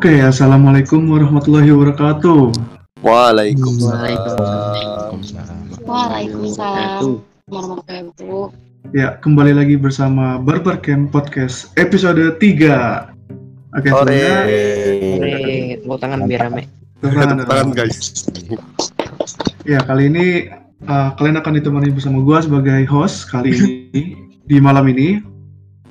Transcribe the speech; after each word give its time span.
Oke, 0.00 0.16
assalamualaikum 0.16 1.12
warahmatullahi 1.12 1.76
wabarakatuh. 1.76 2.56
Waalaikumsalam. 3.04 5.20
Waalaikumsalam 5.84 7.20
warahmatullahi 7.44 8.08
wabarakatuh. 8.08 8.96
Ya, 8.96 9.20
kembali 9.20 9.60
lagi 9.60 9.76
bersama 9.76 10.40
Barber 10.40 10.80
Camp 10.80 11.12
Podcast 11.12 11.68
episode 11.76 12.16
3. 12.16 12.32
Oke, 13.76 13.92
Sore. 13.92 14.16
sebelumnya 14.16 15.20
Nih, 15.20 15.84
tepuk 15.84 16.00
tangan 16.00 16.24
biar 16.24 16.48
rame. 16.48 16.64
tepuk 17.04 17.20
tangan, 17.20 17.36
Tepuk 17.36 17.52
tangan 17.52 17.68
guys. 17.76 18.24
Ya, 19.68 19.84
kali 19.84 20.08
ini 20.08 20.48
uh, 20.88 21.12
kalian 21.20 21.44
akan 21.44 21.60
ditemani 21.60 21.92
bersama 21.92 22.24
gua 22.24 22.40
sebagai 22.40 22.88
host 22.88 23.28
kali 23.28 23.52
ini 23.52 24.16
di 24.48 24.64
malam 24.64 24.88
ini. 24.88 25.20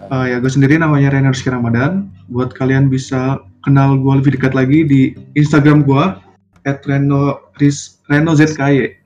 Uh, 0.09 0.25
ya, 0.25 0.41
gue 0.41 0.49
sendiri 0.49 0.81
namanya 0.81 1.13
Rizky 1.13 1.53
Ramadan. 1.53 2.09
Buat 2.33 2.57
kalian 2.57 2.89
bisa 2.89 3.37
kenal 3.63 3.99
gue 3.99 4.13
lebih 4.23 4.31
dekat 4.39 4.55
lagi 4.55 4.85
di 4.87 5.01
Instagram 5.35 5.83
gua 5.83 6.23
@reno 6.63 7.51
Riz- 7.57 7.99
Reno 8.07 8.35
ZKY. 8.35 9.03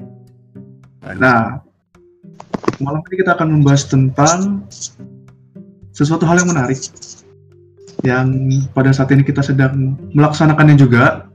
Nah, 1.19 1.59
malam 2.79 3.01
ini 3.11 3.15
kita 3.19 3.35
akan 3.35 3.59
membahas 3.59 3.87
tentang 3.87 4.63
sesuatu 5.93 6.25
hal 6.25 6.41
yang 6.41 6.49
menarik 6.49 6.79
yang 8.03 8.33
pada 8.75 8.91
saat 8.91 9.13
ini 9.15 9.23
kita 9.23 9.39
sedang 9.39 9.95
melaksanakannya 10.11 10.75
juga 10.75 11.29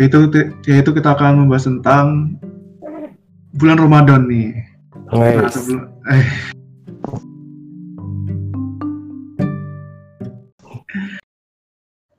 yaitu 0.00 0.26
yaitu 0.66 0.90
kita 0.90 1.14
akan 1.14 1.46
membahas 1.46 1.68
tentang 1.68 2.34
bulan 3.60 3.78
Ramadan 3.78 4.26
nih. 4.26 4.50
Nah, 5.12 5.44
Guys, 5.44 5.52
sebelum 5.52 5.92
eh 6.08 6.26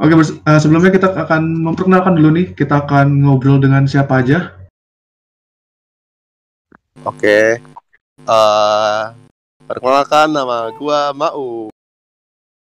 Oke, 0.04 0.20
eh, 0.20 0.60
sebelumnya 0.60 0.92
kita 0.92 1.16
akan 1.16 1.64
memperkenalkan 1.64 2.20
dulu 2.20 2.36
nih, 2.36 2.52
kita 2.52 2.84
akan 2.84 3.24
ngobrol 3.24 3.56
dengan 3.56 3.88
siapa 3.88 4.20
aja. 4.20 4.52
Oke. 7.08 7.56
Eh 8.24 9.04
perkenalkan 9.64 10.28
nama 10.28 10.76
gua 10.76 11.16
Mau. 11.16 11.72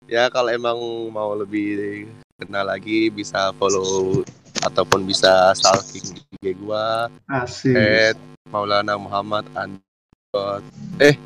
Ya 0.06 0.30
kalau 0.30 0.50
emang 0.54 0.78
mau 1.10 1.34
lebih 1.34 2.06
kenal 2.38 2.70
lagi 2.70 3.10
bisa 3.10 3.50
follow 3.58 4.22
ataupun 4.62 5.02
bisa 5.02 5.50
stalking 5.58 6.14
IG 6.38 6.54
gua 6.62 7.10
Asik. 7.26 7.74
at 7.74 8.16
Maulana 8.46 8.94
Muhammad 8.94 9.42
underscore 9.58 10.62
eh 11.02 11.18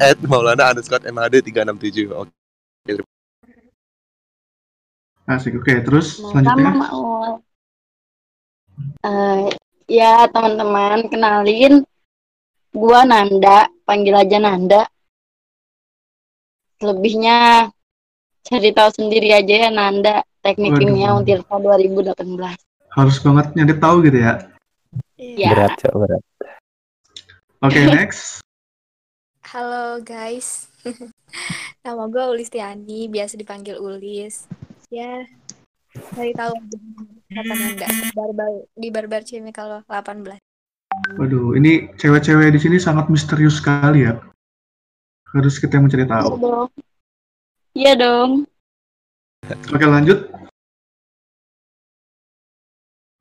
at 0.00 0.16
Maulana 0.24 0.72
underscore 0.72 1.04
MHD 1.04 1.52
367. 1.52 2.16
Oke. 2.16 2.32
Asik. 5.24 5.56
Oke, 5.56 5.80
terus 5.80 6.20
Nah, 6.20 6.36
sama 6.36 6.44
selanjutnya. 6.44 6.72
Maul. 6.76 7.30
Eh, 9.00 9.44
ya 9.88 10.28
teman-teman 10.28 11.08
kenalin 11.08 11.74
gua 12.74 13.08
Nanda, 13.08 13.70
panggil 13.88 14.12
aja 14.12 14.36
Nanda. 14.36 14.82
Lebihnya 16.84 17.70
cari 18.44 18.70
tahu 18.76 18.90
sendiri 18.92 19.32
aja 19.32 19.68
ya 19.68 19.70
Nanda, 19.72 20.20
teknik 20.44 20.76
Waduh. 20.76 20.82
kimia 20.84 21.08
Untirta 21.16 21.56
2018. 21.56 22.60
Harus 22.92 23.16
banget 23.24 23.46
nyari 23.56 23.74
tahu 23.80 23.96
gitu 24.04 24.18
ya. 24.20 24.34
Ya, 25.16 25.50
berat 25.56 25.80
cok 25.80 25.94
berat. 26.04 26.22
Oke, 27.64 27.80
next. 27.96 28.44
Halo 29.54 30.02
guys, 30.02 30.66
nama 31.86 32.10
gue 32.10 32.24
Ulistiani, 32.26 33.06
biasa 33.06 33.38
dipanggil 33.38 33.78
Ulis. 33.78 34.50
Ya, 34.92 35.24
cari 36.12 36.32
tahu 36.36 36.52
aja 36.52 36.78
kapan 37.34 37.58
enggak 37.72 37.88
barbar 38.14 38.52
di 38.76 38.88
barbar 38.92 39.22
Cimi 39.24 39.50
kalau 39.50 39.80
18. 39.88 40.38
Waduh, 41.18 41.58
ini 41.58 41.90
cewek-cewek 41.98 42.54
di 42.54 42.60
sini 42.62 42.76
sangat 42.78 43.10
misterius 43.10 43.58
sekali 43.58 44.06
ya. 44.06 44.18
Harus 45.34 45.58
kita 45.58 45.78
yang 45.78 45.90
mencari 45.90 46.06
iya 46.06 46.14
tahu. 46.14 46.30
dong. 46.38 46.70
Iya 47.74 47.92
dong. 47.98 48.30
Oke, 49.74 49.84
lanjut. 49.84 50.18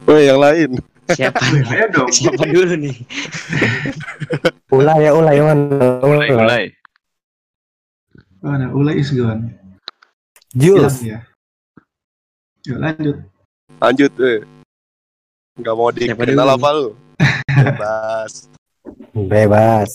Woi 0.06 0.30
yang 0.30 0.38
lain. 0.38 0.78
Siapa? 1.09 1.41
Ayo 1.74 1.85
dong. 1.90 2.09
Siapa 2.16 2.44
dulu 2.45 2.75
nih? 2.78 2.95
Ulay 4.78 5.06
ya 5.06 5.12
ulay 5.13 5.38
mana? 5.38 6.01
mulai 6.01 6.28
mulai 6.34 6.66
Mana? 8.41 8.66
Ulay 8.74 9.00
is 9.01 9.09
gone. 9.13 9.53
Jules. 10.53 11.01
Hilang 11.01 11.18
ya. 11.18 11.19
Yuk, 12.63 12.78
lanjut. 12.79 13.16
Lanjut 13.84 14.13
eh. 14.24 14.40
Nggak 15.59 15.75
mau 15.75 15.90
dikenal 15.91 16.50
apa 16.56 16.68
lu? 16.72 16.88
Bebas. 17.51 18.47
Bebas. 19.12 19.91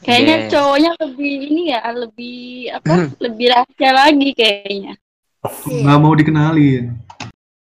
Kayaknya 0.00 0.36
Yeah. 0.38 0.48
cowoknya 0.48 0.90
lebih 1.02 1.32
ini 1.50 1.62
ya, 1.74 1.80
lebih 1.92 2.38
apa? 2.72 2.92
lebih 3.24 3.46
rahasia 3.52 3.90
lagi 3.92 4.28
kayaknya. 4.32 4.94
Nggak 5.66 5.98
mau 6.00 6.14
dikenalin. 6.16 6.84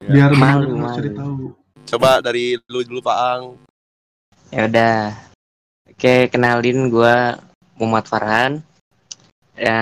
Biar 0.00 0.32
Malu, 0.32 0.80
malu. 0.80 0.96
cari 0.96 1.10
tahu. 1.12 1.36
Coba 1.84 2.24
dari 2.24 2.56
lu 2.72 2.80
dulu 2.80 3.04
Pak 3.04 3.18
Ang. 3.20 3.44
Ya 4.48 4.64
udah. 4.64 5.00
Oke, 5.92 6.32
kenalin 6.32 6.88
gua 6.88 7.36
Muhammad 7.76 8.08
Farhan. 8.08 8.52
Ya, 9.60 9.76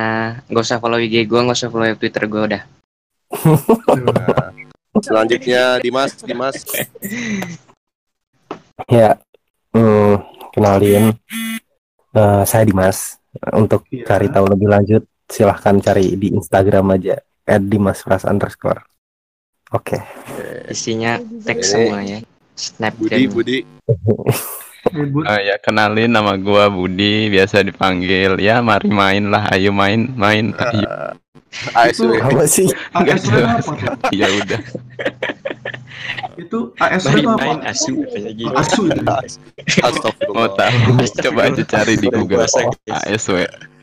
nggak 0.51 0.65
usah 0.67 0.83
follow 0.83 0.99
IG 0.99 1.23
gua, 1.31 1.47
nggak 1.47 1.59
usah 1.63 1.71
follow 1.71 1.95
Twitter 1.95 2.27
gua 2.27 2.43
udah. 2.51 2.63
Nah, 3.29 4.51
selanjutnya 4.99 5.79
Dimas, 5.81 6.17
Dimas. 6.21 6.57
Ya. 8.89 9.19
Hmm, 9.75 10.23
kenalin. 10.55 11.13
Eh, 12.15 12.43
saya 12.47 12.65
Dimas. 12.65 13.19
Untuk 13.53 13.85
Iya. 13.91 14.07
cari 14.07 14.31
tahu 14.33 14.49
lebih 14.49 14.71
lanjut, 14.71 15.03
silahkan 15.29 15.77
cari 15.83 16.17
di 16.17 16.33
Instagram 16.33 16.97
aja. 16.97 17.19
@dimaspras 17.49 18.29
underscore. 18.29 18.81
Oke. 19.73 20.01
Isinya 20.69 21.17
teks 21.43 21.73
semua 21.73 22.01
ya. 22.05 22.21
Snap 22.53 22.93
Budi, 22.97 23.25
dan 23.25 23.33
Budi. 23.33 23.59
Bud. 24.89 25.25
Eh, 25.27 25.41
ya 25.53 25.57
kenalin 25.61 26.13
nama 26.13 26.37
gua 26.37 26.69
Budi 26.69 27.29
biasa 27.29 27.61
dipanggil 27.61 28.41
ya 28.41 28.61
mari 28.65 28.89
main 28.89 29.29
lah 29.29 29.49
ayo 29.53 29.69
main 29.73 30.09
main 30.17 30.53
ayo 30.57 30.87
Uh, 30.89 31.13
ASW. 31.73 32.13
Apa 32.17 32.45
sih? 32.45 32.67
ASW 32.93 33.35
itu 33.35 33.43
apa? 33.43 33.73
ya 34.11 34.27
udah 34.29 34.61
Itu 36.37 36.59
ASW 36.77 37.15
itu 37.17 37.29
apa? 37.29 37.41
main 37.41 37.61
asu 37.65 37.93
gitu. 38.05 38.47
Asu 38.55 38.81
itu. 38.87 39.03
mau 39.03 39.19
Astagfirullah. 39.83 40.49
tahu 40.55 40.79
coba 41.21 41.41
aja 41.47 41.63
cari 41.65 41.95
di 41.97 42.09
Google. 42.09 42.47
ASW 42.89 43.37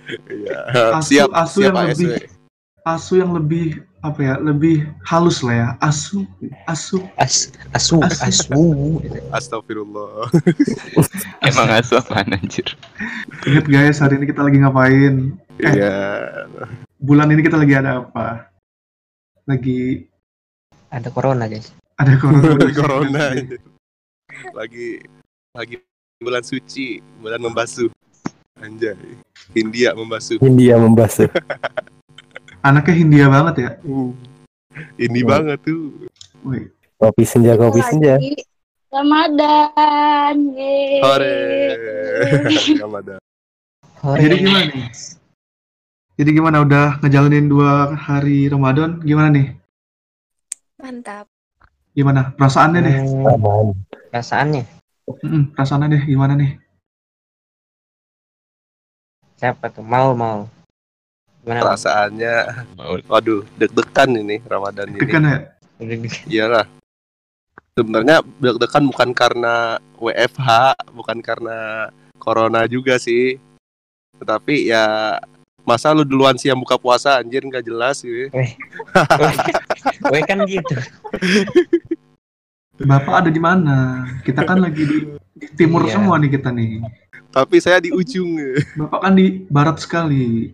Iya. 0.05 0.57
Asu- 0.95 1.09
Siap, 1.09 1.29
asu 1.33 1.57
yang 1.61 1.75
lebih- 1.75 2.29
Asu 2.85 3.17
yang 3.17 3.33
lebih 3.33 3.81
apa 3.99 4.22
ya? 4.22 4.33
Lebih 4.37 4.85
halus 5.01 5.41
lah 5.41 5.55
ya. 5.57 5.67
Asu, 5.81 6.22
asu. 6.69 7.01
As, 7.17 7.49
asu, 7.73 7.97
Asu. 7.97 8.45
Astagfirullah. 9.33 10.29
emang 11.41 11.69
asu 11.73 11.97
apaan 11.97 12.29
anjir 12.31 12.77
Ingat 13.41 13.66
guys, 13.66 13.97
hari 13.97 14.22
ini 14.22 14.29
kita 14.29 14.45
lagi 14.45 14.61
ngapain? 14.61 15.33
Eh. 15.57 16.84
Bulan 16.95 17.28
ini 17.31 17.41
kita 17.44 17.59
lagi 17.59 17.75
ada 17.75 18.01
apa? 18.01 18.47
Lagi 19.45 20.07
Ada 20.89 21.11
corona 21.11 21.45
guys. 21.45 21.75
ada 21.95 22.16
corona. 22.22 22.56
Corona 22.72 23.23
ini. 23.35 23.57
Lagi 24.51 24.88
lagi 25.51 25.75
bulan 26.19 26.44
suci, 26.44 27.00
bulan 27.19 27.39
membasuh. 27.39 27.91
Anjay. 28.59 28.95
Hindia 29.51 29.91
membasuh. 29.91 30.39
India 30.39 30.79
membasuh. 30.79 31.28
Anaknya 32.67 32.96
Hindia 32.96 33.25
banget 33.28 33.55
ya. 33.59 33.72
Uh. 33.84 34.16
Ini 34.96 35.20
Hmm. 35.23 35.29
banget 35.29 35.59
tuh. 35.64 36.08
Wih, 36.43 36.67
Kopi 36.96 37.23
senja, 37.23 37.55
kopi 37.55 37.79
senja. 37.84 38.16
Ramadan. 38.91 40.35
yeay. 40.55 40.99
Hore. 41.03 41.40
Ramadan. 42.84 43.20
jadi 44.16 44.35
gimana 44.40 44.64
nih? 44.72 44.87
Jadi 46.16 46.29
gimana 46.32 46.64
udah 46.64 47.03
ngejalanin 47.03 47.52
dua 47.52 47.91
hari 47.91 48.47
Ramadan? 48.47 49.03
Gimana 49.03 49.28
nih? 49.35 49.52
Mantap. 50.79 51.28
Gimana 51.91 52.32
perasaannya 52.35 52.79
deh? 52.84 52.96
Aman. 53.23 53.76
Perasaannya 54.12 54.64
Mm-mm, 55.06 55.53
perasaannya 55.53 55.88
deh 55.91 56.03
gimana 56.08 56.34
nih? 56.34 56.58
siapa 59.35 59.67
tuh? 59.67 59.84
Mau 59.84 60.16
mau. 60.16 60.47
Gimana? 61.44 61.62
Perasaannya 61.62 62.35
Mau- 62.79 63.03
waduh, 63.11 63.44
deg-degan 63.59 64.16
ini 64.16 64.40
Ramadan 64.47 64.88
ini. 64.96 65.00
Deg-degan 65.03 65.23
ya? 65.28 65.38
Iyalah. 66.26 66.66
Sebenarnya 67.76 68.23
deg-degan 68.40 68.88
bukan 68.88 69.11
karena 69.11 69.78
WFH, 70.00 70.47
bukan 70.96 71.20
karena 71.20 71.91
corona 72.18 72.64
juga 72.66 72.96
sih. 72.96 73.35
Tetapi 74.16 74.72
ya 74.72 75.20
Masa 75.66 75.90
lu 75.91 76.06
duluan 76.06 76.38
sih 76.38 76.47
yang 76.53 76.62
buka 76.62 76.78
puasa 76.78 77.17
anjir 77.17 77.41
nggak 77.41 77.66
jelas 77.66 78.06
gitu. 78.06 78.29
Weh 80.14 80.22
kan 80.22 80.46
gitu. 80.46 80.78
Bapak 82.85 83.26
ada 83.26 83.29
di 83.34 83.41
mana? 83.41 84.06
Kita 84.22 84.46
kan 84.46 84.62
lagi 84.62 84.84
di, 84.85 84.97
di 85.34 85.47
timur 85.58 85.88
Iya. 85.88 85.97
semua 85.97 86.22
nih 86.22 86.29
kita 86.38 86.53
nih. 86.53 86.85
Tapi 87.34 87.56
saya 87.59 87.82
di 87.82 87.90
ujung. 87.90 88.38
Bapak 88.78 89.00
kan 89.09 89.14
di 89.17 89.44
barat 89.50 89.82
sekali. 89.82 90.53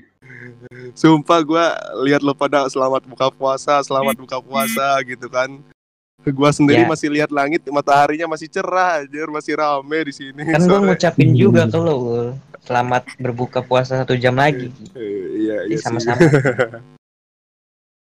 Sumpah 0.94 1.42
gua 1.42 1.66
lihat 2.06 2.22
lo 2.22 2.32
pada 2.38 2.70
selamat 2.70 3.04
buka 3.10 3.28
puasa, 3.34 3.82
selamat 3.82 4.16
buka 4.16 4.38
puasa 4.40 4.96
gitu 5.04 5.28
kan. 5.28 5.60
Gua 6.22 6.54
sendiri 6.54 6.86
Ya. 6.86 6.88
masih 6.88 7.10
lihat 7.10 7.34
langit, 7.34 7.66
mataharinya 7.66 8.30
masih 8.30 8.46
cerah 8.46 9.02
anjir, 9.02 9.26
masih 9.26 9.58
rame 9.58 10.00
di 10.06 10.14
sini. 10.14 10.46
Kan 10.46 10.62
gue 10.62 10.80
ngucapin 10.86 11.34
juga 11.34 11.66
ke 11.66 11.74
lo. 11.76 12.38
Selamat 12.62 13.10
berbuka 13.18 13.66
puasa 13.66 13.98
satu 13.98 14.14
jam 14.14 14.38
lagi. 14.38 14.70
Eh, 14.94 15.50
iya, 15.50 15.66
Jadi 15.66 15.74
iya 15.74 15.78
sih. 15.82 15.82
sama-sama. 15.82 16.22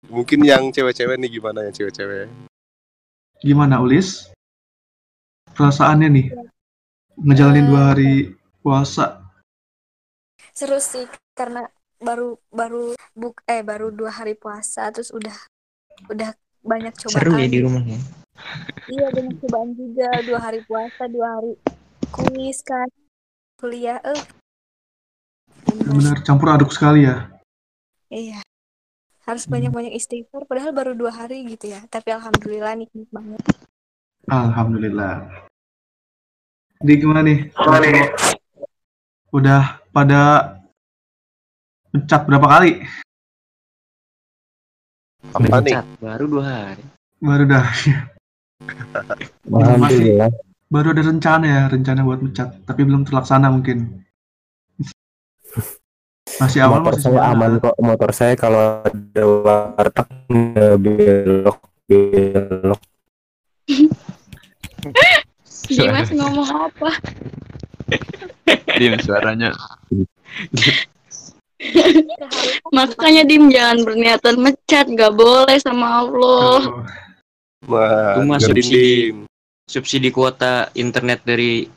Mungkin 0.08 0.40
yang 0.40 0.72
cewek-cewek 0.72 1.20
nih 1.20 1.36
gimana 1.36 1.68
yang 1.68 1.74
cewek-cewek? 1.76 2.32
Gimana 3.44 3.76
Ulis? 3.76 4.32
Perasaannya 5.52 6.08
nih 6.08 6.26
ngejalanin 7.18 7.68
dua 7.68 7.82
hari 7.92 8.32
puasa. 8.64 9.20
Seru 10.56 10.80
sih 10.80 11.04
karena 11.36 11.68
baru 12.00 12.40
baru 12.48 12.96
buk 13.12 13.44
eh 13.44 13.60
baru 13.60 13.92
dua 13.92 14.16
hari 14.16 14.32
puasa 14.32 14.88
terus 14.88 15.12
udah 15.12 15.34
udah 16.08 16.30
banyak 16.62 16.94
cobaan. 16.94 17.14
Seru 17.14 17.32
ya 17.36 17.46
di 17.46 17.58
rumahnya. 17.60 17.98
Iya 18.86 19.06
banyak 19.10 19.34
cobaan 19.42 19.70
juga 19.74 20.08
dua 20.22 20.38
hari 20.40 20.60
puasa 20.64 21.02
dua 21.06 21.28
hari 21.38 21.52
kuis 22.08 22.62
kan 22.62 22.86
kuliah 23.58 23.98
eh 24.00 24.22
Benar-benar 25.68 26.22
campur 26.22 26.48
aduk 26.48 26.70
sekali 26.72 27.04
ya. 27.04 27.28
iya 28.08 28.40
harus 29.28 29.44
banyak 29.44 29.68
banyak 29.68 29.92
istighfar 29.92 30.48
padahal 30.48 30.72
baru 30.72 30.96
dua 30.96 31.12
hari 31.12 31.44
gitu 31.44 31.68
ya 31.68 31.84
tapi 31.92 32.08
alhamdulillah 32.16 32.72
nikmat 32.72 33.04
banget 33.12 33.42
Alhamdulillah. 34.28 35.24
Jadi 36.80 36.92
gimana 36.96 37.20
nih? 37.24 37.48
Udah 39.28 39.80
pada 39.88 40.52
mencat 41.90 42.28
berapa 42.28 42.44
kali? 42.44 42.84
Apa 45.34 45.58
nih? 45.60 45.72
Cat, 45.74 45.86
baru 45.98 46.24
dua 46.30 46.44
hari. 46.46 46.84
Baru 47.18 47.44
dah. 47.46 47.66
Alhamdulillah. 49.58 50.30
Baru 50.68 50.92
ada 50.92 51.02
rencana 51.02 51.46
ya, 51.48 51.62
rencana 51.72 52.04
buat 52.04 52.20
mencat, 52.20 52.60
tapi 52.68 52.84
belum 52.84 53.08
terlaksana 53.08 53.48
mungkin. 53.48 54.04
Masih 56.40 56.60
awal 56.62 56.84
motor 56.84 56.94
masih 56.94 57.08
saya 57.08 57.18
semangat. 57.18 57.34
aman 57.34 57.50
kok. 57.58 57.74
Motor 57.80 58.10
saya 58.14 58.34
kalau 58.38 58.84
ada 58.84 59.22
warteg 59.26 60.08
belok 60.78 61.58
belok. 61.88 62.80
Dimas 65.68 66.08
ngomong 66.12 66.48
apa? 66.68 66.90
Dim 68.76 68.94
suaranya. 69.00 69.50
Makanya 72.76 73.22
Dim 73.26 73.50
jangan 73.50 73.82
berniatan 73.82 74.36
mecat, 74.38 74.86
gak 74.94 75.12
boleh 75.14 75.58
sama 75.58 76.06
Allah. 76.06 76.60
Oh, 76.64 76.84
Wah, 77.66 78.22
mah 78.22 78.38
ngeri, 78.38 78.62
subsidi. 78.62 78.78
Dim. 79.10 79.16
Subsidi 79.68 80.08
kuota 80.14 80.70
internet 80.78 81.20
dari 81.26 81.68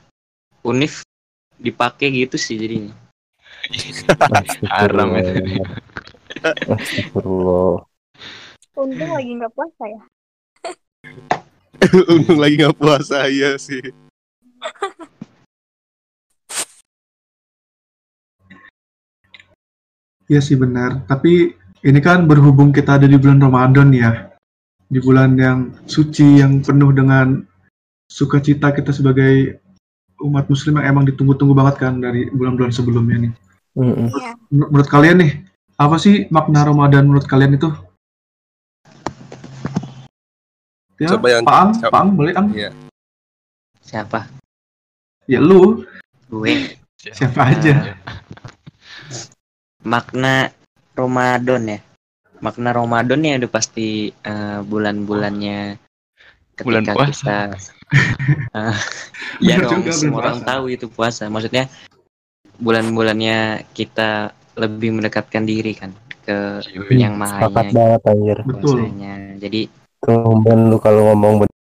Unif 0.61 1.01
dipakai 1.57 2.13
gitu 2.13 2.37
sih 2.37 2.55
jadinya. 2.55 2.93
Haram 4.69 5.17
itu. 5.17 5.61
Astagfirullah. 6.41 7.85
untung 8.71 9.11
lagi 9.11 9.35
nggak 9.35 9.51
puasa 9.51 9.83
ya 9.83 10.01
Untung 12.15 12.39
lagi 12.39 12.55
nggak 12.57 12.77
puasa 12.79 13.27
ya 13.27 13.59
sih. 13.59 13.83
Iya 20.31 20.39
sih 20.39 20.55
benar, 20.55 21.03
tapi 21.11 21.51
ini 21.83 21.99
kan 21.99 22.23
berhubung 22.23 22.71
kita 22.71 22.95
ada 22.95 23.03
di 23.03 23.19
bulan 23.19 23.43
Ramadan 23.43 23.91
ya. 23.91 24.31
Di 24.87 25.03
bulan 25.03 25.35
yang 25.35 25.75
suci 25.83 26.39
yang 26.39 26.63
penuh 26.63 26.95
dengan 26.95 27.43
sukacita 28.07 28.71
kita 28.71 28.95
sebagai 28.95 29.59
umat 30.23 30.47
muslim 30.47 30.79
yang 30.79 30.95
emang 30.95 31.03
ditunggu-tunggu 31.03 31.51
banget 31.51 31.75
kan 31.83 31.99
dari 31.99 32.31
bulan-bulan 32.31 32.71
sebelumnya 32.71 33.27
nih. 33.27 33.33
Mm-mm. 33.75 34.07
Menur- 34.55 34.69
Menurut 34.71 34.87
kalian 34.87 35.17
nih, 35.19 35.31
apa 35.75 35.95
sih 35.99 36.31
makna 36.31 36.63
Ramadan 36.63 37.11
menurut 37.11 37.27
kalian 37.27 37.59
itu? 37.59 37.67
Ya, 40.95 41.11
Coba 41.11 41.27
yang- 41.27 41.43
Pak 41.43 41.55
Ang, 41.59 41.71
siapa- 41.75 41.91
Pak 41.91 41.99
Ang, 41.99 42.09
boleh 42.15 42.33
Ang? 42.39 42.47
Iya. 42.55 42.69
Siapa? 43.81 44.19
Ya 45.27 45.43
lu, 45.43 45.83
Gue. 46.31 46.77
siapa 46.95 47.51
aja. 47.51 47.99
Makna 49.81 50.53
Ramadan 50.93 51.63
ya. 51.67 51.79
Makna 52.41 52.69
Ramadan 52.73 53.21
ya 53.21 53.37
udah 53.37 53.51
pasti 53.51 54.09
eh, 54.11 54.59
bulan-bulannya 54.61 55.77
ketika 56.57 56.65
Bulan 56.65 56.83
puasa. 56.85 57.13
kita 57.13 57.37
eh, 58.57 58.77
ya 59.41 59.55
dong 59.61 59.85
semua 59.89 60.21
orang 60.21 60.37
puasa. 60.41 60.49
tahu 60.49 60.63
itu 60.69 60.85
puasa. 60.87 61.23
Maksudnya 61.27 61.65
bulan-bulannya 62.57 63.65
kita 63.73 64.33
lebih 64.57 64.93
mendekatkan 64.93 65.45
diri 65.45 65.73
kan 65.73 65.93
ke 66.21 66.61
yang 66.93 67.17
Sepakat 67.17 67.73
mahanya 67.73 67.73
banget 67.73 68.01
anjir. 68.05 68.37
Betul. 68.45 68.77
puasanya. 68.85 69.15
Jadi 69.37 69.61
Tumben 70.01 70.73
lu 70.73 70.77
kalau 70.77 71.13
ngomong 71.13 71.45
bener. 71.45 71.53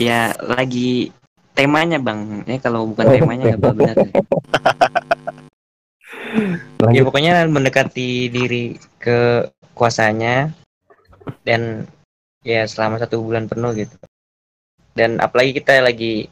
ya 0.00 0.32
lagi 0.40 1.12
temanya 1.52 2.00
bang. 2.00 2.44
Ya 2.48 2.56
kalau 2.60 2.88
bukan 2.88 3.04
temanya 3.08 3.44
nggak 3.52 3.60
benar. 3.76 3.96
Ya 6.92 7.02
pokoknya 7.02 7.44
mendekati 7.48 8.28
diri 8.28 8.76
ke 8.98 9.48
kuasanya 9.74 10.52
dan 11.42 11.84
ya 12.42 12.64
selama 12.64 12.98
satu 12.98 13.20
bulan 13.20 13.48
penuh 13.48 13.72
gitu. 13.74 13.96
Dan 14.94 15.18
apalagi 15.18 15.54
kita 15.54 15.78
lagi 15.80 16.26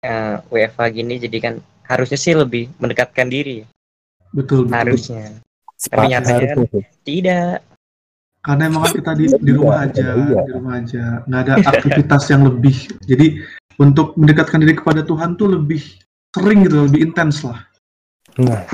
eh, 0.00 0.36
WFH 0.48 0.80
gini 0.90 1.20
jadi 1.20 1.38
kan 1.38 1.54
harusnya 1.86 2.18
sih 2.18 2.34
lebih 2.34 2.70
mendekatkan 2.78 3.26
diri 3.26 3.66
Betul, 4.30 4.66
betul. 4.66 4.74
harusnya. 4.74 5.24
Sepakat 5.74 6.06
nyatanya 6.08 6.38
kan- 6.38 6.50
harusnya. 6.54 6.84
Tidak. 7.02 7.56
Karena 8.40 8.62
emang 8.72 8.82
kan 8.88 8.92
kita 8.96 9.12
di, 9.20 9.24
di 9.36 9.50
rumah 9.52 9.84
Iya, 9.84 9.88
aja, 9.92 10.06
iya. 10.16 10.40
di 10.48 10.52
rumah 10.56 10.74
aja, 10.80 11.04
nggak 11.28 11.40
ada 11.44 11.54
aktivitas 11.60 12.22
yang 12.32 12.42
lebih. 12.48 12.76
Jadi 13.04 13.26
untuk 13.76 14.16
mendekatkan 14.16 14.64
diri 14.64 14.80
kepada 14.80 15.04
Tuhan 15.04 15.36
tuh 15.36 15.60
lebih 15.60 15.84
sering 16.32 16.64
gitu, 16.64 16.88
lebih 16.88 17.00
intens 17.04 17.44
lah. 17.44 17.60
Nah, 18.40 18.64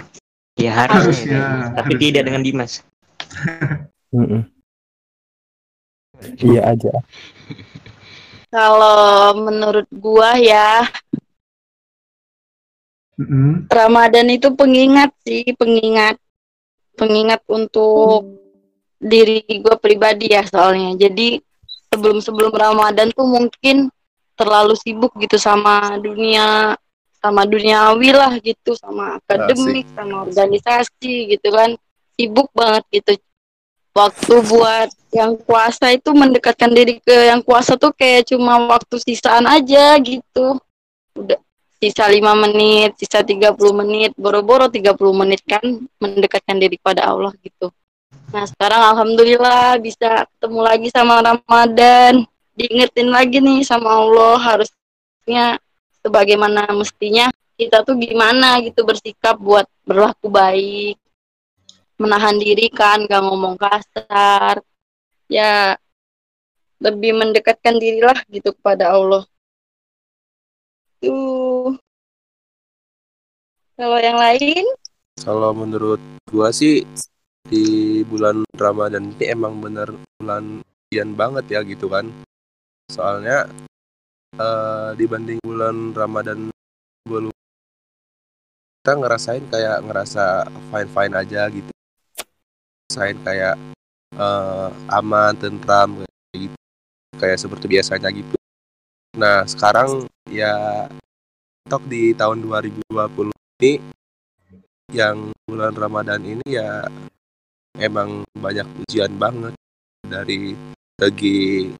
Ya 0.57 0.73
harusnya, 0.73 1.41
Harusnya, 1.41 1.41
tapi 1.77 1.93
harusnya. 1.93 2.01
tidak 2.01 2.23
dengan 2.27 2.43
Dimas. 2.43 2.81
mm-mm. 4.13 4.43
Iya 6.41 6.61
aja. 6.73 6.93
Kalau 8.51 9.37
menurut 9.45 9.87
gua 9.93 10.39
ya, 10.41 10.87
Mm-mm. 13.21 13.69
Ramadan 13.69 14.29
itu 14.33 14.49
pengingat 14.55 15.11
sih, 15.27 15.45
pengingat. 15.57 16.17
Pengingat 16.97 17.45
untuk 17.53 18.25
diri 18.97 19.45
gua 19.61 19.77
pribadi 19.77 20.33
ya 20.33 20.45
soalnya. 20.49 20.97
Jadi 20.97 21.41
sebelum-sebelum 21.93 22.53
Ramadan 22.55 23.13
tuh 23.13 23.29
mungkin 23.29 23.93
terlalu 24.37 24.77
sibuk 24.77 25.13
gitu 25.21 25.37
sama 25.41 25.97
dunia 26.01 26.77
sama 27.27 27.43
duniawi 27.43 28.15
lah 28.15 28.39
gitu, 28.39 28.79
sama 28.79 29.19
akademik, 29.19 29.83
sama 29.99 30.23
organisasi 30.23 31.35
gitu 31.35 31.49
kan. 31.51 31.75
Sibuk 32.15 32.49
banget 32.55 32.87
gitu. 32.95 33.19
Waktu 33.91 34.35
buat 34.47 34.89
yang 35.11 35.35
puasa 35.43 35.91
itu 35.91 36.15
mendekatkan 36.15 36.71
diri 36.71 37.03
ke 37.03 37.33
yang 37.33 37.43
puasa 37.43 37.75
tuh 37.75 37.91
kayak 37.91 38.31
cuma 38.31 38.63
waktu 38.71 38.95
sisaan 39.03 39.51
aja 39.51 39.99
gitu. 39.99 40.61
Udah 41.19 41.41
sisa 41.77 42.09
5 42.09 42.45
menit, 42.49 42.97
sisa 42.97 43.21
30 43.21 43.57
menit, 43.77 44.17
boro-boro 44.17 44.69
30 44.69 44.97
menit 45.13 45.45
kan 45.45 45.61
mendekatkan 46.01 46.57
diri 46.57 46.81
pada 46.81 47.05
Allah 47.09 47.33
gitu. 47.45 47.69
Nah 48.33 48.45
sekarang 48.49 48.81
Alhamdulillah 48.97 49.77
bisa 49.81 50.25
ketemu 50.25 50.61
lagi 50.65 50.89
sama 50.89 51.21
Ramadan, 51.21 52.25
diingetin 52.57 53.13
lagi 53.13 53.45
nih 53.45 53.61
sama 53.61 53.93
Allah 53.93 54.37
harusnya 54.41 55.61
sebagaimana 56.07 56.71
mestinya 56.71 57.27
kita 57.59 57.83
tuh 57.83 57.99
gimana 57.99 58.63
gitu 58.63 58.87
bersikap 58.87 59.35
buat 59.43 59.67
berlaku 59.83 60.31
baik, 60.31 60.95
menahan 61.99 62.39
diri 62.39 62.71
kan, 62.71 63.03
gak 63.11 63.27
ngomong 63.27 63.59
kasar, 63.59 64.63
ya 65.27 65.75
lebih 66.79 67.17
mendekatkan 67.17 67.81
dirilah 67.81 68.15
gitu 68.31 68.55
kepada 68.55 68.95
Allah. 68.95 69.27
Tuh. 71.03 71.75
Kalau 73.77 73.99
yang 74.01 74.17
lain 74.17 74.65
Kalau 75.21 75.53
menurut 75.53 76.01
gua 76.29 76.49
sih 76.53 76.85
di 77.49 78.01
bulan 78.05 78.45
Ramadan 78.57 79.13
ini 79.17 79.33
emang 79.33 79.61
bener 79.61 79.89
bulan 80.21 80.61
ujian 80.89 81.17
banget 81.17 81.45
ya 81.57 81.61
gitu 81.65 81.89
kan. 81.89 82.09
Soalnya 82.93 83.49
eh, 84.37 84.91
dibanding 84.97 85.41
bulan 85.43 85.93
Ramadan 85.97 86.49
sebelum 87.05 87.33
kita 88.81 88.93
ngerasain 88.97 89.45
kayak 89.51 89.79
ngerasa 89.83 90.47
fine 90.71 90.91
fine 90.93 91.15
aja 91.17 91.43
gitu. 91.51 91.73
Ngerasain 92.87 93.19
kayak 93.25 93.57
eh, 94.15 94.69
aman, 94.93 95.33
tentram 95.37 96.05
kayak 96.05 96.39
gitu. 96.49 96.57
Kayak 97.17 97.39
seperti 97.41 97.67
biasanya 97.67 98.09
gitu. 98.13 98.37
Nah, 99.17 99.49
sekarang 99.49 100.05
ya 100.29 100.85
tok 101.67 101.83
di 101.91 102.15
tahun 102.15 102.47
2020 102.47 103.33
ini 103.59 103.81
yang 104.95 105.35
bulan 105.49 105.75
Ramadan 105.75 106.23
ini 106.23 106.47
ya 106.47 106.87
emang 107.81 108.23
banyak 108.39 108.67
ujian 108.87 109.19
banget 109.19 109.55
dari 110.07 110.55
segi 110.95 111.75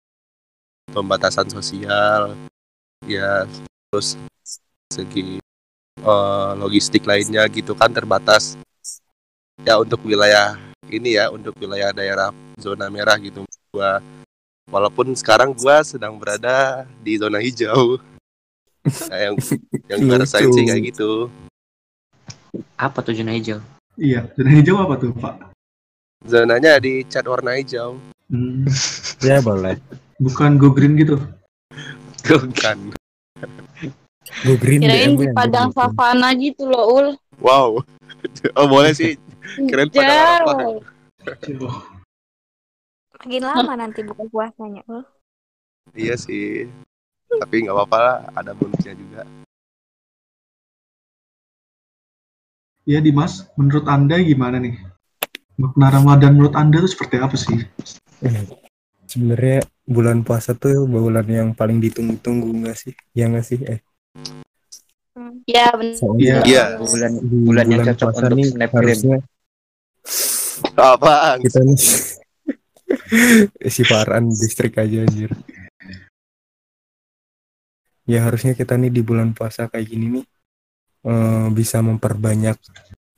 pembatasan 0.91 1.51
sosial 1.51 2.35
ya 3.07 3.47
terus 3.91 4.15
segi 4.91 5.39
eh, 6.01 6.51
logistik 6.59 7.03
lainnya 7.07 7.47
gitu 7.51 7.75
kan 7.75 7.91
terbatas. 7.91 8.55
Ya 9.65 9.81
untuk 9.81 10.05
wilayah 10.07 10.55
ini 10.87 11.19
ya 11.19 11.33
untuk 11.33 11.57
wilayah 11.59 11.91
daerah 11.91 12.31
zona 12.61 12.87
merah 12.87 13.19
gitu 13.19 13.43
gua. 13.75 13.99
Walaupun 14.67 15.15
sekarang 15.15 15.55
gua 15.55 15.83
sedang 15.83 16.19
berada 16.19 16.87
di 17.03 17.19
zona 17.19 17.39
hijau. 17.43 17.99
Nah, 18.87 19.19
yang 19.19 19.35
yang 19.91 19.99
gua 20.07 20.23
rasain 20.23 20.47
sih 20.47 20.63
kayak 20.63 20.95
gitu. 20.95 21.27
Apa 22.79 23.03
tuh 23.03 23.19
zona 23.19 23.35
hijau? 23.35 23.59
Iya, 23.99 24.31
zona 24.39 24.51
hijau 24.55 24.79
apa 24.79 24.95
tuh, 24.95 25.11
Pak? 25.11 25.51
zonanya 26.27 26.79
di 26.79 27.03
cat 27.07 27.27
warna 27.27 27.59
hijau. 27.59 27.99
Hmm, 28.31 28.63
Ya 29.23 29.43
boleh. 29.43 29.75
Bukan 30.19 30.57
go 30.57 30.73
green 30.73 30.97
gitu. 30.97 31.21
bukan 32.27 32.93
Gue 34.43 34.57
green 34.59 34.83
Kirain 34.83 35.15
di 35.15 35.27
padang 35.31 35.71
savana 35.71 36.35
gitu 36.35 36.67
loh, 36.67 36.85
Ul. 36.91 37.07
wow 37.39 37.79
oh 38.59 38.67
boleh 38.67 38.91
sih 38.91 39.15
Keren 39.71 39.87
pada 39.89 40.43
Jauh. 40.43 40.83
apa? 40.83 40.83
Makin 43.17 43.43
lama 43.43 43.73
nanti 43.79 44.03
buka 44.03 44.27
puasanya. 44.29 44.83
Oh. 44.91 45.05
iya 45.95 46.19
sih 46.19 46.67
tapi 47.31 47.63
nggak 47.63 47.75
apa-apa 47.75 47.97
lah 48.03 48.17
ada 48.35 48.51
bonusnya 48.53 48.95
juga 48.95 49.23
Ya 52.87 53.03
Dimas, 53.03 53.51
menurut 53.59 53.83
Anda 53.91 54.23
gimana 54.23 54.63
nih? 54.63 54.79
Makna 55.59 55.91
Ramadan 55.91 56.39
menurut 56.39 56.55
Anda 56.55 56.79
itu 56.79 56.95
seperti 56.95 57.19
apa 57.19 57.35
sih? 57.35 57.67
Eh, 58.23 58.47
Sebenarnya 59.11 59.67
bulan 59.87 60.27
puasa 60.27 60.53
tuh 60.59 60.85
bulan 60.85 61.27
yang 61.31 61.49
paling 61.55 61.79
ditunggu-tunggu 61.79 62.51
nggak 62.67 62.77
sih? 62.77 62.95
Ya 63.15 63.31
nggak 63.31 63.47
sih? 63.47 63.59
Eh, 63.65 63.81
Hmm. 65.17 65.41
Ya 65.49 65.73
benar. 65.73 66.13
Iya. 66.45 66.65
Bulan 66.77 67.13
di 67.25 67.37
bulan 67.41 67.67
yang 67.73 67.83
cocok 67.89 68.09
puasa 68.13 68.25
untuk 68.29 68.53
snapgram. 68.53 68.81
harusnya 68.85 69.17
apaan 70.77 71.37
kita 71.41 71.59
nih 71.65 71.79
si 73.75 73.83
Farhan 73.85 74.29
distrik 74.29 74.77
aja 74.77 75.09
anjir. 75.09 75.33
Ya 78.07 78.29
harusnya 78.29 78.53
kita 78.53 78.77
nih 78.77 78.93
di 78.93 79.01
bulan 79.01 79.33
puasa 79.33 79.73
kayak 79.73 79.89
gini 79.89 80.21
nih 80.21 80.25
eh, 81.09 81.47
bisa 81.49 81.81
memperbanyak 81.81 82.57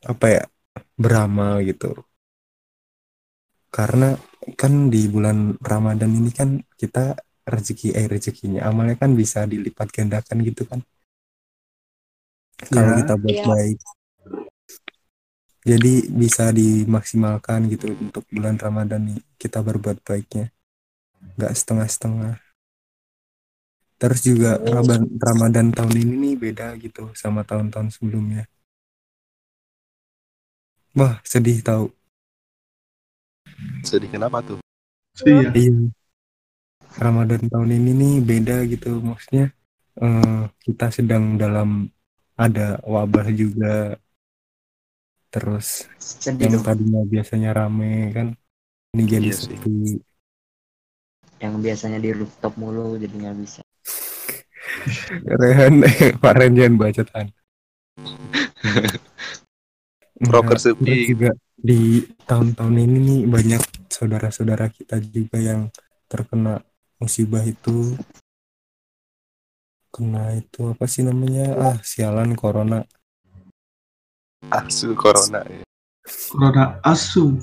apa 0.06 0.26
ya 0.30 0.42
beramal 0.94 1.58
gitu. 1.66 1.98
Karena 3.68 4.16
kan 4.56 4.88
di 4.88 5.06
bulan 5.08 5.54
Ramadan 5.60 6.10
ini 6.12 6.30
kan 6.32 6.56
kita 6.80 7.14
rezeki 7.48 7.96
eh 7.96 8.06
rezekinya 8.08 8.68
amalnya 8.68 8.96
kan 9.00 9.12
bisa 9.16 9.44
dilipat 9.48 9.88
gandakan 9.92 10.44
gitu 10.44 10.64
kan. 10.68 10.80
Kalau 12.68 12.92
Ya. 12.92 12.98
kita 13.00 13.14
buat 13.20 13.36
Iya. 13.36 13.46
baik. 13.48 13.78
Jadi 15.68 16.08
bisa 16.08 16.48
dimaksimalkan 16.54 17.68
gitu 17.68 17.92
untuk 17.92 18.24
bulan 18.32 18.56
Ramadan 18.56 19.00
nih 19.12 19.20
kita 19.36 19.60
berbuat 19.60 20.00
baiknya. 20.00 20.48
Nggak 21.36 21.52
setengah-setengah. 21.54 22.34
Terus 23.98 24.20
juga 24.22 24.62
Ramadan, 24.62 25.02
Ramadan 25.18 25.66
tahun 25.74 25.94
ini 25.98 26.14
nih 26.24 26.34
beda 26.38 26.66
gitu 26.78 27.10
sama 27.18 27.42
tahun-tahun 27.42 27.90
sebelumnya. 27.90 28.46
Wah, 30.98 31.14
sedih 31.24 31.58
tahu. 31.64 31.97
Sedih 33.82 34.10
kenapa 34.10 34.38
tuh 34.44 34.58
Iya. 35.26 35.50
Iya. 35.50 35.90
Ramadan 36.98 37.42
tahun 37.50 37.70
ini 37.78 37.90
nih 38.02 38.14
beda 38.28 38.56
gitu 38.72 38.88
maksudnya 39.02 39.44
eh, 40.02 40.42
kita 40.64 40.86
sedang 40.96 41.24
dalam 41.42 41.90
ada 42.38 42.78
wabah 42.86 43.26
juga 43.34 43.98
terus 45.32 45.84
Sedih 46.00 46.48
yang 46.48 46.54
dong. 46.58 46.64
tadinya 46.66 47.02
biasanya 47.04 47.50
rame 47.58 47.92
kan 48.16 48.26
ini 48.96 49.02
jadi 49.04 49.28
Iya 49.28 49.36
sepi 49.36 49.70
Yang 51.38 51.54
biasanya 51.64 51.98
di 52.02 52.10
rooftop 52.18 52.52
mulu 52.58 52.98
jadi 52.98 53.14
nggak 53.14 53.36
bisa. 53.38 53.60
Rehan 55.40 55.74
Pak 56.22 56.34
Ren 56.38 56.52
jangan 56.58 56.74
bacotan 56.80 57.26
Broker 60.18 60.58
Nah, 60.58 60.62
sepi. 60.62 60.94
juga 61.10 61.30
di 61.58 62.06
tahun-tahun 62.22 62.76
ini 62.78 62.98
nih 63.02 63.20
banyak 63.26 63.62
saudara-saudara 63.90 64.70
kita 64.70 65.02
juga 65.02 65.42
yang 65.42 65.66
terkena 66.06 66.62
musibah 67.02 67.42
itu 67.42 67.98
kena 69.90 70.38
itu 70.38 70.70
apa 70.70 70.84
sih 70.86 71.02
namanya 71.02 71.58
ah 71.58 71.76
sialan 71.82 72.38
corona 72.38 72.86
asu 74.54 74.94
corona 74.94 75.42
ya. 75.50 75.66
Corona 76.30 76.78
asu. 76.86 77.36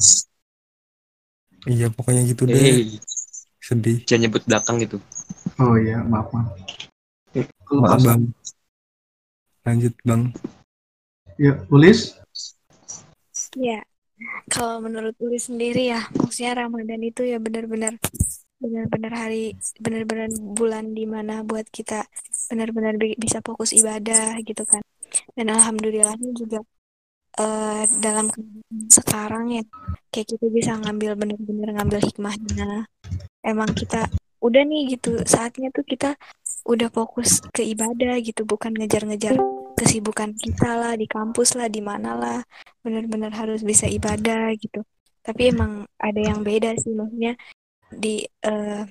iya 1.67 1.91
pokoknya 1.91 2.24
gitu 2.31 2.48
deh 2.48 2.55
Eh, 2.55 3.01
sedih 3.60 4.00
jangan 4.07 4.22
nyebut 4.29 4.43
belakang 4.48 4.77
gitu. 4.79 4.98
Oh 5.60 5.75
iya, 5.75 6.00
maaf 6.05 6.29
maaf. 6.31 6.55
Kalau 7.65 7.81
maaf 7.84 8.00
bang 8.00 8.24
lanjut 9.65 9.93
bang 10.05 10.24
Ya, 11.36 11.51
Ulis? 11.67 12.15
Ya, 13.60 13.84
kalau 14.48 14.79
menurut 14.79 15.15
Uli 15.19 15.39
sendiri 15.41 15.91
ya, 15.91 16.07
maksudnya 16.15 16.65
Ramadan 16.65 17.01
itu 17.03 17.22
ya 17.25 17.38
benar-benar 17.41 18.00
benar-benar 18.55 19.13
hari 19.13 19.53
benar-benar 19.84 20.31
bulan 20.55 20.95
di 20.95 21.03
mana 21.03 21.43
buat 21.43 21.67
kita 21.67 22.07
benar-benar 22.48 22.95
bi- 22.95 23.19
bisa 23.19 23.43
fokus 23.43 23.75
ibadah 23.75 24.39
gitu 24.41 24.63
kan. 24.63 24.81
Dan 25.36 25.51
alhamdulillahnya 25.51 26.31
juga 26.34 26.63
eh, 27.39 27.84
dalam 28.00 28.31
sekarang 28.88 29.60
ya 29.60 29.63
kayak 30.10 30.27
kita 30.36 30.45
bisa 30.50 30.72
ngambil 30.79 31.19
benar-benar 31.19 31.69
ngambil 31.81 32.00
hikmahnya. 32.03 32.88
Emang 33.43 33.72
kita 33.75 34.07
udah 34.41 34.62
nih 34.62 34.98
gitu 34.98 35.22
saatnya 35.25 35.74
tuh 35.74 35.86
kita 35.86 36.13
udah 36.65 36.89
fokus 36.89 37.41
ke 37.53 37.62
ibadah 37.65 38.17
gitu 38.22 38.45
bukan 38.45 38.74
ngejar-ngejar 38.74 39.38
kesibukan 39.77 40.32
kita 40.44 40.70
lah 40.82 40.94
di 41.01 41.05
kampus 41.05 41.50
lah 41.60 41.67
di 41.75 41.82
mana 41.84 42.10
lah 42.15 42.39
benar-benar 42.84 43.32
harus 43.36 43.62
bisa 43.62 43.86
ibadah 43.98 44.51
gitu. 44.58 44.79
Tapi 45.25 45.41
emang 45.51 45.72
ada 46.00 46.22
yang 46.29 46.39
beda 46.48 46.70
sih 46.82 46.94
maksudnya 47.00 47.34
di 48.03 48.24
eh 48.48 48.84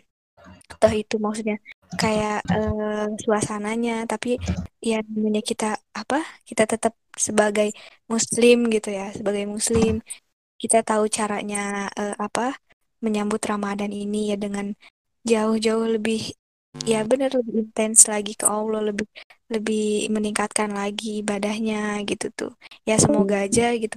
toh 0.81 0.93
itu 0.93 1.17
maksudnya 1.25 1.57
kayak 2.01 2.45
eh, 2.55 3.07
suasananya. 3.25 4.05
Tapi 4.13 4.37
ya 4.83 5.01
namanya 5.09 5.43
kita 5.51 5.65
apa 6.01 6.17
kita 6.49 6.63
tetap 6.73 6.95
sebagai 7.27 7.69
muslim 8.13 8.57
gitu 8.75 8.89
ya 8.99 9.11
sebagai 9.17 9.45
muslim. 9.55 9.93
Kita 10.63 10.79
tahu 10.89 11.05
caranya 11.17 11.89
eh, 12.01 12.15
apa 12.27 12.57
menyambut 13.05 13.41
Ramadan 13.45 13.93
ini 13.93 14.33
ya 14.33 14.37
dengan 14.41 14.67
jauh-jauh 15.29 15.89
lebih 15.97 16.33
ya 16.83 17.07
benar 17.11 17.31
lebih 17.39 17.55
intens 17.71 18.11
lagi 18.13 18.33
ke 18.35 18.47
Allah 18.49 18.81
lebih 18.91 19.07
lebih 19.55 20.11
meningkatkan 20.15 20.71
lagi 20.75 21.23
ibadahnya 21.23 22.03
gitu 22.11 22.27
tuh 22.35 22.53
ya 22.89 22.95
semoga 22.99 23.47
aja 23.47 23.75
gitu 23.79 23.97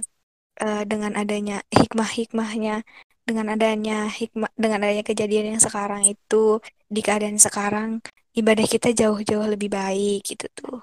eh, 0.62 0.82
dengan 0.90 1.12
adanya 1.18 1.60
hikmah-hikmahnya 1.74 2.86
dengan 3.28 3.46
adanya 3.54 4.08
hikmah 4.08 4.50
dengan 4.56 4.78
adanya 4.86 5.04
kejadian 5.04 5.46
yang 5.56 5.62
sekarang 5.62 6.02
itu 6.08 6.62
di 6.88 7.00
keadaan 7.04 7.36
sekarang 7.36 7.90
ibadah 8.32 8.64
kita 8.64 8.94
jauh-jauh 8.96 9.44
lebih 9.50 9.68
baik 9.68 10.24
gitu 10.24 10.46
tuh 10.56 10.78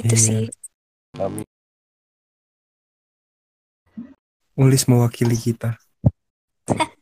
gitu 0.00 0.14
Iya. 0.14 0.26
sih 0.26 0.42
Amin. 1.18 1.46
Ulis 4.58 4.90
mewakili 4.90 5.38
kita 5.38 5.78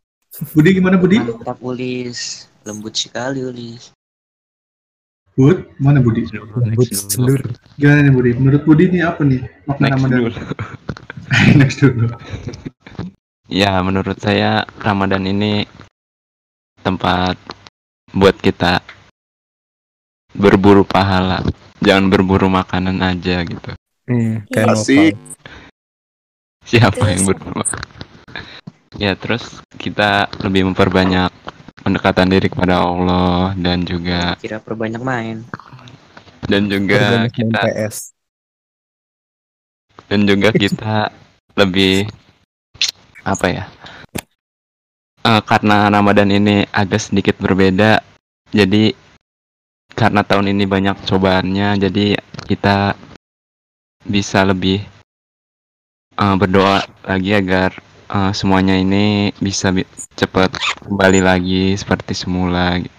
Budi 0.52 0.76
gimana 0.76 1.00
Budi? 1.00 1.16
Mantap 1.16 1.56
Ulis, 1.64 2.44
lembut 2.68 2.92
sekali 2.92 3.40
Ulis. 3.40 3.95
Bud, 5.36 5.68
mana 5.76 6.00
Budi? 6.00 6.24
lembut 6.32 6.88
sendur 6.96 7.36
Gimana 7.76 8.08
nih 8.08 8.12
Budi? 8.16 8.30
Menurut 8.40 8.62
Budi 8.64 8.88
ini 8.88 9.04
apa 9.04 9.20
nih 9.20 9.44
makna 9.68 9.84
Next 9.84 9.94
Ramadan? 10.00 10.16
dulu. 10.16 10.30
next 11.60 11.78
dulu. 11.84 12.06
Ya, 13.52 13.72
menurut 13.84 14.16
saya 14.16 14.64
Ramadan 14.80 15.28
ini 15.28 15.68
tempat 16.80 17.36
buat 18.16 18.32
kita 18.40 18.80
berburu 20.32 20.88
pahala, 20.88 21.44
jangan 21.84 22.08
berburu 22.08 22.48
makanan 22.48 23.04
aja 23.04 23.44
gitu. 23.44 23.76
Hmm, 24.08 24.40
kayak 24.48 24.72
Asik. 24.72 25.14
Siapa 26.64 26.96
Terus? 26.96 27.12
yang 27.12 27.22
berburu? 27.28 27.62
Ya, 28.96 29.12
terus 29.12 29.60
kita 29.76 30.32
lebih 30.40 30.72
memperbanyak 30.72 31.28
pendekatan 31.76 32.28
diri 32.28 32.48
kepada 32.48 32.80
Allah 32.80 33.52
dan 33.54 33.82
juga 33.82 34.34
Kira 34.38 34.58
perbanyak 34.58 35.02
main. 35.02 35.36
dan 36.46 36.66
juga 36.66 37.26
Perbanyak 37.26 37.32
kita 37.32 37.60
PS. 37.64 37.96
dan 40.06 40.20
juga 40.22 40.48
kita 40.54 41.10
lebih 41.54 42.06
apa 43.22 43.46
ya 43.48 43.64
Eh, 45.26 45.42
karena 45.42 45.90
Ramadan 45.90 46.30
ini 46.30 46.62
agak 46.70 47.02
sedikit 47.02 47.34
berbeda 47.42 47.98
jadi 48.54 48.94
karena 49.90 50.22
tahun 50.22 50.54
ini 50.54 50.70
banyak 50.70 51.02
cobaannya 51.02 51.82
jadi 51.82 52.14
kita 52.46 52.94
bisa 54.06 54.46
lebih 54.46 54.86
eh, 56.14 56.34
berdoa 56.38 56.78
lagi 57.02 57.34
agar 57.34 57.74
eh, 58.08 58.32
semuanya 58.32 58.74
ini 58.74 59.30
bisa 59.36 59.68
bi- 59.68 59.84
cepat 60.12 60.50
kembali 60.82 61.20
lagi 61.20 61.72
seperti 61.72 62.12
semula 62.12 62.76
gitu 62.78 62.94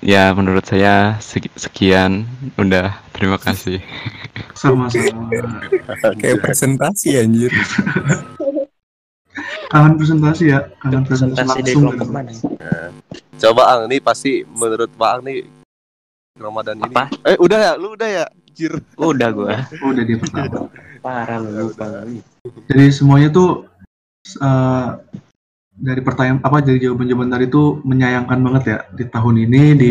ya 0.00 0.30
menurut 0.32 0.62
saya 0.62 1.18
seki- 1.18 1.52
sekian 1.54 2.24
udah 2.56 2.94
terima 3.12 3.36
kasih 3.36 3.82
Sama-sama. 4.52 5.26
Kayak 6.22 6.38
presentasi 6.40 7.18
anjir. 7.18 7.50
Kangen 9.72 9.96
presentasi 9.96 10.52
ya, 10.52 10.60
kangen 10.78 11.02
presentasi 11.02 11.34
Presentasi 11.34 11.58
dari 11.58 11.74
langsung. 11.74 11.82
kelompok 11.82 12.04
gitu. 12.04 12.12
mana? 12.12 12.30
Coba 13.40 13.62
Ang, 13.72 13.80
nih 13.88 13.98
pasti 13.98 14.44
menurut 14.46 14.92
Pak 14.92 15.10
Ang 15.10 15.20
nih 15.24 15.38
Ramadan 16.36 16.76
ini. 16.78 16.84
Apa? 16.86 17.04
Eh 17.24 17.36
udah 17.40 17.58
ya, 17.58 17.72
lu 17.74 17.96
udah 17.96 18.06
ya, 18.06 18.24
Jir. 18.52 18.76
Udah 18.94 19.28
gua. 19.32 19.64
Udah 19.66 20.02
dia 20.04 20.16
pertama. 20.16 20.68
Parah 21.00 21.36
lu 21.40 21.50
lupa. 21.66 22.04
Jadi 22.42 22.90
semuanya 22.90 23.30
tuh 23.30 23.70
eh, 24.42 24.88
dari 25.78 26.00
pertanyaan 26.02 26.42
apa 26.42 26.58
dari 26.58 26.82
jawaban-jawaban 26.82 27.30
tadi 27.30 27.46
tuh 27.46 27.78
menyayangkan 27.86 28.38
banget 28.42 28.62
ya 28.66 28.78
di 28.98 29.04
tahun 29.06 29.36
ini 29.46 29.62
di 29.78 29.90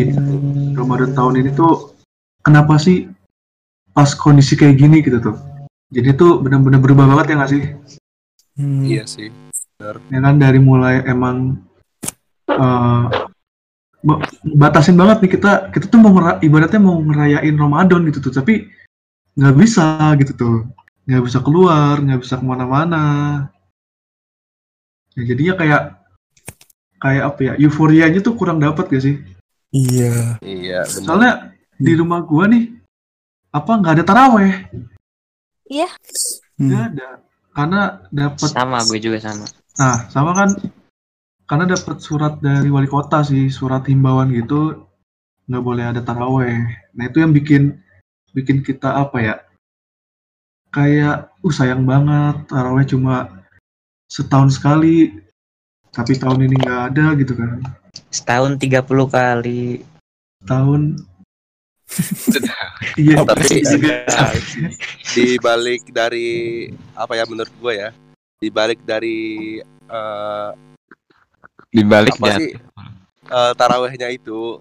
Ramadan 0.76 1.16
tahun 1.16 1.40
ini 1.40 1.50
tuh 1.56 1.96
kenapa 2.44 2.76
sih 2.76 3.08
pas 3.96 4.12
kondisi 4.12 4.52
kayak 4.52 4.76
gini 4.76 5.00
gitu 5.00 5.16
tuh. 5.32 5.36
Jadi 5.92 6.12
tuh 6.12 6.44
benar-benar 6.44 6.80
berubah 6.84 7.08
banget 7.08 7.32
ya 7.32 7.34
nggak 7.40 7.52
sih? 7.56 7.62
Hmm, 8.60 8.84
Iya 8.84 9.04
sih. 9.08 9.32
Ya 10.12 10.20
kan 10.20 10.36
dari 10.36 10.60
mulai 10.60 11.00
emang 11.08 11.56
eh 12.52 13.04
ba- 14.04 14.20
batasin 14.44 15.00
banget 15.00 15.24
nih 15.24 15.40
kita 15.40 15.72
kita 15.72 15.88
tuh 15.88 16.00
mau 16.04 16.36
ibaratnya 16.44 16.80
mau 16.84 17.00
ngerayain 17.00 17.56
Ramadan 17.56 18.04
gitu 18.12 18.28
tuh 18.28 18.32
tapi 18.44 18.68
nggak 19.40 19.56
bisa 19.56 20.12
gitu 20.20 20.32
tuh 20.36 20.56
nggak 21.02 21.22
bisa 21.26 21.38
keluar 21.42 21.98
nggak 21.98 22.20
bisa 22.22 22.38
ke 22.38 22.44
mana-mana 22.46 23.04
ya 25.18 25.22
jadinya 25.26 25.54
kayak 25.58 25.82
kayak 27.02 27.24
apa 27.26 27.40
ya 27.42 27.52
euforianya 27.58 28.22
tuh 28.22 28.34
kurang 28.38 28.62
dapat 28.62 28.86
gak 28.88 29.02
sih 29.02 29.16
Iya. 29.72 30.36
Iya, 30.44 30.84
benar. 30.84 31.02
soalnya 31.02 31.32
di 31.80 31.92
rumah 31.96 32.20
gua 32.22 32.44
nih 32.46 32.76
apa 33.50 33.72
nggak 33.72 33.94
ada 34.00 34.04
taraweh 34.04 34.54
Hmm. 36.60 36.68
nggak 36.68 36.82
ada 36.92 37.08
karena 37.52 37.80
dapat 38.08 38.48
Sama 38.48 38.80
gue 38.84 38.96
juga 38.96 39.18
sama. 39.20 39.44
Nah, 39.76 40.08
sama 40.08 40.32
kan 40.32 40.50
karena 41.44 41.64
dapat 41.68 41.96
surat 42.00 42.40
dari 42.40 42.68
wali 42.68 42.88
kota 42.88 43.20
sih, 43.20 43.48
surat 43.48 43.84
himbauan 43.84 44.32
gitu 44.32 44.88
nggak 45.48 45.64
boleh 45.64 45.84
ada 45.92 46.00
taraweh. 46.00 46.60
Nah, 46.92 47.04
itu 47.08 47.20
yang 47.20 47.32
bikin 47.32 47.76
bikin 48.32 48.64
kita 48.64 48.96
apa 48.96 49.16
ya? 49.20 49.34
Kayak 50.72 51.30
uh 51.44 51.52
sayang 51.52 51.84
banget 51.84 52.48
taraweh 52.48 52.84
cuma 52.88 53.28
setahun 54.08 54.56
sekali 54.56 55.12
tapi 55.92 56.16
tahun 56.16 56.48
ini 56.48 56.56
nggak 56.56 56.80
ada 56.92 57.06
gitu 57.20 57.36
kan. 57.36 57.60
Setahun 58.08 58.56
30 58.56 58.88
kali. 58.88 59.84
Tahun 60.48 60.96
Iya, 62.96 63.20
Tapi 63.24 63.60
juga. 63.76 63.96
di 65.12 65.36
balik 65.36 65.92
dari 65.92 66.68
apa 66.96 67.12
ya 67.20 67.24
menurut 67.28 67.52
gue 67.52 67.72
ya, 67.76 67.90
di 68.40 68.48
balik 68.48 68.80
dari 68.84 69.60
eh, 69.68 70.50
dibalik 71.72 72.16
apa 72.20 72.26
ya 72.32 72.38
sih 72.40 72.52
eh, 73.28 73.52
tarawehnya 73.56 74.08
itu 74.12 74.60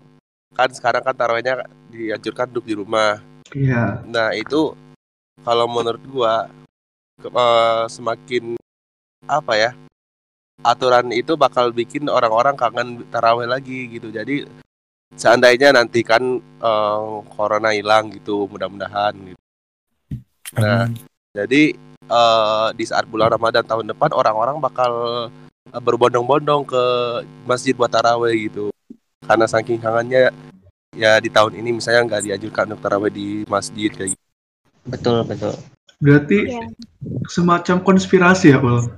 kan 0.52 0.68
sekarang 0.72 1.04
kan 1.04 1.16
tarawehnya 1.16 1.64
dianjurkan 1.88 2.52
duduk 2.52 2.66
di 2.68 2.76
rumah. 2.76 3.20
Iya, 3.52 4.04
Nah 4.08 4.32
itu 4.36 4.76
kalau 5.40 5.66
menurut 5.72 6.04
gua 6.12 6.52
ke- 7.22 7.32
eh, 7.32 7.86
semakin 7.88 8.58
apa 9.30 9.54
ya 9.56 9.72
aturan 10.62 11.10
itu 11.14 11.34
bakal 11.38 11.74
bikin 11.74 12.06
orang-orang 12.10 12.54
kangen 12.54 13.02
taraweh 13.10 13.50
lagi 13.50 13.90
gitu. 13.90 14.14
Jadi 14.14 14.46
seandainya 15.18 15.74
nanti 15.74 16.06
kan 16.06 16.22
eh, 16.42 17.14
corona 17.34 17.74
hilang 17.74 18.14
gitu, 18.14 18.46
mudah-mudahan. 18.50 19.14
Gitu. 19.34 19.42
Nah, 20.58 20.86
Amin. 20.86 21.00
Jadi 21.32 21.74
eh, 22.12 22.68
di 22.76 22.86
saat 22.86 23.08
bulan 23.08 23.32
Ramadan 23.32 23.64
tahun 23.64 23.88
depan 23.90 24.12
orang-orang 24.12 24.60
bakal 24.60 24.92
eh, 25.72 25.82
berbondong-bondong 25.82 26.68
ke 26.68 26.84
masjid 27.48 27.74
buat 27.74 27.90
taraweh 27.90 28.52
gitu. 28.52 28.70
Karena 29.24 29.46
saking 29.48 29.80
kangennya 29.80 30.34
ya 30.92 31.18
di 31.24 31.32
tahun 31.32 31.56
ini 31.56 31.80
misalnya 31.80 32.04
nggak 32.04 32.24
dianjurkan 32.28 32.76
untuk 32.76 32.84
taraweh 32.84 33.12
di 33.14 33.48
masjid 33.48 33.90
kayak 33.90 34.12
gitu. 34.14 34.21
Betul, 34.84 35.24
betul. 35.24 35.54
berarti 35.98 36.50
Iya. 36.50 36.66
semacam 37.30 37.78
konspirasi 37.80 38.50
ya, 38.50 38.58
Ul. 38.58 38.90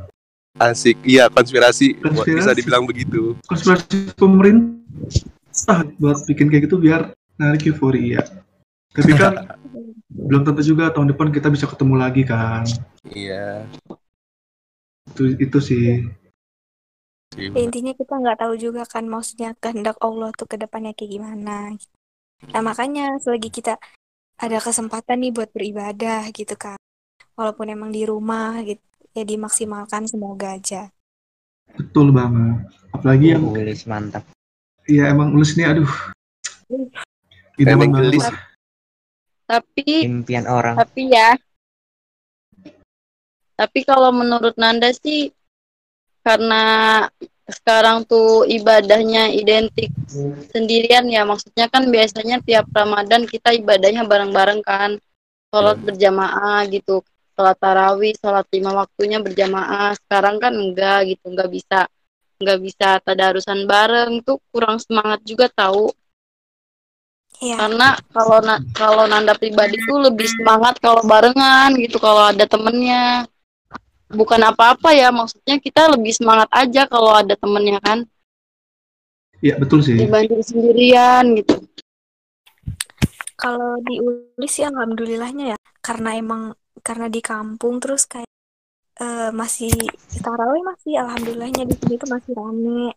Asik, 0.55 0.95
iya 1.03 1.27
konspirasi, 1.27 1.97
buat 1.97 2.23
Konspirasi. 2.23 2.37
bisa 2.39 2.51
dibilang 2.53 2.85
begitu. 2.85 3.35
konspirasi 3.43 4.13
pemerintah 4.15 5.83
buat 5.97 6.23
bikin 6.23 6.47
kayak 6.47 6.69
gitu 6.69 6.77
biar 6.77 7.11
narik 7.35 7.65
euforia. 7.65 8.21
Tapi 8.93 9.11
kan 9.19 9.49
belum 10.07 10.45
tentu 10.45 10.61
juga 10.63 10.93
tahun 10.93 11.11
depan 11.11 11.33
kita 11.33 11.49
bisa 11.49 11.65
ketemu 11.65 11.95
lagi 11.97 12.23
kan. 12.23 12.63
Iya. 13.03 13.65
Itu 15.09 15.35
itu 15.35 15.57
sih. 15.59 16.05
sih. 17.33 17.49
Ya, 17.49 17.59
intinya 17.59 17.91
kita 17.91 18.13
nggak 18.13 18.39
tahu 18.39 18.53
juga 18.55 18.85
kan 18.85 19.09
maksudnya 19.09 19.57
kehendak 19.57 19.97
Allah 19.99 20.29
tuh 20.31 20.45
ke 20.45 20.55
depannya 20.55 20.93
kayak 20.93 21.17
gimana. 21.17 21.73
Nah 22.45 22.61
makanya 22.61 23.17
selagi 23.19 23.49
kita 23.49 23.81
ada 24.43 24.59
kesempatan 24.59 25.23
nih 25.23 25.31
buat 25.31 25.49
beribadah 25.55 26.27
gitu 26.35 26.59
kan. 26.59 26.75
Walaupun 27.39 27.71
emang 27.71 27.89
di 27.95 28.03
rumah 28.03 28.59
gitu 28.67 28.83
ya 29.15 29.23
dimaksimalkan 29.23 30.03
semoga 30.03 30.59
aja. 30.59 30.91
Betul 31.79 32.11
banget. 32.11 32.67
Apalagi 32.91 33.33
yang 33.33 33.47
Wilis 33.47 33.87
mantap. 33.87 34.27
ya 34.83 35.07
emang 35.07 35.31
ulus 35.31 35.55
nih 35.55 35.71
aduh. 35.71 35.91
Emang 37.55 37.95
gelis. 37.95 38.27
lah. 38.27 38.35
Tapi 39.47 40.03
Impian 40.03 40.43
orang. 40.43 40.75
tapi 40.75 41.07
ya 41.13 41.39
tapi 43.53 43.85
kalau 43.85 44.09
menurut 44.11 44.57
Nanda 44.57 44.89
sih 44.91 45.29
karena 46.25 47.05
sekarang 47.43 48.07
tuh 48.07 48.47
ibadahnya 48.47 49.31
identik 49.35 49.91
sendirian 50.51 51.03
ya. 51.11 51.27
Maksudnya 51.27 51.67
kan 51.67 51.91
biasanya 51.91 52.39
tiap 52.39 52.71
Ramadan 52.71 53.27
kita 53.27 53.51
ibadahnya 53.51 54.07
bareng-bareng 54.07 54.61
kan. 54.63 54.95
Sholat 55.51 55.77
berjamaah 55.83 56.65
gitu. 56.71 57.03
Sholat 57.35 57.57
tarawih 57.59 58.15
sholat 58.17 58.47
lima 58.55 58.71
waktunya 58.73 59.19
berjamaah. 59.19 59.93
Sekarang 59.99 60.39
kan 60.39 60.55
enggak 60.55 61.11
gitu. 61.11 61.29
Enggak 61.29 61.49
bisa. 61.51 61.79
Enggak 62.39 62.59
bisa 62.63 62.89
tadarusan 63.03 63.67
bareng. 63.67 64.23
Tuh 64.23 64.39
kurang 64.49 64.79
semangat 64.79 65.19
juga 65.27 65.51
tahu. 65.51 65.91
Iya. 67.43 67.59
karena 67.59 67.89
kalau 68.15 68.39
na- 68.39 68.63
kalau 68.71 69.03
Nanda 69.03 69.35
pribadi 69.35 69.75
tuh 69.83 69.99
lebih 69.99 70.23
semangat 70.31 70.79
kalau 70.79 71.03
barengan 71.03 71.75
gitu 71.75 71.99
kalau 71.99 72.31
ada 72.31 72.47
temennya 72.47 73.27
bukan 74.19 74.41
apa-apa 74.49 74.89
ya 74.95 75.09
maksudnya 75.19 75.57
kita 75.65 75.81
lebih 75.93 76.13
semangat 76.19 76.49
aja 76.61 76.81
kalau 76.93 77.11
ada 77.21 77.33
temennya 77.37 77.79
kan 77.87 77.99
Iya 79.43 79.55
betul 79.61 79.79
sih. 79.87 79.99
dibanding 79.99 80.41
sendirian 80.49 81.23
gitu 81.39 81.55
Kalau 83.41 83.71
di 83.87 83.93
Ulis 84.07 84.51
sih 84.55 84.65
alhamdulillahnya 84.71 85.43
ya 85.53 85.57
karena 85.87 86.09
emang 86.21 86.41
karena 86.87 87.07
di 87.15 87.19
kampung 87.29 87.75
terus 87.83 88.03
kayak 88.11 88.29
eh, 89.03 89.29
masih 89.41 89.71
tarawih 90.25 90.63
masih 90.71 90.93
alhamdulillahnya 91.03 91.63
di 91.69 91.75
sini 91.79 91.95
tuh 92.01 92.09
masih 92.15 92.33
rame. 92.39 92.93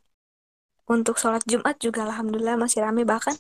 Untuk 0.95 1.17
sholat 1.19 1.43
Jumat 1.51 1.77
juga 1.83 2.07
alhamdulillah 2.09 2.57
masih 2.65 2.81
rame 2.87 3.03
bahkan 3.03 3.35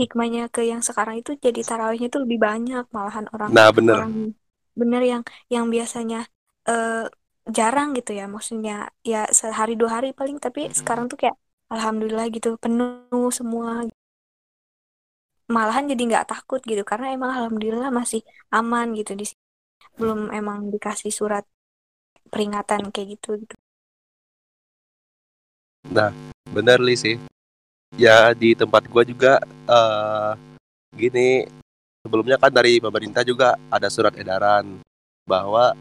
hikmahnya 0.00 0.48
ke 0.54 0.62
yang 0.70 0.80
sekarang 0.88 1.20
itu 1.20 1.36
jadi 1.36 1.60
tarawihnya 1.66 2.08
tuh 2.14 2.24
lebih 2.24 2.38
banyak 2.40 2.84
malahan 2.96 3.26
orang 3.36 3.52
Nah 3.54 3.68
bener. 3.74 3.98
orang 3.98 4.14
bener 4.80 5.02
yang 5.04 5.22
yang 5.54 5.66
biasanya 5.74 6.24
eh, 6.70 7.04
jarang 7.56 7.88
gitu 7.98 8.10
ya 8.20 8.24
maksudnya 8.34 8.72
ya 9.10 9.18
sehari 9.40 9.72
dua 9.80 9.90
hari 9.98 10.08
paling 10.18 10.36
tapi 10.44 10.60
sekarang 10.78 11.04
tuh 11.10 11.18
kayak 11.20 11.36
alhamdulillah 11.74 12.26
gitu 12.36 12.48
penuh 12.62 13.28
semua 13.38 13.86
malahan 15.50 15.84
jadi 15.90 16.02
nggak 16.10 16.26
takut 16.30 16.60
gitu 16.62 16.82
karena 16.90 17.06
emang 17.16 17.30
alhamdulillah 17.36 17.90
masih 17.90 18.22
aman 18.54 18.86
gitu 18.98 19.12
di 19.18 19.24
sini. 19.30 19.42
belum 19.98 20.20
emang 20.38 20.58
dikasih 20.74 21.10
surat 21.10 21.44
peringatan 22.32 22.94
kayak 22.94 23.18
gitu 23.18 23.28
gitu 23.42 23.54
Bener 26.50 26.78
li 26.82 26.94
sih. 26.98 27.16
Ya 27.98 28.30
di 28.34 28.54
tempat 28.54 28.86
gua 28.86 29.02
juga 29.02 29.42
eh 29.66 30.32
gini 30.94 31.46
sebelumnya 32.02 32.36
kan 32.38 32.50
dari 32.50 32.78
pemerintah 32.82 33.22
juga 33.26 33.54
ada 33.70 33.86
surat 33.90 34.14
edaran 34.18 34.82
bahwa 35.26 35.74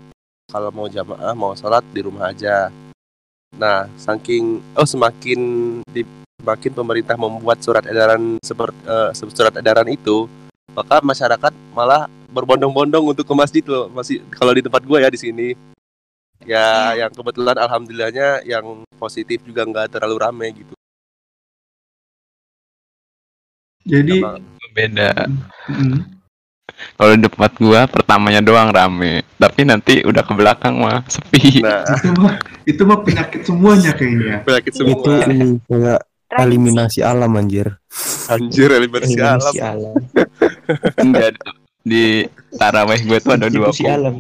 kalau 0.49 0.73
mau 0.73 0.89
jamaah 0.89 1.33
mau 1.38 1.53
sholat 1.53 1.85
di 1.93 2.01
rumah 2.01 2.33
aja. 2.33 2.73
Nah 3.55 3.85
saking 3.95 4.59
oh 4.73 4.85
semakin 4.85 5.39
di 5.93 6.01
semakin 6.41 6.71
pemerintah 6.73 7.15
membuat 7.15 7.62
surat 7.62 7.85
edaran 7.85 8.41
seperti 8.41 8.81
surat 9.13 9.53
edaran 9.55 9.88
itu 9.88 10.25
maka 10.73 11.01
masyarakat 11.01 11.53
malah 11.73 12.09
berbondong-bondong 12.29 13.13
untuk 13.13 13.25
ke 13.25 13.33
masjid 13.38 13.63
loh. 13.65 13.89
Masih 13.93 14.21
kalau 14.33 14.53
di 14.53 14.62
tempat 14.65 14.81
gua 14.85 15.01
ya 15.01 15.09
di 15.09 15.19
sini. 15.21 15.53
Ya 16.47 16.95
yang 16.95 17.12
kebetulan 17.12 17.57
alhamdulillahnya 17.59 18.47
yang 18.47 18.88
positif 18.95 19.43
juga 19.43 19.67
nggak 19.67 19.91
terlalu 19.91 20.15
rame 20.17 20.47
gitu. 20.55 20.73
Jadi 23.89 24.21
beda. 24.71 25.27
Mm, 25.67 26.18
kalau 26.95 27.11
di 27.11 27.23
tempat 27.23 27.51
gua 27.55 27.81
pertamanya 27.85 28.39
doang 28.39 28.69
rame. 28.69 29.21
Tapi 29.35 29.61
nanti 29.63 30.01
udah 30.01 30.21
ke 30.21 30.33
belakang 30.33 30.79
mah 30.79 31.03
sepi. 31.05 31.59
Nah. 31.59 31.83
Itu 31.95 32.09
mah 32.15 32.35
itu 32.63 32.81
mah 32.83 32.99
penyakit 33.01 33.41
semuanya 33.43 33.91
kayaknya. 33.93 34.43
penyakit 34.43 34.71
itu 34.71 34.83
semua. 34.85 35.23
ini 35.25 35.59
kayak 35.63 35.99
eliminasi 36.37 36.99
alam 37.01 37.31
anjir. 37.33 37.67
Anjir 38.27 38.69
eliminasi 38.69 39.17
alam 39.17 39.41
Eliminasi 39.41 39.57
alam. 39.59 39.95
enggak 40.99 41.33
di 41.81 42.23
taraweh 42.53 42.99
gue 43.01 43.17
tuh 43.17 43.33
ada 43.33 43.47
dua 43.47 43.71
kubu. 43.71 43.87
alam. 43.87 44.15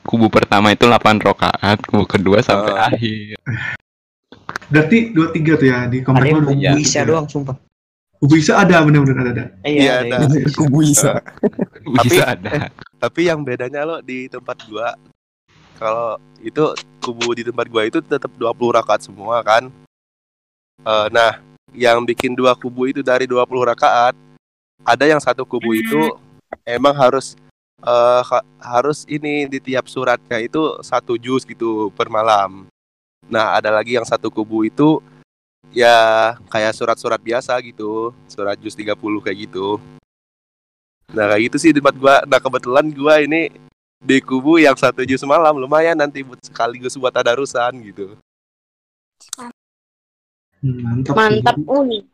Kubu 0.00 0.26
pertama 0.26 0.72
itu 0.72 0.88
8 0.88 1.20
rokaat 1.20 1.78
kubu 1.84 2.08
kedua 2.08 2.40
sampai 2.40 2.72
Ah. 2.72 2.88
akhir. 2.88 3.36
Berarti 4.66 5.10
dua 5.10 5.28
tiga 5.30 5.52
tuh 5.54 5.66
ya 5.66 5.78
di 5.86 6.00
komplek 6.00 6.30
lu? 6.32 6.50
Iya. 6.54 6.72
bisa 6.72 7.02
tiga. 7.02 7.08
doang 7.12 7.26
sumpah 7.26 7.54
Kubu 8.20 8.36
Isa 8.36 8.60
ada 8.60 8.84
bener-bener 8.84 9.16
ada 9.16 9.32
ada. 9.32 9.44
Iya, 9.64 10.04
ada 10.04 10.28
ada. 10.28 10.52
kubu 10.52 10.84
bisa 10.84 11.24
bisa 12.04 12.36
ada. 12.36 12.68
tapi 13.00 13.32
yang 13.32 13.40
bedanya 13.40 13.88
lo 13.88 14.04
di 14.04 14.28
tempat 14.28 14.60
gua 14.68 14.92
kalau 15.80 16.20
itu 16.44 16.76
kubu 17.00 17.32
di 17.32 17.48
tempat 17.48 17.64
gua 17.72 17.88
itu 17.88 18.04
tetap 18.04 18.28
20 18.36 18.76
rakaat 18.76 19.00
semua 19.08 19.40
kan? 19.40 19.72
Eh, 20.84 21.06
nah 21.08 21.40
yang 21.72 22.04
bikin 22.04 22.36
dua 22.36 22.52
kubu 22.52 22.92
itu 22.92 23.00
dari 23.00 23.24
20 23.24 23.40
rakaat 23.72 24.12
ada 24.84 25.04
yang 25.08 25.20
satu 25.20 25.48
kubu 25.48 25.72
itu 25.72 26.12
emang 26.68 26.92
harus 26.92 27.40
eh, 27.80 28.20
ha- 28.20 28.46
harus 28.60 29.08
ini 29.08 29.48
di 29.48 29.64
tiap 29.64 29.88
suratnya 29.88 30.44
itu 30.44 30.76
satu 30.84 31.16
juz 31.16 31.48
gitu 31.48 31.88
per 31.96 32.12
malam. 32.12 32.68
Nah 33.32 33.56
ada 33.56 33.72
lagi 33.72 33.96
yang 33.96 34.04
satu 34.04 34.28
kubu 34.28 34.68
itu 34.68 35.00
ya 35.68 36.34
kayak 36.48 36.72
surat-surat 36.74 37.20
biasa 37.20 37.54
gitu 37.62 38.16
surat 38.26 38.56
juz 38.58 38.74
30 38.74 38.96
kayak 38.96 39.38
gitu 39.50 39.76
Nah 41.10 41.24
kayak 41.26 41.42
gitu 41.50 41.56
sih 41.58 41.70
di 41.74 41.82
tempat 41.82 41.94
gua. 41.98 42.22
Nah 42.22 42.38
kebetulan 42.38 42.86
gua 42.94 43.18
ini 43.18 43.50
di 44.00 44.16
kubu 44.22 44.62
yang 44.62 44.78
satu 44.78 45.02
juz 45.02 45.20
malam 45.26 45.58
lumayan 45.58 45.98
nanti 45.98 46.22
buat 46.22 46.38
sekaligus 46.40 46.94
buat 46.96 47.12
tadarusan 47.12 47.74
gitu. 47.84 48.14
Hmm, 50.62 50.78
mantap. 50.80 51.14
Mantap 51.18 51.56
uni. 51.66 52.06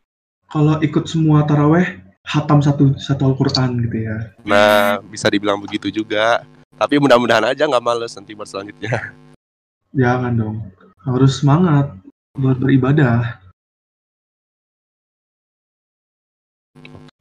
Kalau 0.47 0.79
ikut 0.81 1.05
semua 1.11 1.45
taraweh 1.45 2.01
hatam 2.27 2.63
satu 2.63 2.95
satu 2.97 3.35
Al-Qur'an 3.35 3.77
gitu 3.85 3.97
ya. 4.07 4.17
Nah 4.47 5.03
bisa 5.05 5.29
dibilang 5.29 5.61
begitu 5.61 5.93
juga. 5.93 6.43
Tapi 6.77 7.01
mudah-mudahan 7.01 7.53
aja 7.53 7.65
nggak 7.65 7.85
males 7.85 8.13
nanti 8.17 8.37
buat 8.37 8.49
selanjutnya. 8.49 9.13
Jangan 9.97 10.33
dong. 10.37 10.57
Harus 11.05 11.41
semangat 11.41 11.93
buat 12.37 12.61
beribadah. 12.61 13.41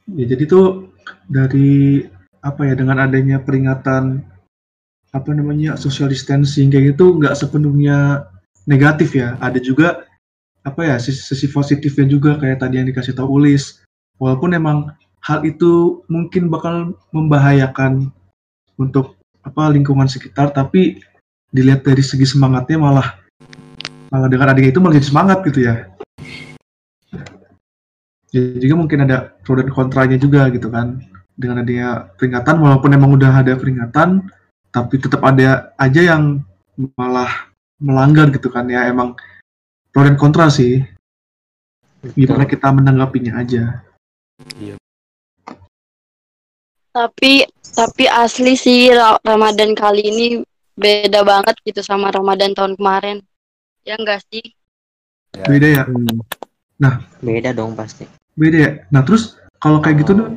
Ya 0.06 0.24
jadi 0.28 0.44
tuh 0.46 0.92
dari 1.26 2.06
apa 2.44 2.62
ya 2.62 2.78
dengan 2.78 3.02
adanya 3.02 3.42
peringatan 3.42 4.22
apa 5.10 5.30
namanya 5.32 5.74
social 5.74 6.06
distancing 6.12 6.70
kayak 6.70 6.94
gitu 6.94 7.18
nggak 7.18 7.34
sepenuhnya 7.34 8.28
negatif 8.68 9.16
ya. 9.16 9.34
Ada 9.42 9.58
juga 9.58 10.06
apa 10.62 10.82
ya 10.82 10.96
sisi, 11.02 11.22
sisi 11.22 11.46
positifnya 11.50 12.06
juga 12.06 12.38
kayak 12.38 12.62
tadi 12.62 12.78
yang 12.78 12.86
dikasih 12.86 13.16
tahu 13.16 13.42
Ulis. 13.42 13.82
Walaupun 14.22 14.54
emang 14.54 14.94
hal 15.24 15.42
itu 15.42 16.04
mungkin 16.06 16.48
bakal 16.48 16.94
membahayakan 17.10 18.12
untuk 18.78 19.18
apa 19.42 19.70
lingkungan 19.72 20.06
sekitar, 20.06 20.54
tapi 20.54 21.02
dilihat 21.50 21.82
dari 21.86 22.02
segi 22.02 22.26
semangatnya 22.26 22.78
malah 22.78 23.25
malah 24.16 24.32
dengan 24.32 24.48
adanya 24.48 24.72
itu 24.72 24.80
malah 24.80 24.96
jadi 24.96 25.08
semangat 25.12 25.38
gitu 25.44 25.60
ya. 25.68 25.74
Ya, 28.32 28.40
juga 28.56 28.74
mungkin 28.80 29.04
ada 29.04 29.36
pro 29.44 29.60
dan 29.60 29.68
kontranya 29.68 30.16
juga 30.16 30.48
gitu 30.48 30.72
kan. 30.72 31.04
Dengan 31.36 31.60
adanya 31.60 32.08
peringatan 32.16 32.56
walaupun 32.64 32.96
emang 32.96 33.12
udah 33.12 33.44
ada 33.44 33.52
peringatan 33.60 34.24
tapi 34.72 34.94
tetap 34.96 35.20
ada 35.20 35.72
aja 35.76 36.00
yang 36.00 36.40
malah 36.96 37.52
melanggar 37.76 38.32
gitu 38.32 38.48
kan 38.48 38.64
ya. 38.72 38.88
Emang 38.88 39.12
pro 39.92 40.00
dan 40.00 40.16
kontra 40.16 40.48
sih. 40.48 40.80
Gimana 42.16 42.48
kita 42.48 42.72
menanggapinya 42.72 43.44
aja. 43.44 43.84
Tapi 46.96 47.44
tapi 47.76 48.04
asli 48.08 48.56
sih 48.56 48.88
Ra- 48.88 49.20
Ramadan 49.20 49.76
kali 49.76 50.02
ini 50.08 50.26
beda 50.76 51.24
banget 51.24 51.56
gitu 51.64 51.84
sama 51.84 52.08
Ramadan 52.08 52.56
tahun 52.56 52.76
kemarin. 52.80 53.20
Ya 53.86 53.94
enggak 53.96 54.20
sih? 54.28 54.44
beda 55.36 55.68
ya 55.68 55.82
Hmm. 55.84 56.96
beda 57.20 57.52
dong 57.52 57.76
pasti 57.76 58.08
beda 58.36 58.56
ya 58.56 58.70
nah 58.88 59.04
terus 59.04 59.36
kalau 59.60 59.84
kayak 59.84 60.04
gitu 60.04 60.12
tuh 60.16 60.28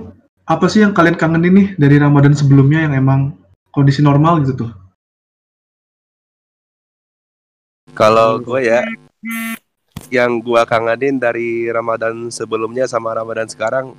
apa 0.44 0.66
sih 0.68 0.84
yang 0.84 0.92
kalian 0.92 1.16
kangenin 1.16 1.54
nih 1.56 1.68
dari 1.80 1.96
Ramadan 2.00 2.36
sebelumnya 2.36 2.84
yang 2.84 2.94
emang 3.00 3.20
kondisi 3.72 4.04
normal 4.04 4.44
gitu 4.44 4.68
tuh 4.68 4.72
Kalau 7.96 8.40
gue 8.40 8.64
ya 8.64 8.80
yang 10.08 10.40
gua 10.40 10.64
kangenin 10.64 11.20
dari 11.20 11.68
Ramadan 11.68 12.32
sebelumnya 12.32 12.88
sama 12.88 13.12
Ramadan 13.12 13.46
sekarang 13.46 13.98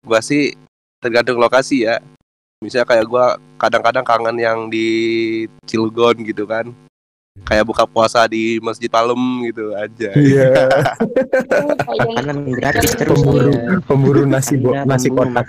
gua 0.00 0.18
sih 0.24 0.56
tergantung 0.98 1.36
lokasi 1.36 1.84
ya. 1.86 2.00
Misalnya 2.64 2.88
kayak 2.88 3.06
gua 3.06 3.36
kadang-kadang 3.58 4.06
kangen 4.06 4.38
yang 4.38 4.58
di 4.72 4.88
Cilegon 5.68 6.24
gitu 6.24 6.48
kan. 6.48 6.72
Kayak 7.42 7.64
buka 7.64 7.84
puasa 7.88 8.28
di 8.28 8.60
Masjid 8.60 8.92
Palem 8.92 9.48
gitu 9.48 9.72
aja. 9.72 10.10
iya 10.12 10.68
makanan 11.88 12.44
gratis 12.52 12.92
terus 12.92 13.24
pemburu 13.24 13.52
ya. 13.52 13.68
pemburu 13.88 14.22
nasi 14.28 14.54
bo- 14.60 14.76
nasi 14.76 15.08
kotak. 15.08 15.48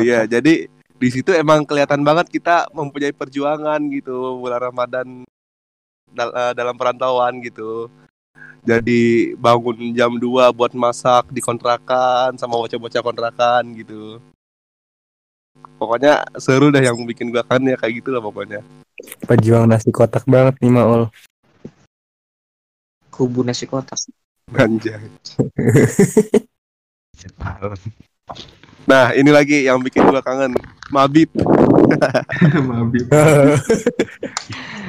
Iya, 0.00 0.24
jadi 0.24 0.72
di 0.72 1.08
situ 1.08 1.30
emang 1.36 1.68
kelihatan 1.68 2.00
banget 2.00 2.32
kita 2.32 2.68
mempunyai 2.72 3.12
perjuangan 3.12 3.80
gitu 3.92 4.40
bulan 4.40 4.72
Ramadan 4.72 5.06
dal- 6.16 6.32
eh, 6.32 6.52
dalam 6.56 6.76
perantauan 6.80 7.44
gitu. 7.44 7.92
Jadi 8.64 9.32
bangun 9.36 9.92
jam 9.92 10.16
2 10.16 10.52
buat 10.52 10.72
masak 10.72 11.28
di 11.28 11.44
kontrakan 11.44 12.40
sama 12.40 12.56
bocah-bocah 12.56 13.04
kontrakan 13.04 13.62
gitu. 13.76 14.16
Pokoknya 15.78 16.26
seru 16.38 16.74
dah 16.74 16.82
yang 16.82 16.98
bikin 17.06 17.30
gua 17.30 17.46
kan 17.46 17.62
ya 17.62 17.78
kayak 17.78 18.02
gitu 18.02 18.10
lah 18.10 18.22
pokoknya. 18.22 18.60
pejuang 19.30 19.70
nasi 19.70 19.94
kotak 19.94 20.26
banget 20.26 20.58
nih 20.58 20.74
Maul 20.74 21.06
kubu 23.14 23.46
nasi 23.46 23.66
kotak 23.66 23.98
Anjay. 24.54 24.98
Nah, 28.88 29.12
ini 29.12 29.28
lagi 29.28 29.68
yang 29.68 29.84
bikin 29.84 30.00
gua 30.06 30.24
kangen. 30.24 30.56
Mabit. 30.88 31.28
Mabit. 32.70 33.06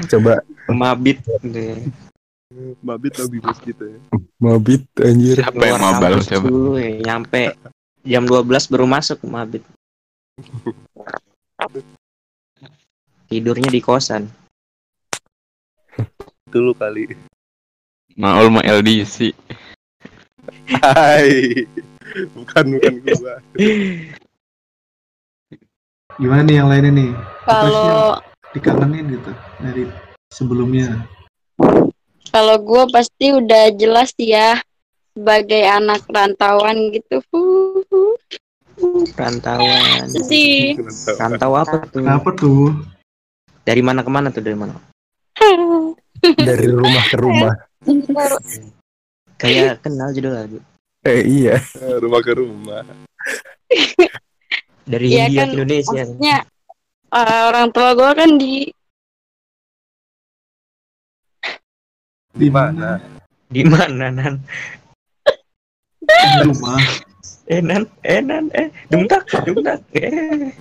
coba 0.07 0.39
mabit 0.71 1.19
ya. 1.43 1.75
Mabit 2.79 3.13
lebih 3.19 3.39
bos 3.43 3.59
gitu 3.61 3.83
ya. 3.83 3.99
mabit 4.39 4.87
anjir 5.03 5.35
siapa 5.43 5.59
yang 5.59 5.83
mabal 5.83 6.23
coba 6.23 6.47
dulu 6.47 6.71
ya 6.79 6.95
nyampe 7.03 7.53
jam 8.07 8.23
12 8.23 8.71
baru 8.71 8.85
masuk 8.87 9.19
mabit 9.27 9.63
tidurnya 13.29 13.69
di 13.69 13.81
kosan 13.81 14.27
Dulu 16.49 16.73
kali. 16.73 17.05
Maul 18.17 18.49
mau 18.49 18.63
LDC 18.65 19.35
Hai. 20.81 21.65
Bukan 22.33 22.65
bukan 22.77 22.93
gua. 23.05 23.35
Gimana 26.17 26.41
nih 26.45 26.55
yang 26.57 26.67
lainnya 26.69 26.91
nih? 26.93 27.11
Kalau 27.45 28.17
dikangenin 28.53 29.05
gitu 29.13 29.31
dari 29.61 29.83
sebelumnya? 30.33 31.05
kalau 32.29 32.61
gue 32.61 32.83
pasti 32.93 33.33
udah 33.33 33.73
jelas 33.73 34.13
ya 34.21 34.61
sebagai 35.17 35.65
anak 35.65 36.05
rantauan 36.05 36.93
gitu. 36.93 37.25
Huh, 37.33 37.81
huh. 37.89 38.13
Rantauan. 39.15 40.07
Sedih. 40.07 40.79
Rantau 41.19 41.53
apa 41.55 41.83
tuh? 41.87 42.01
Kenapa 42.01 42.29
tuh? 42.35 42.71
Dari 43.63 43.81
mana 43.83 44.01
ke 44.01 44.11
mana 44.11 44.31
tuh? 44.31 44.41
Dari 44.41 44.57
mana? 44.57 44.73
Dari 46.49 46.67
rumah 46.67 47.03
ke 47.07 47.17
rumah. 47.19 47.53
Kayak 49.39 49.83
kenal 49.83 50.11
judul 50.11 50.33
lagu. 50.35 50.59
Eh 51.07 51.23
iya. 51.23 51.55
rumah 52.03 52.19
ke 52.19 52.33
rumah. 52.35 52.83
Dari 54.89 55.07
Iya 55.07 55.29
India 55.29 55.39
kan, 55.45 55.47
ke 55.47 55.53
Indonesia. 55.55 56.01
Maksudnya 56.01 56.37
eh, 57.13 57.41
orang 57.47 57.67
tua 57.71 57.89
gue 57.95 58.11
kan 58.17 58.31
di 58.35 58.53
Di 62.39 62.47
Mana? 62.47 62.95
Di 63.49 63.63
mana 63.65 64.07
Nan? 64.13 64.35
Di 65.99 66.29
rumah. 66.45 67.08
Eh 67.45 67.59
Nan, 67.59 67.83
eh 68.01 68.21
Nan, 68.21 68.47
eh 68.53 68.69
dungtak, 68.87 69.25
dungtak. 69.43 69.81
Eh. 69.93 70.53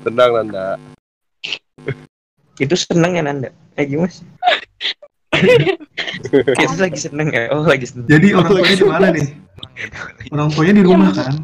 Tenang 0.00 0.30
Nanda. 0.32 0.76
Itu 2.56 2.74
seneng 2.74 3.14
ya 3.14 3.22
Nanda? 3.22 3.50
Eh 3.76 3.84
gimana 3.84 4.08
sih? 4.08 4.24
Itu 6.56 6.76
lagi 6.80 6.98
seneng 6.98 7.28
ya? 7.28 7.52
Oh 7.52 7.62
lagi 7.62 7.84
seneng. 7.84 8.08
Jadi 8.08 8.26
orang 8.32 8.48
tuanya 8.50 8.74
di 8.74 8.86
mana 8.86 9.06
nih? 9.12 9.26
Orang 10.32 10.48
tuanya 10.52 10.72
di 10.72 10.84
rumah 10.84 11.10
kan? 11.12 11.34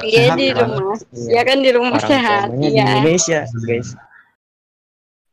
Iya 0.00 0.32
di 0.32 0.46
kan? 0.56 0.68
rumah. 0.72 0.96
Iya 1.12 1.40
kan 1.44 1.58
di 1.60 1.70
rumah 1.76 1.98
Orang 2.00 2.08
sehat. 2.08 2.46
tuanya 2.48 2.56
di 2.56 2.72
Iya. 2.72 2.84
Indonesia, 2.88 3.40
guys. 3.62 3.88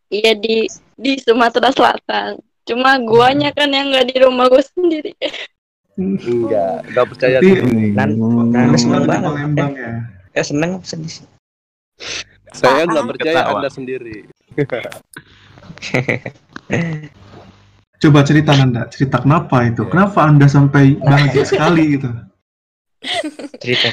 Iya 0.08 0.32
di 0.36 0.56
di 0.96 1.12
Sumatera 1.24 1.72
Selatan. 1.72 2.32
Cuma 2.68 3.00
guanya 3.00 3.56
kan 3.56 3.72
yang 3.72 3.96
nggak 3.96 4.12
di 4.12 4.18
rumah 4.20 4.52
gue 4.52 4.60
sendiri. 4.76 5.16
Enggak, 5.98 6.86
enggak 6.86 7.06
percaya 7.10 7.38
tuh. 7.42 7.56
Nan. 7.66 8.10
Nan 8.14 8.54
orang 8.54 8.78
seneng 8.78 9.04
banget. 9.10 9.34
Palembang 9.34 9.74
ya. 9.74 9.92
Eh 10.38 10.46
seneng 10.46 10.70
apa 10.78 10.86
sedih 10.86 11.12
sih? 11.12 11.26
Saya 12.54 12.86
enggak 12.86 13.06
percaya 13.18 13.42
Ketawa. 13.42 13.58
Anda 13.58 13.70
sendiri. 13.74 14.18
Coba 17.98 18.22
cerita 18.22 18.54
Nanda, 18.54 18.86
cerita 18.94 19.26
kenapa 19.26 19.66
itu? 19.66 19.82
Kenapa 19.90 20.30
Anda 20.30 20.46
sampai 20.46 21.02
bahagia 21.02 21.50
sekali 21.50 21.98
gitu? 21.98 22.14
Cerita. 23.58 23.90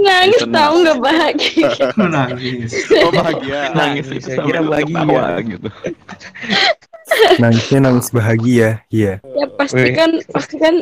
Nangis 0.00 0.44
tahu 0.48 0.74
nggak 0.84 0.98
bahagia. 1.00 1.68
Menangis. 2.00 2.72
Oh 3.00 3.12
bahagia. 3.12 3.58
Nangis, 3.78 4.06
saya 4.24 4.40
kira 4.44 4.60
bahagia. 4.64 5.36
Gitu. 5.44 5.68
Nangisnya 7.36 7.78
nangis 7.84 8.08
bahagia. 8.08 8.68
Iya. 8.88 9.20
ya 9.20 9.46
pasti 9.60 9.88
kan 9.92 10.10
pasti 10.32 10.56
kan 10.56 10.74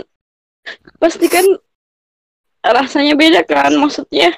pasti 1.01 1.27
kan 1.27 1.47
rasanya 2.61 3.17
beda 3.17 3.41
kan 3.49 3.73
maksudnya 3.81 4.37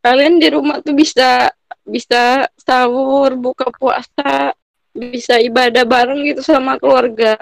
kalian 0.00 0.40
di 0.40 0.48
rumah 0.48 0.80
tuh 0.80 0.96
bisa 0.96 1.52
bisa 1.84 2.48
sahur 2.56 3.36
buka 3.36 3.68
puasa 3.74 4.56
bisa 4.96 5.38
ibadah 5.38 5.84
bareng 5.86 6.26
gitu 6.26 6.42
sama 6.42 6.74
keluarga. 6.80 7.38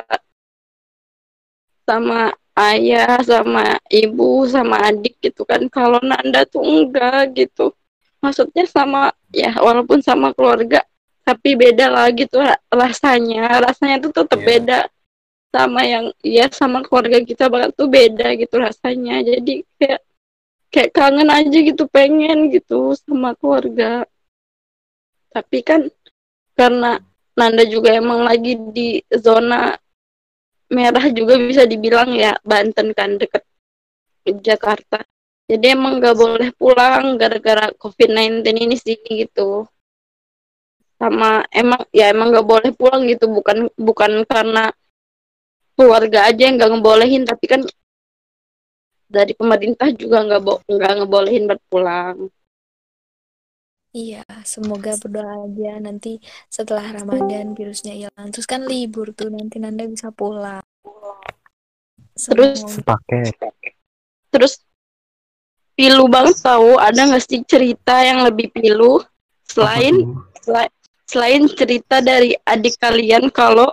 Sama 1.87 2.35
ayah 2.59 3.23
sama 3.23 3.79
ibu 3.89 4.45
sama 4.51 4.91
adik 4.91 5.17
gitu 5.23 5.47
kan. 5.47 5.65
Kalau 5.71 6.03
Nanda 6.03 6.43
tuh 6.45 6.63
enggak 6.63 7.33
gitu. 7.33 7.73
Maksudnya 8.21 8.67
sama 8.67 9.15
ya 9.31 9.55
walaupun 9.57 10.03
sama 10.03 10.35
keluarga 10.35 10.83
tapi 11.23 11.55
beda 11.55 11.87
lah 11.91 12.11
gitu 12.13 12.43
ra- 12.43 12.61
rasanya. 12.71 13.63
Rasanya 13.63 14.03
tuh 14.03 14.13
tetap 14.15 14.39
Iya. 14.43 14.47
beda 14.47 14.79
sama 15.51 15.83
yang 15.87 16.13
ya 16.21 16.47
sama 16.53 16.85
keluarga 16.85 17.23
kita 17.23 17.49
banget 17.49 17.73
tuh 17.75 17.89
beda 17.89 18.37
gitu 18.37 18.55
rasanya. 18.61 19.23
Jadi 19.25 19.65
kayak 19.81 20.01
kayak 20.71 20.91
kangen 20.93 21.31
aja 21.33 21.59
gitu 21.59 21.85
pengen 21.89 22.53
gitu 22.53 22.93
sama 22.99 23.33
keluarga. 23.39 24.05
Tapi 25.33 25.59
kan 25.65 25.89
karena 26.57 27.01
Nanda 27.37 27.69
juga 27.69 27.93
emang 27.93 28.25
lagi 28.25 28.57
di 28.73 29.05
zona 29.13 29.77
merah 30.73 31.07
juga 31.13 31.37
bisa 31.37 31.69
dibilang 31.69 32.17
ya 32.17 32.35
Banten 32.41 32.97
kan 32.97 33.21
deket 33.21 33.45
Jakarta. 34.27 35.05
Jadi 35.47 35.79
emang 35.79 36.03
nggak 36.03 36.17
boleh 36.19 36.51
pulang 36.59 37.15
gara-gara 37.15 37.71
COVID-19 37.79 38.43
ini 38.51 38.75
sih 38.75 38.99
gitu. 38.99 39.63
Sama 40.99 41.47
emang 41.55 41.87
ya 41.95 42.11
emang 42.11 42.35
nggak 42.35 42.49
boleh 42.49 42.71
pulang 42.75 43.07
gitu 43.07 43.31
bukan 43.31 43.71
bukan 43.79 44.27
karena 44.27 44.75
keluarga 45.77 46.27
aja 46.33 46.43
yang 46.49 46.57
nggak 46.57 46.71
ngebolehin 46.73 47.23
tapi 47.29 47.45
kan 47.47 47.61
dari 49.07 49.33
pemerintah 49.37 49.93
juga 49.95 50.25
nggak 50.27 50.41
bo 50.43 50.59
nggak 50.67 50.93
ngebolehin 51.05 51.47
buat 51.47 51.63
pulang 51.71 52.19
Iya, 53.97 54.29
semoga 54.45 54.93
berdoa 55.01 55.49
aja 55.49 55.81
nanti 55.81 56.21
setelah 56.53 57.01
Ramadan 57.01 57.57
virusnya 57.57 57.97
hilang. 57.97 58.29
Terus 58.29 58.45
kan 58.45 58.69
libur 58.69 59.17
tuh 59.17 59.33
nanti 59.33 59.57
Nanda 59.57 59.89
bisa 59.89 60.13
pulang. 60.13 60.61
Terus-. 62.13 62.77
Paket. 62.85 63.33
terus 64.29 64.61
pilu 65.73 66.13
banget 66.13 66.37
tahu 66.45 66.77
ada 66.77 67.09
nggak 67.09 67.25
sih 67.25 67.41
cerita 67.49 68.05
yang 68.05 68.21
lebih 68.21 68.53
pilu 68.53 69.01
selain 69.49 70.13
sela- 70.45 70.73
selain 71.09 71.49
cerita 71.49 72.05
dari 72.05 72.37
adik 72.45 72.77
kalian 72.77 73.33
kalau 73.33 73.73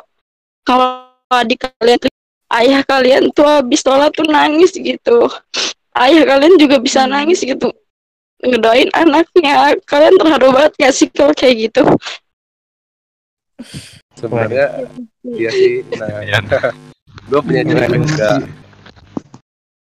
kalau 0.63 1.12
adik 1.33 1.65
kalian 1.65 1.97
tuh 1.99 2.11
ayah 2.53 2.81
kalian 2.85 3.23
tuh 3.33 3.45
habis 3.49 3.81
sholat 3.81 4.13
tuh 4.13 4.25
nangis 4.29 4.71
gitu 4.77 5.25
ayah 5.97 6.23
kalian 6.25 6.55
juga 6.61 6.77
bisa 6.77 7.03
Hmm. 7.03 7.17
nangis 7.17 7.41
gitu 7.41 7.73
ngedoain 8.43 8.91
anaknya 8.93 9.73
kalian 9.87 10.15
terharu 10.19 10.51
banget 10.51 10.71
gak 10.77 10.93
sih 10.93 11.07
kalau 11.09 11.33
kayak 11.33 11.71
gitu 11.71 11.83
Sebenarnya 14.13 14.87
iya 15.25 15.49
sih. 15.51 15.83
Nah, 15.97 16.21
gue 17.29 17.41
punya 17.43 17.61
cerita 17.65 17.95
juga 17.97 18.29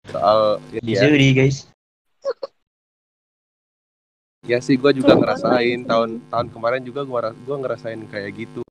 soal 0.08 0.38
ya. 0.72 0.80
Dizuri 0.80 1.28
guys. 1.34 1.68
Ya 4.44 4.58
sih 4.60 4.76
gue 4.76 4.90
juga 4.96 5.16
ngerasain 5.16 5.86
tahun 5.88 6.20
tahun 6.28 6.46
kemarin 6.52 6.82
juga 6.84 7.00
gua 7.06 7.32
gua 7.48 7.56
ngerasain 7.64 8.00
kayak 8.10 8.32
gitu. 8.36 8.63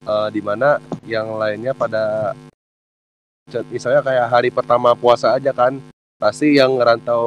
Eh 0.00 0.28
di 0.32 0.40
mana 0.40 0.80
yang 1.04 1.36
lainnya 1.36 1.76
pada 1.76 2.32
misalnya 3.68 4.00
kayak 4.00 4.26
hari 4.32 4.48
pertama 4.48 4.96
puasa 4.96 5.36
aja 5.36 5.52
kan 5.52 5.76
pasti 6.16 6.56
yang 6.56 6.80
ngerantau 6.80 7.24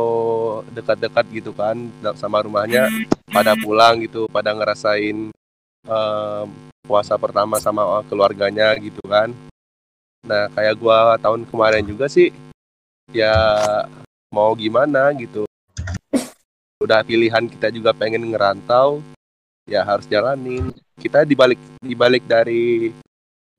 dekat-dekat 0.73 1.25
gitu 1.29 1.51
kan 1.53 1.77
sama 2.17 2.41
rumahnya 2.41 2.89
pada 3.29 3.53
pulang 3.53 4.01
gitu 4.01 4.25
pada 4.25 4.57
ngerasain 4.57 5.29
em, 5.85 6.47
puasa 6.81 7.13
pertama 7.21 7.61
sama 7.61 8.01
keluarganya 8.09 8.73
gitu 8.81 9.05
kan. 9.05 9.29
Nah 10.25 10.49
kayak 10.57 10.73
gua 10.81 11.13
tahun 11.21 11.45
kemarin 11.45 11.85
juga 11.85 12.09
sih 12.09 12.33
ya 13.13 13.37
mau 14.33 14.49
gimana 14.57 15.13
gitu. 15.13 15.45
Udah 16.81 17.05
pilihan 17.05 17.45
kita 17.45 17.69
juga 17.69 17.93
pengen 17.93 18.33
ngerantau 18.33 19.05
ya 19.67 19.81
harus 19.83 20.05
jalanin. 20.07 20.71
Kita 20.99 21.23
dibalik 21.27 21.59
dibalik 21.81 22.23
dari 22.27 22.91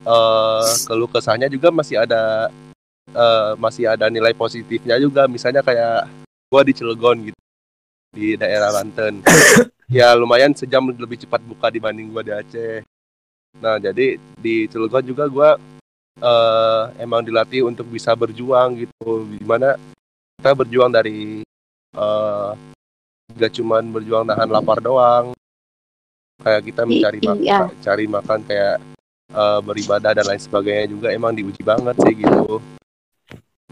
eh 0.05 0.71
keluh 0.85 1.09
kesahnya 1.09 1.49
juga 1.49 1.71
masih 1.73 2.01
ada 2.01 2.49
eh, 3.09 3.51
masih 3.57 3.89
ada 3.89 4.09
nilai 4.09 4.33
positifnya 4.37 4.97
juga. 5.01 5.25
Misalnya 5.29 5.65
kayak 5.65 6.09
gua 6.49 6.61
di 6.61 6.73
Cilegon 6.73 7.31
gitu 7.31 7.41
di 8.15 8.27
daerah 8.39 8.71
Banten. 8.73 9.21
Ya 9.85 10.17
lumayan 10.17 10.49
sejam 10.57 10.81
lebih 10.89 11.13
cepat 11.13 11.45
buka 11.45 11.69
dibanding 11.69 12.09
gua 12.09 12.25
di 12.25 12.33
Aceh. 12.33 12.81
Nah 13.61 13.77
jadi 13.77 14.17
di 14.17 14.65
Cilegon 14.65 15.05
juga 15.05 15.29
gua 15.29 15.61
eh, 16.17 16.83
emang 16.97 17.21
dilatih 17.21 17.69
untuk 17.69 17.85
bisa 17.93 18.17
berjuang 18.17 18.81
gitu. 18.81 19.29
Di 19.29 19.45
mana 19.45 19.77
kita 20.41 20.57
berjuang 20.57 20.89
dari 20.89 21.45
eh, 21.93 22.51
gak 23.37 23.51
cuman 23.61 23.93
berjuang 23.93 24.25
nahan 24.25 24.49
lapar 24.49 24.81
doang 24.81 25.37
kayak 26.45 26.61
kita 26.69 26.81
mencari 26.85 27.17
iya. 27.41 27.65
makan 27.65 27.81
cari 27.81 28.05
makan 28.05 28.39
kayak 28.45 28.75
eh, 29.33 29.59
beribadah 29.65 30.11
dan 30.13 30.25
lain 30.29 30.41
sebagainya 30.41 30.85
juga 30.93 31.07
emang 31.09 31.33
diuji 31.33 31.65
banget 31.65 31.97
sih 32.05 32.13
gitu 32.21 32.61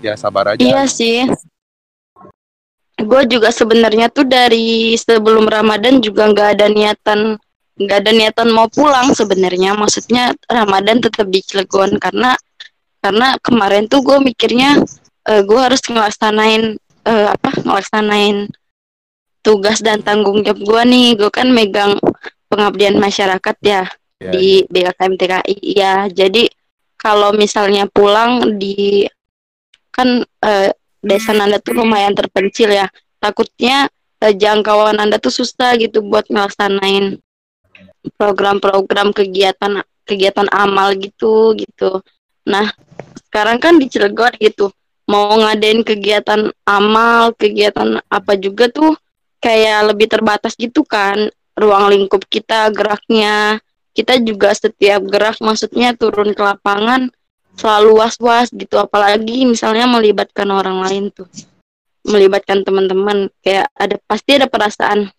ya 0.01 0.17
sabar 0.17 0.57
aja 0.57 0.59
Iya 0.59 0.83
sih. 0.89 1.29
Gue 2.97 3.21
juga 3.29 3.53
sebenarnya 3.53 4.09
tuh 4.09 4.25
dari 4.25 4.95
sebelum 4.97 5.45
Ramadan 5.45 6.01
juga 6.01 6.27
nggak 6.29 6.49
ada 6.59 6.67
niatan 6.67 7.37
nggak 7.73 7.97
ada 8.05 8.11
niatan 8.11 8.47
mau 8.51 8.67
pulang 8.67 9.13
sebenarnya. 9.13 9.77
Maksudnya 9.77 10.33
Ramadan 10.49 10.99
tetap 10.99 11.29
di 11.29 11.39
Cilegon 11.45 12.01
karena 12.01 12.35
karena 13.03 13.35
kemarin 13.43 13.87
tuh 13.91 14.03
gue 14.03 14.17
mikirnya 14.23 14.81
gue 15.23 15.59
harus 15.59 15.79
ngelaksanain 15.87 16.75
eh, 17.07 17.27
apa 17.31 17.49
ngelaksanain 17.63 18.51
tugas 19.43 19.83
dan 19.83 19.99
tanggung 20.01 20.41
jawab 20.41 20.63
gua 20.63 20.81
nih. 20.87 21.19
Gua 21.19 21.29
kan 21.29 21.51
megang 21.51 21.99
pengabdian 22.53 23.01
masyarakat 23.01 23.57
ya 23.65 23.89
Ya, 24.23 24.31
di 24.31 24.63
BKKM 24.71 25.13
TKI 25.19 25.57
ya. 25.75 25.95
Jadi 26.07 26.47
kalau 26.95 27.35
misalnya 27.35 27.91
pulang 27.91 28.55
di 28.55 29.03
kan 29.91 30.23
eh, 30.23 30.71
desa 31.03 31.35
Nanda 31.35 31.59
tuh 31.59 31.83
lumayan 31.83 32.15
terpencil 32.15 32.71
ya. 32.71 32.87
Takutnya 33.19 33.91
eh, 34.23 34.31
jangkauan 34.31 34.95
Anda 35.03 35.19
tuh 35.19 35.35
susah 35.35 35.75
gitu 35.75 35.99
buat 36.07 36.31
ngelaksanain 36.31 37.19
program-program 38.15 39.11
kegiatan 39.11 39.83
kegiatan 40.07 40.47
amal 40.55 40.95
gitu 40.95 41.55
gitu. 41.59 41.99
Nah, 42.47 42.71
sekarang 43.27 43.59
kan 43.59 43.75
di 43.75 43.91
Cilegon 43.91 44.31
gitu. 44.39 44.71
Mau 45.03 45.35
ngadain 45.35 45.83
kegiatan 45.83 46.47
amal, 46.63 47.35
kegiatan 47.35 47.99
apa 48.07 48.39
juga 48.39 48.71
tuh 48.71 48.95
kayak 49.43 49.91
lebih 49.91 50.07
terbatas 50.07 50.55
gitu 50.55 50.87
kan 50.87 51.27
ruang 51.57 51.89
lingkup 51.89 52.25
kita 52.27 52.69
geraknya. 52.73 53.61
Kita 53.93 54.17
juga 54.17 54.49
setiap 54.57 55.05
gerak 55.05 55.37
maksudnya 55.37 55.93
turun 55.93 56.33
ke 56.33 56.41
lapangan 56.41 57.13
selalu 57.53 58.01
was-was 58.01 58.49
gitu. 58.49 58.81
Apalagi 58.81 59.45
misalnya 59.45 59.85
melibatkan 59.85 60.49
orang 60.49 60.81
lain 60.81 61.13
tuh. 61.13 61.29
Melibatkan 62.05 62.65
teman-teman. 62.65 63.29
Kayak 63.45 63.69
ada 63.77 63.95
pasti 64.09 64.41
ada 64.41 64.49
perasaan 64.49 65.13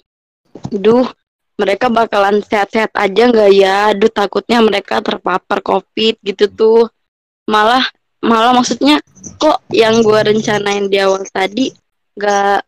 duh 0.71 1.07
mereka 1.55 1.87
bakalan 1.87 2.43
sehat-sehat 2.43 2.91
aja 2.99 3.31
nggak 3.31 3.51
ya? 3.55 3.95
Aduh 3.95 4.11
takutnya 4.11 4.59
mereka 4.59 4.99
terpapar 4.99 5.63
covid 5.63 6.19
gitu 6.27 6.51
tuh. 6.51 6.91
Malah 7.47 7.87
malah 8.19 8.51
maksudnya 8.57 8.99
kok 9.39 9.63
yang 9.71 10.03
gua 10.03 10.27
rencanain 10.27 10.91
di 10.91 10.99
awal 10.99 11.23
tadi 11.31 11.71
nggak 12.19 12.65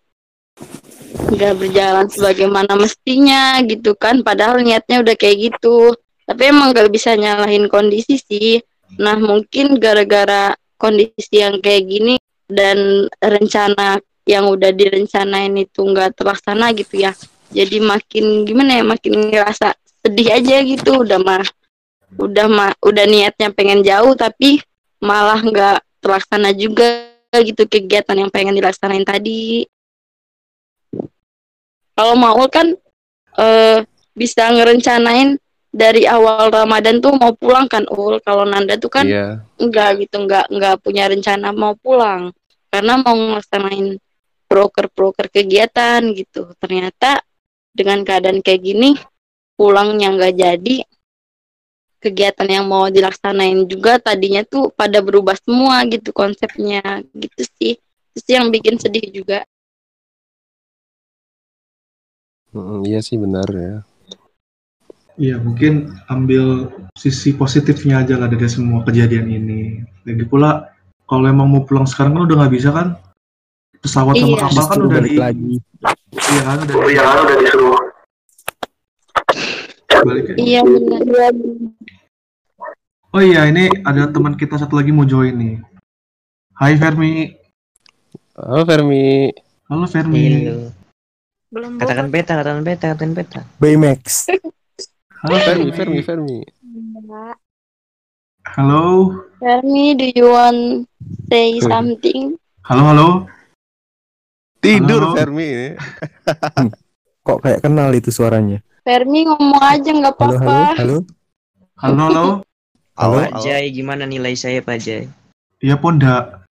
nggak 1.15 1.55
berjalan 1.59 2.07
sebagaimana 2.11 2.73
mestinya 2.79 3.59
gitu 3.65 3.95
kan 3.95 4.21
padahal 4.23 4.63
niatnya 4.63 5.03
udah 5.03 5.15
kayak 5.19 5.53
gitu 5.53 5.95
tapi 6.27 6.51
emang 6.51 6.75
gak 6.75 6.91
bisa 6.91 7.15
nyalahin 7.15 7.71
kondisi 7.71 8.19
sih 8.19 8.59
Nah, 8.95 9.19
mungkin 9.19 9.83
gara-gara 9.83 10.55
kondisi 10.79 11.43
yang 11.43 11.59
kayak 11.59 11.83
gini 11.91 12.15
dan 12.47 13.11
rencana 13.19 13.99
yang 14.27 14.47
udah 14.47 14.71
direncanain 14.71 15.51
itu 15.59 15.83
nggak 15.83 16.15
terlaksana 16.15 16.71
gitu 16.79 17.03
ya. 17.03 17.13
Jadi 17.51 17.83
makin 17.83 18.47
gimana 18.47 18.79
ya, 18.79 18.85
makin 18.87 19.35
ngerasa 19.35 19.75
sedih 20.07 20.31
aja 20.31 20.63
gitu. 20.63 21.03
Udah 21.03 21.19
mah, 21.19 21.47
udah 22.15 22.47
mah, 22.47 22.73
udah 22.79 23.05
niatnya 23.07 23.51
pengen 23.51 23.83
jauh 23.83 24.15
tapi 24.15 24.63
malah 25.03 25.43
nggak 25.43 25.83
terlaksana 25.99 26.55
juga 26.55 27.11
gitu 27.35 27.67
kegiatan 27.67 28.15
yang 28.15 28.31
pengen 28.31 28.55
dilaksanain 28.55 29.03
tadi. 29.03 29.67
Kalau 31.97 32.15
mau 32.15 32.37
kan 32.53 32.77
eh, 33.41 33.79
bisa 34.13 34.53
ngerencanain 34.53 35.41
dari 35.73 36.09
awal 36.09 36.49
Ramadan 36.49 37.01
tuh 37.01 37.17
mau 37.17 37.33
pulang 37.33 37.69
kan 37.69 37.85
ul? 37.89 38.21
Kalau 38.21 38.45
Nanda 38.45 38.77
tuh 38.77 38.89
kan 38.93 39.05
Iya. 39.09 39.41
enggak 39.61 40.05
gitu 40.05 40.25
enggak 40.25 40.45
enggak 40.53 40.75
punya 40.85 41.09
rencana 41.09 41.53
mau 41.57 41.73
pulang. 41.77 42.33
Karena 42.69 43.01
mau 43.01 43.17
ngelaksanain 43.17 43.97
broker-broker 44.49 45.33
kegiatan 45.33 46.01
gitu. 46.13 46.53
Ternyata 46.61 47.21
dengan 47.73 48.05
keadaan 48.05 48.41
kayak 48.41 48.61
gini 48.61 48.97
pulangnya 49.57 50.13
nggak 50.13 50.35
jadi 50.37 50.77
kegiatan 52.01 52.49
yang 52.49 52.69
mau 52.69 52.87
dilaksanain 52.93 53.65
juga 53.67 53.97
tadinya 53.99 54.45
tuh 54.45 54.69
pada 54.73 55.01
berubah 55.01 55.37
semua 55.41 55.85
gitu 55.89 56.13
konsepnya. 56.13 57.05
Gitu 57.13 57.43
sih. 57.57 57.75
Itu 58.13 58.19
sih 58.25 58.35
yang 58.37 58.49
bikin 58.49 58.81
sedih 58.81 59.09
juga 59.13 59.45
Mm, 62.57 62.89
iya 62.89 63.05
sih 63.05 63.21
benar 63.21 63.45
ya. 63.53 63.85
Iya, 65.17 65.37
mungkin 65.41 65.93
ambil 66.09 66.73
sisi 66.97 67.33
positifnya 67.37 68.01
aja 68.05 68.17
lah 68.17 68.29
dari 68.33 68.49
semua 68.49 68.81
kejadian 68.85 69.29
ini. 69.29 69.81
Lagi 70.09 70.25
pula, 70.25 70.73
kalau 71.05 71.25
emang 71.29 71.49
mau 71.53 71.65
pulang 71.65 71.85
sekarang 71.85 72.17
kan 72.17 72.25
udah 72.29 72.37
nggak 72.45 72.55
bisa 72.57 72.73
kan? 72.73 72.97
Pesawat 73.81 74.17
sama 74.17 74.37
Iya. 74.37 74.43
kapal 74.45 74.65
kan 74.65 74.79
udah 74.81 74.99
balik 75.01 75.13
di, 75.13 75.19
lagi. 75.21 75.53
iya 76.33 76.43
kan 76.49 76.57
udah 76.65 76.75
di, 76.75 76.95
udah 76.97 77.37
disuruh. 77.45 77.81
balik 80.07 80.25
ya. 80.29 80.35
iya 80.37 80.61
benar 80.61 81.33
Oh 83.17 83.23
iya, 83.25 83.49
ini 83.49 83.73
ada 83.81 84.13
teman 84.13 84.37
kita 84.37 84.61
satu 84.61 84.77
lagi 84.77 84.93
mau 84.93 85.09
join 85.09 85.33
nih. 85.33 85.57
Hai 86.53 86.77
Fermi. 86.77 87.33
Halo 88.37 88.65
Fermi. 88.69 89.33
Halo 89.73 89.87
Fermi. 89.89 90.25
Halo. 90.45 90.86
Belum 91.47 91.79
Katakan 91.79 92.11
beta, 92.11 92.33
katakan 92.35 92.63
beta, 92.67 92.87
katakan 92.91 93.13
beta. 93.15 93.41
Baymax. 93.63 94.27
Halo 95.23 95.37
Fermi, 95.43 95.71
Fermi, 95.71 96.01
Fermi. 96.03 96.39
Enggak. 96.63 97.37
Halo. 98.47 99.15
Fermi 99.39 99.95
do 99.95 100.07
you 100.11 100.27
want 100.31 100.87
say 101.31 101.59
something 101.63 102.35
Halo, 102.67 102.83
halo. 102.91 103.09
Tidur 104.59 105.07
Halo. 105.07 105.15
Fermi 105.15 105.47
ini. 105.47 105.69
Kok 107.27 107.39
kayak 107.43 107.63
kenal 107.63 107.95
itu 107.95 108.11
suaranya? 108.11 108.59
Fermi 108.83 109.27
ngomong 109.27 109.63
aja 109.63 109.91
nggak 109.91 110.15
Halo, 110.19 110.35
halo, 110.35 110.39
apa-apa 110.43 110.79
halo. 110.79 110.99
Halo, 111.79 112.03
halo. 112.11 112.27
Halo. 112.97 113.19
Pak 113.23 113.33
Jai, 113.45 113.71
gimana 113.71 114.03
nilai 114.03 114.35
saya 114.35 114.63
Pak 114.63 114.79
Jai? 114.83 115.07
Iya 115.63 115.79
Ponda. 115.79 116.46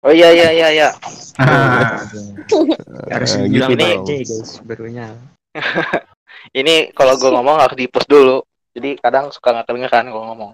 Oh 0.00 0.12
iya 0.12 0.32
iya 0.32 0.48
iya 0.48 0.68
iya. 0.72 0.88
Ah, 1.36 2.00
Harus 3.12 3.36
Eh, 3.36 3.52
bilang 3.52 3.76
gitu. 3.76 3.84
Jai 4.08 4.24
guys, 4.24 4.50
barunya. 4.64 5.12
Ini 6.56 6.96
kalau 6.96 7.20
gue 7.20 7.28
ngomong 7.28 7.60
harus 7.60 7.76
di 7.76 7.84
post 7.84 8.08
dulu. 8.08 8.40
Jadi 8.72 8.96
kadang 8.96 9.28
suka 9.28 9.52
nggak 9.52 9.68
kedengeran 9.68 10.08
kalau 10.08 10.24
ngomong. 10.32 10.52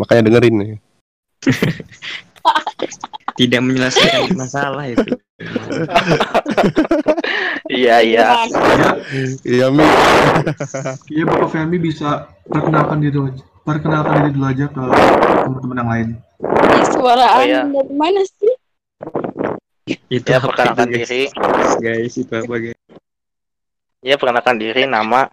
Makanya 0.00 0.32
dengerin 0.32 0.54
nih. 0.56 0.72
Tidak 3.38 3.60
menyelesaikan 3.60 4.32
masalah 4.32 4.86
itu. 4.88 5.18
Iya 7.68 8.00
iya. 8.00 8.26
Iya 9.44 9.66
Mi. 9.68 9.84
Iya 11.10 11.24
Bapak 11.26 11.48
Fermi 11.52 11.76
bisa 11.82 12.32
perkenalkan 12.48 13.02
diri 13.02 13.18
aja. 13.18 13.44
Perkenalkan 13.64 14.14
diri 14.20 14.30
dulu 14.36 14.44
aja 14.44 14.66
ke 14.68 14.82
teman-teman 15.40 15.76
yang 15.80 15.88
lain. 15.88 16.08
Suara 16.92 17.24
Oh, 17.24 17.40
angin 17.40 17.48
iya. 17.48 17.62
dari 17.64 17.94
mana 17.96 18.20
sih 18.20 18.52
Itu 20.08 20.28
Ya 20.28 20.36
perkenalkan 20.36 20.84
itu, 20.86 20.96
guys? 20.96 21.08
diri. 21.08 21.22
Guys, 21.80 22.14
itu 22.14 22.32
apa 22.32 22.54
guys? 22.54 22.78
Ya 24.04 24.14
perkenalkan 24.16 24.56
diri 24.60 24.84
nama. 24.84 25.32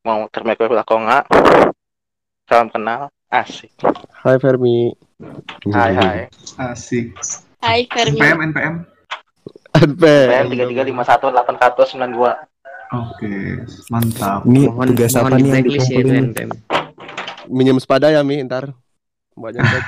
Mau 0.00 0.24
termekor 0.32 0.72
atau 0.72 0.96
enggak. 0.96 1.28
Salam 2.48 2.72
kenal. 2.72 3.12
Asik. 3.28 3.68
Hai 4.16 4.40
Fermi. 4.40 4.96
Hai 5.68 5.92
hai. 5.92 6.20
Asik. 6.56 7.12
Hai 7.60 7.84
Fermi 7.84 8.16
NPM, 8.16 8.38
NPM. 8.40 8.74
PM 9.76 10.46
tiga 10.48 10.64
tiga 10.72 10.82
lima 10.86 11.04
satu 11.04 11.28
delapan 11.28 11.58
sembilan 11.60 12.10
dua. 12.16 12.32
Oke, 12.96 13.60
mantap. 13.90 14.46
Ini 14.46 14.70
Mohon, 14.70 14.86
tugas 14.94 15.12
apa 15.18 15.36
nih 15.36 15.42
yang 15.42 15.58
ya 15.58 15.62
dikumpulin? 15.66 16.24
NPM. 16.32 16.50
Minjem 17.50 17.78
sepada 17.78 18.10
ya 18.10 18.22
Mi 18.26 18.42
ntar. 18.42 18.74
Banyak 19.34 19.62
banget. 19.62 19.86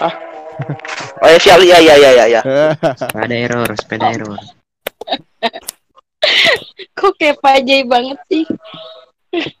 Oh 1.18 1.26
ya 1.26 1.38
siap 1.42 1.58
iya 1.66 1.82
iya 1.82 1.94
iya 1.98 2.10
iya. 2.14 2.24
iya. 2.30 2.40
Sepeda 3.00 3.34
error, 3.34 3.66
sepeda 3.74 4.06
error. 4.14 4.30
kok 6.98 7.10
kayak 7.18 7.42
Pak 7.42 7.66
Jai 7.66 7.82
banget 7.84 8.16
sih 8.32 8.46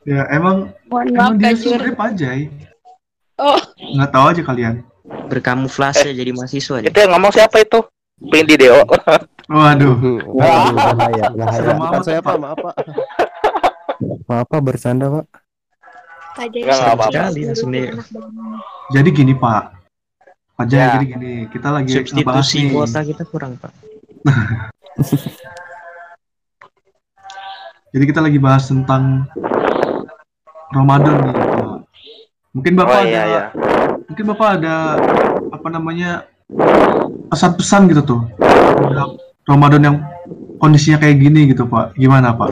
Ya 0.06 0.22
emang 0.30 0.70
mohon 0.86 1.10
maaf 1.12 1.34
emang 1.34 1.42
dia 1.42 1.50
sebenarnya 1.58 1.98
pajai. 1.98 2.42
oh 3.42 3.58
Nggak 3.74 4.10
tahu 4.14 4.24
aja 4.30 4.42
kalian. 4.46 4.74
Berkamuflase 5.26 6.14
jadi 6.14 6.30
mahasiswa. 6.30 6.86
Itu 6.86 6.94
yang 6.94 7.10
ngomong 7.18 7.34
siapa 7.34 7.58
itu? 7.58 7.82
Pindi 8.22 8.54
Deo. 8.54 8.86
Waduh. 9.50 9.98
Waduh, 10.30 10.78
bahaya, 10.78 11.26
bahaya. 11.34 11.58
Serem 11.58 11.76
Bukan 11.76 11.90
amat, 11.90 12.02
saya 12.06 12.20
Pak. 12.22 12.30
Pak, 12.30 12.38
maaf 12.38 12.58
Pak. 12.62 12.74
Maaf 14.30 14.46
Pak, 14.46 14.60
bercanda 14.62 15.10
Pak. 15.10 15.26
Pak 16.34 16.46
Jai 16.50 16.62
Enggak, 16.66 16.94
apa-apa. 16.98 17.30
Langsung. 17.30 17.70
Jadi 18.90 19.08
gini 19.14 19.34
Pak. 19.38 19.74
Pajai 20.54 20.78
Ya. 20.78 20.94
jadi 20.94 21.06
gini. 21.18 21.32
Kita 21.50 21.68
lagi 21.74 21.90
ngebahas 21.90 22.46
Substitusi 22.46 22.70
kuota 22.70 23.00
kita 23.02 23.22
kurang 23.26 23.58
pak. 23.58 23.74
Jadi 27.94 28.04
kita 28.10 28.18
lagi 28.22 28.38
bahas 28.42 28.66
tentang 28.66 29.30
Ramadan 30.74 31.14
nih 31.30 31.34
Pak. 31.34 31.78
Mungkin 32.54 32.72
Bapak 32.74 32.94
Oh 32.94 33.02
ada 33.02 33.10
iya 33.10 33.22
iya. 33.26 33.42
mungkin 34.10 34.24
Bapak 34.34 34.48
ada 34.58 34.74
apa 35.54 35.68
namanya 35.70 36.26
pesan-pesan 37.30 37.86
gitu 37.90 38.02
tuh 38.02 38.20
Ramadan 39.46 39.82
yang 39.82 39.96
kondisinya 40.58 40.98
kayak 41.02 41.22
gini 41.22 41.50
gitu 41.54 41.66
Pak. 41.70 41.94
Gimana 41.98 42.34
Pak? 42.34 42.50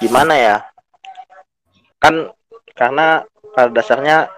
Gimana 0.00 0.34
ya? 0.34 0.56
Kan 2.00 2.32
karena 2.72 3.22
pada 3.52 3.68
dasarnya 3.70 4.28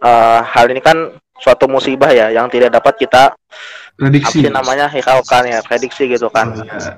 eh, 0.00 0.40
hal 0.44 0.66
ini 0.68 0.80
kan 0.84 1.16
suatu 1.36 1.68
musibah 1.68 2.12
ya 2.12 2.32
yang 2.32 2.48
tidak 2.48 2.72
dapat 2.72 2.96
kita 2.96 3.32
apa 3.32 3.36
Prediksi. 3.96 4.44
sih 4.44 4.52
namanya 4.52 4.88
hiraukan 4.88 5.44
ya 5.48 5.60
prediksi 5.64 6.08
gitu 6.08 6.28
kan 6.28 6.52
Oh, 6.52 6.64
iya. 6.64 6.92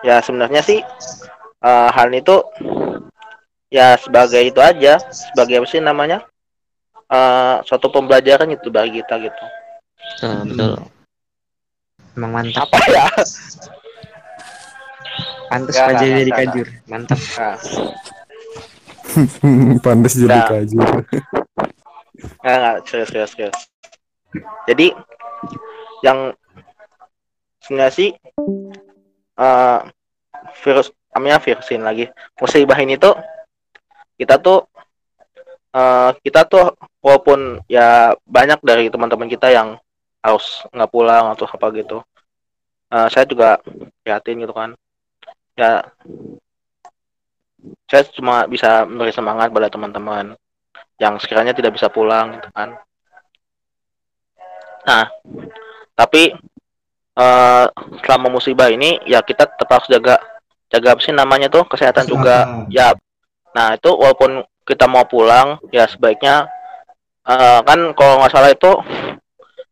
ya 0.00 0.16
sebenarnya 0.24 0.60
sih 0.64 0.80
eh, 1.60 1.88
hal 1.92 2.08
itu 2.12 2.40
ya 3.68 3.96
sebagai 4.00 4.40
itu 4.40 4.60
aja 4.60 4.96
sebagai 5.12 5.60
apa 5.60 5.68
sih 5.68 5.80
namanya 5.80 6.24
eh, 7.12 7.54
suatu 7.64 7.92
pembelajaran 7.92 8.48
itu 8.52 8.68
bagi 8.72 9.00
kita 9.04 9.20
gitu 9.20 9.44
betul 10.16 10.32
betul 10.48 10.72
emang 12.16 12.30
mantap 12.40 12.68
apa 12.72 12.84
ya 12.88 13.04
Nggak, 15.50 15.86
aja 15.98 16.04
jadi 16.06 16.30
kajur. 16.30 16.66
Mantap. 16.86 17.18
Nah, 17.38 17.56
Pantes 19.84 20.14
jadi 20.14 20.38
Nah. 20.38 20.46
kajur. 20.46 20.88
nggak, 22.40 22.56
nggak, 22.62 22.76
serius 22.86 23.08
serius 23.10 23.30
serius. 23.34 23.58
Jadi 24.70 24.94
yang 26.06 26.30
sebenarnya 27.60 27.92
sih 27.92 28.08
eh, 29.36 29.78
virus 30.62 30.94
namanya 31.10 31.42
virusin 31.42 31.82
lagi. 31.82 32.06
Musibah 32.38 32.78
ini 32.78 32.94
tuh 32.94 33.18
kita 34.14 34.38
tuh 34.38 34.70
eh, 35.74 36.10
kita 36.22 36.46
tuh 36.46 36.78
walaupun 37.02 37.58
ya 37.66 38.14
banyak 38.22 38.62
dari 38.62 38.86
teman-teman 38.86 39.26
kita 39.26 39.50
yang 39.50 39.74
harus 40.20 40.62
nggak 40.70 40.90
pulang 40.92 41.32
atau 41.32 41.48
apa 41.48 41.66
gitu 41.74 41.98
Eh, 42.90 43.06
saya 43.06 43.22
juga 43.22 43.62
prihatin 44.02 44.42
gitu 44.42 44.50
kan 44.50 44.74
ya. 45.56 45.86
Saya 47.90 48.02
cuma 48.14 48.46
bisa 48.46 48.86
memberi 48.88 49.12
semangat 49.12 49.52
pada 49.52 49.68
teman-teman 49.68 50.32
yang 50.96 51.16
sekiranya 51.20 51.52
tidak 51.52 51.76
bisa 51.76 51.90
pulang 51.90 52.38
gitu 52.38 52.48
kan. 52.54 52.78
Nah 54.86 55.04
tapi 55.92 56.32
eh 57.20 57.66
selama 58.06 58.32
musibah 58.32 58.70
ini 58.72 58.96
ya 59.04 59.20
kita 59.20 59.44
tetap 59.44 59.68
harus 59.68 59.90
jaga 59.90 60.16
jaga 60.70 60.88
apa 60.94 61.00
sih 61.02 61.12
namanya 61.12 61.50
tuh? 61.50 61.66
Kesehatan 61.66 62.06
juga. 62.06 62.64
Ya. 62.70 62.94
Nah 63.52 63.74
itu 63.74 63.90
walaupun 63.90 64.46
kita 64.64 64.86
mau 64.86 65.02
pulang 65.04 65.58
ya 65.74 65.84
sebaiknya 65.90 66.46
eh 67.26 67.60
kan 67.66 67.92
kalau 67.98 68.22
nggak 68.22 68.32
salah 68.32 68.48
itu 68.54 68.72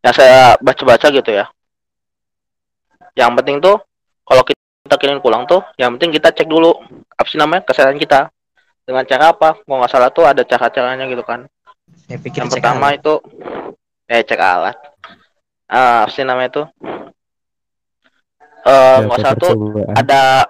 yang 0.04 0.14
saya 0.14 0.58
baca-baca 0.60 1.06
gitu 1.08 1.30
ya. 1.32 1.46
Yang 3.16 3.30
penting 3.40 3.56
tuh 3.62 3.76
kalau 4.26 4.42
kita 4.44 4.57
kirim 4.96 5.20
pulang 5.20 5.44
tuh 5.44 5.60
yang 5.76 5.92
penting 5.98 6.16
kita 6.16 6.32
cek 6.32 6.48
dulu 6.48 6.72
apa 7.18 7.26
sih 7.28 7.36
namanya 7.36 7.66
kesehatan 7.66 7.98
kita. 7.98 8.30
Dengan 8.88 9.04
cara 9.04 9.36
apa? 9.36 9.60
Kalau 9.60 9.84
nggak 9.84 9.92
salah 9.92 10.08
tuh 10.08 10.24
ada 10.24 10.40
cara-caranya 10.46 11.04
gitu 11.12 11.20
kan. 11.20 11.44
Saya 12.08 12.16
pikir 12.22 12.40
yang 12.40 12.48
pertama 12.48 12.94
alat. 12.94 13.00
itu 13.02 13.14
eh 14.08 14.22
cek 14.24 14.40
alat. 14.40 14.76
Ah 15.68 16.08
apa 16.08 16.12
sih 16.14 16.24
namanya 16.24 16.48
itu 16.48 16.62
eh 18.64 18.98
Ya, 19.04 19.16
salah 19.20 19.36
tuh 19.36 19.52
ada 19.92 20.48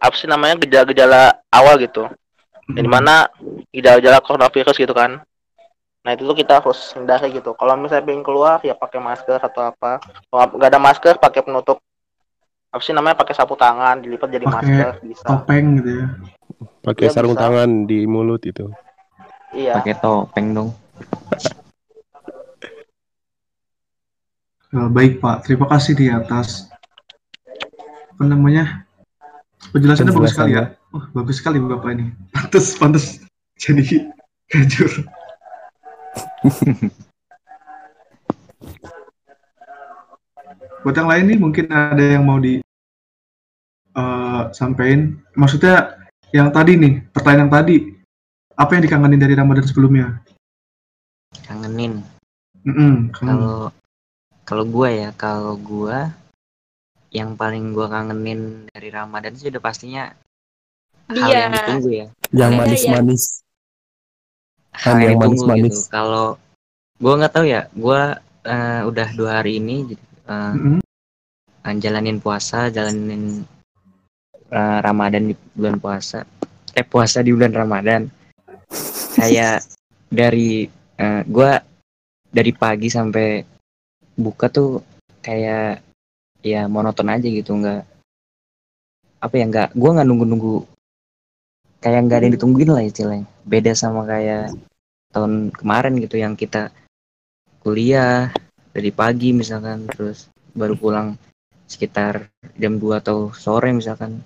apa 0.00 0.14
sih 0.18 0.26
namanya 0.26 0.58
gejala-gejala 0.58 1.38
awal 1.52 1.78
gitu. 1.78 2.10
Yang 2.74 2.84
di 2.86 2.90
mana 2.90 3.30
gejala-gejala 3.70 4.18
coronavirus 4.24 4.74
gitu 4.74 4.94
kan. 4.96 5.22
Nah 6.00 6.10
itu 6.16 6.24
tuh 6.24 6.34
kita 6.34 6.64
harus 6.64 6.96
hindari 6.96 7.28
gitu. 7.30 7.52
Kalau 7.52 7.76
misalnya 7.76 8.08
pengen 8.08 8.24
keluar 8.24 8.58
ya 8.64 8.72
pakai 8.72 8.98
masker 8.98 9.36
atau 9.36 9.68
apa. 9.68 10.00
Kalau 10.00 10.56
nggak 10.56 10.70
ada 10.72 10.80
masker 10.80 11.14
pakai 11.20 11.44
penutup 11.44 11.78
apa 12.70 12.80
sih 12.80 12.94
namanya 12.94 13.18
pakai 13.18 13.34
sapu 13.34 13.54
tangan 13.54 13.98
dilipat 13.98 14.30
jadi 14.30 14.46
Pakai 14.46 14.62
masker 14.62 14.90
bisa 15.02 15.24
Topeng 15.24 15.66
gitu 15.76 15.90
ya. 15.92 16.06
Pakai 16.80 17.06
Iya, 17.06 17.12
sarung 17.12 17.34
bisa. 17.34 17.42
tangan 17.44 17.70
di 17.84 17.98
mulut 18.06 18.42
itu. 18.42 18.70
iya 19.50 19.74
pakai 19.74 19.98
topeng 19.98 20.54
dong 20.54 20.70
Eh, 24.70 24.86
baik 24.88 25.18
Pak, 25.18 25.42
terima 25.42 25.66
kasih 25.66 25.98
di 25.98 26.06
atas 26.06 26.70
apa 28.14 28.22
namanya 28.22 28.86
penjelasannya 29.74 30.14
bagus 30.14 30.30
sekali 30.30 30.54
ya. 30.54 30.78
Oh, 30.94 31.02
bagus 31.10 31.42
sekali 31.42 31.58
Bapak 31.58 31.90
ini. 31.90 32.14
Pantes, 32.30 32.78
pantes 32.78 33.18
jadi 33.58 34.06
kajur. 34.54 35.10
Buat 40.80 40.96
yang 40.96 41.08
lain 41.10 41.24
nih 41.28 41.38
mungkin 41.38 41.64
ada 41.68 42.04
yang 42.04 42.24
mau 42.24 42.40
di 42.40 42.60
eh 43.90 44.42
sampein. 44.54 45.18
Maksudnya 45.34 45.98
yang 46.30 46.48
tadi 46.54 46.78
nih, 46.78 46.92
pertanyaan 47.10 47.46
yang 47.46 47.52
tadi. 47.52 47.76
Apa 48.54 48.76
yang 48.76 48.82
dikangenin 48.84 49.20
dari 49.20 49.34
Ramadan 49.34 49.64
sebelumnya? 49.64 50.20
kangenin 51.46 52.02
kangen. 52.66 53.10
kalau 53.14 53.70
kalau 54.42 54.64
gua 54.66 54.88
ya 54.90 55.10
kalau 55.14 55.54
gua 55.54 56.10
yang 57.14 57.38
paling 57.38 57.70
gua 57.70 57.86
kangenin 57.86 58.66
dari 58.66 58.90
Ramadan 58.90 59.38
sih 59.38 59.46
udah 59.46 59.62
pastinya 59.62 60.10
hal 61.06 61.30
Dia. 61.30 61.38
yang 61.46 61.52
ditunggu 61.54 61.90
ya 61.90 62.06
Yang 62.30 62.50
Iya, 62.50 62.58
manis-manis. 62.58 63.22
hal 64.74 64.96
yang 64.98 65.18
manis-manis. 65.22 65.62
gitu 65.70 65.80
kalau 65.90 66.34
gua 66.98 67.12
nggak 67.18 67.34
tahu 67.34 67.46
ya 67.46 67.62
gua 67.78 68.18
eh, 68.42 68.80
udah 68.82 69.08
dua 69.14 69.30
hari 69.42 69.62
ini 69.62 69.94
jadi, 69.94 70.04
Mm-mm. 70.30 70.78
eh, 71.66 71.74
jalanin 71.82 72.22
puasa 72.22 72.70
jalanin 72.70 73.42
eh, 74.50 74.78
Ramadan 74.78 75.30
di 75.30 75.34
bulan 75.54 75.82
puasa. 75.82 76.22
Eh 76.74 76.86
puasa 76.86 77.20
di 77.26 77.34
bulan 77.34 77.50
Ramadan. 77.50 78.06
Kayak 79.18 79.66
dari 80.06 80.70
eh, 80.98 81.22
gua 81.26 81.58
dari 82.30 82.54
pagi 82.54 82.86
sampai 82.86 83.42
buka 84.14 84.46
tuh 84.46 84.78
kayak 85.18 85.82
ya 86.40 86.70
monoton 86.70 87.10
aja 87.10 87.26
gitu 87.26 87.52
nggak 87.52 87.82
apa 89.20 89.34
ya 89.36 89.44
nggak 89.50 89.68
gua 89.76 89.90
nggak 89.98 90.08
nunggu 90.08 90.26
nunggu 90.30 90.56
kayak 91.82 92.00
nggak 92.06 92.18
ada 92.22 92.24
yang 92.30 92.34
ditungguin 92.38 92.70
lah 92.70 92.84
istilahnya. 92.86 93.26
Beda 93.44 93.72
sama 93.74 94.06
kayak 94.06 94.54
tahun 95.10 95.50
kemarin 95.50 95.98
gitu 95.98 96.16
yang 96.22 96.38
kita 96.38 96.70
kuliah 97.60 98.30
dari 98.70 98.90
pagi 98.90 99.30
misalkan 99.30 99.86
terus 99.86 100.26
baru 100.50 100.74
pulang 100.74 101.08
sekitar 101.64 102.26
jam 102.54 102.76
2 102.76 102.98
atau 102.98 103.30
sore 103.32 103.70
misalkan 103.70 104.22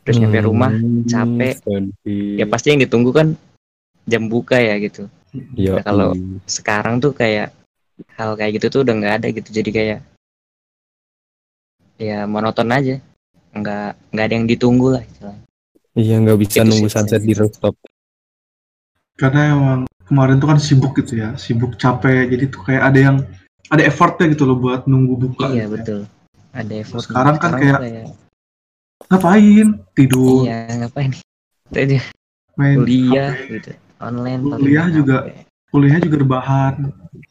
terus 0.00 0.16
nyampe 0.16 0.38
rumah 0.40 0.70
Hmm, 0.70 1.02
capek. 1.02 1.54
sedih. 1.58 2.36
ya 2.36 2.46
pasti 2.46 2.70
yang 2.70 2.80
ditunggu 2.80 3.10
kan 3.10 3.28
jam 4.04 4.26
buka 4.26 4.56
ya 4.56 4.76
gitu 4.78 5.08
Yoi. 5.54 5.76
Nah, 5.76 5.82
kalau- 5.82 6.14
sekarang 6.46 6.96
tuh 6.96 7.12
kayak 7.12 7.52
hal 8.12 8.32
kayak 8.34 8.56
gitu 8.56 8.66
tuh 8.70 8.80
udah 8.82 8.94
nggak 8.94 9.14
ada 9.18 9.26
gitu 9.30 9.48
jadi 9.50 9.70
kayak 9.70 9.98
ya 11.96 12.24
monoton 12.24 12.68
aja 12.70 13.00
nggak 13.52 13.88
nggak 14.12 14.24
ada 14.26 14.34
yang 14.34 14.46
ditunggu 14.46 14.88
lah 14.90 15.02
istilahnya. 15.02 15.44
Iya 15.96 16.14
nggak 16.20 16.38
bisa 16.38 16.60
Itu 16.60 16.68
nunggu 16.68 16.88
sih. 16.88 16.94
sunset 16.94 17.22
di 17.22 17.32
rooftop. 17.32 17.74
karena 19.16 19.40
emang 19.48 19.80
kemarin 20.04 20.36
tuh 20.36 20.44
kan 20.46 20.60
sibuk 20.60 20.92
gitu 20.94 21.16
ya 21.16 21.32
sibuk 21.34 21.72
capek 21.74 22.28
jadi 22.28 22.44
tuh 22.46 22.60
kayak 22.62 22.82
ada 22.84 22.98
yang 23.00 23.16
ada 23.66 23.82
effortnya 23.82 24.26
gitu 24.30 24.44
loh 24.44 24.56
buat 24.56 24.84
nunggu 24.84 25.14
buka 25.20 25.46
iya 25.48 25.66
gitu 25.66 25.66
ya. 25.66 25.68
betul 25.68 26.00
ada 26.52 26.74
effort 26.74 27.02
Sekarang 27.02 27.36
kan 27.36 27.50
tuh 27.50 27.58
kayak- 27.60 28.14
ngapain 29.06 29.66
tidur 29.92 30.44
iya 30.44 30.58
ngapain 30.76 31.10
Tadi 31.66 31.98
main 32.54 32.76
kuliah 32.78 33.32
HP. 33.32 33.50
gitu 33.52 33.70
online 33.98 34.40
Kuliah 34.46 34.86
juga. 34.88 35.16
HP. 35.24 35.44
kuliahnya 35.68 36.00
juga 36.02 36.16
rebahan 36.18 36.74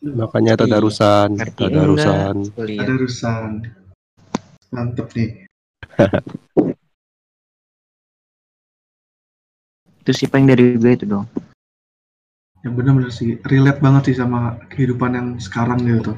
Makanya 0.05 0.53
Iya. 0.53 0.59
tadarusan, 0.61 1.29
ngerti 1.33 1.61
tadarusan. 1.63 2.35
enggak 2.37 2.53
kuliah 2.53 2.81
ada 2.81 2.93
urusan 2.93 3.51
mantep 4.69 5.07
nih 5.13 5.29
itu 10.01 10.11
sih 10.13 10.27
paling 10.27 10.45
dari 10.45 10.75
gue 10.75 10.91
itu 10.93 11.05
dong 11.07 11.25
yang 12.61 12.73
bener-bener 12.73 13.09
sih 13.09 13.37
relate 13.41 13.77
banget 13.77 14.09
sih 14.09 14.17
sama 14.17 14.57
kehidupan 14.67 15.11
yang 15.13 15.27
sekarang 15.37 15.79
gitu 15.81 16.13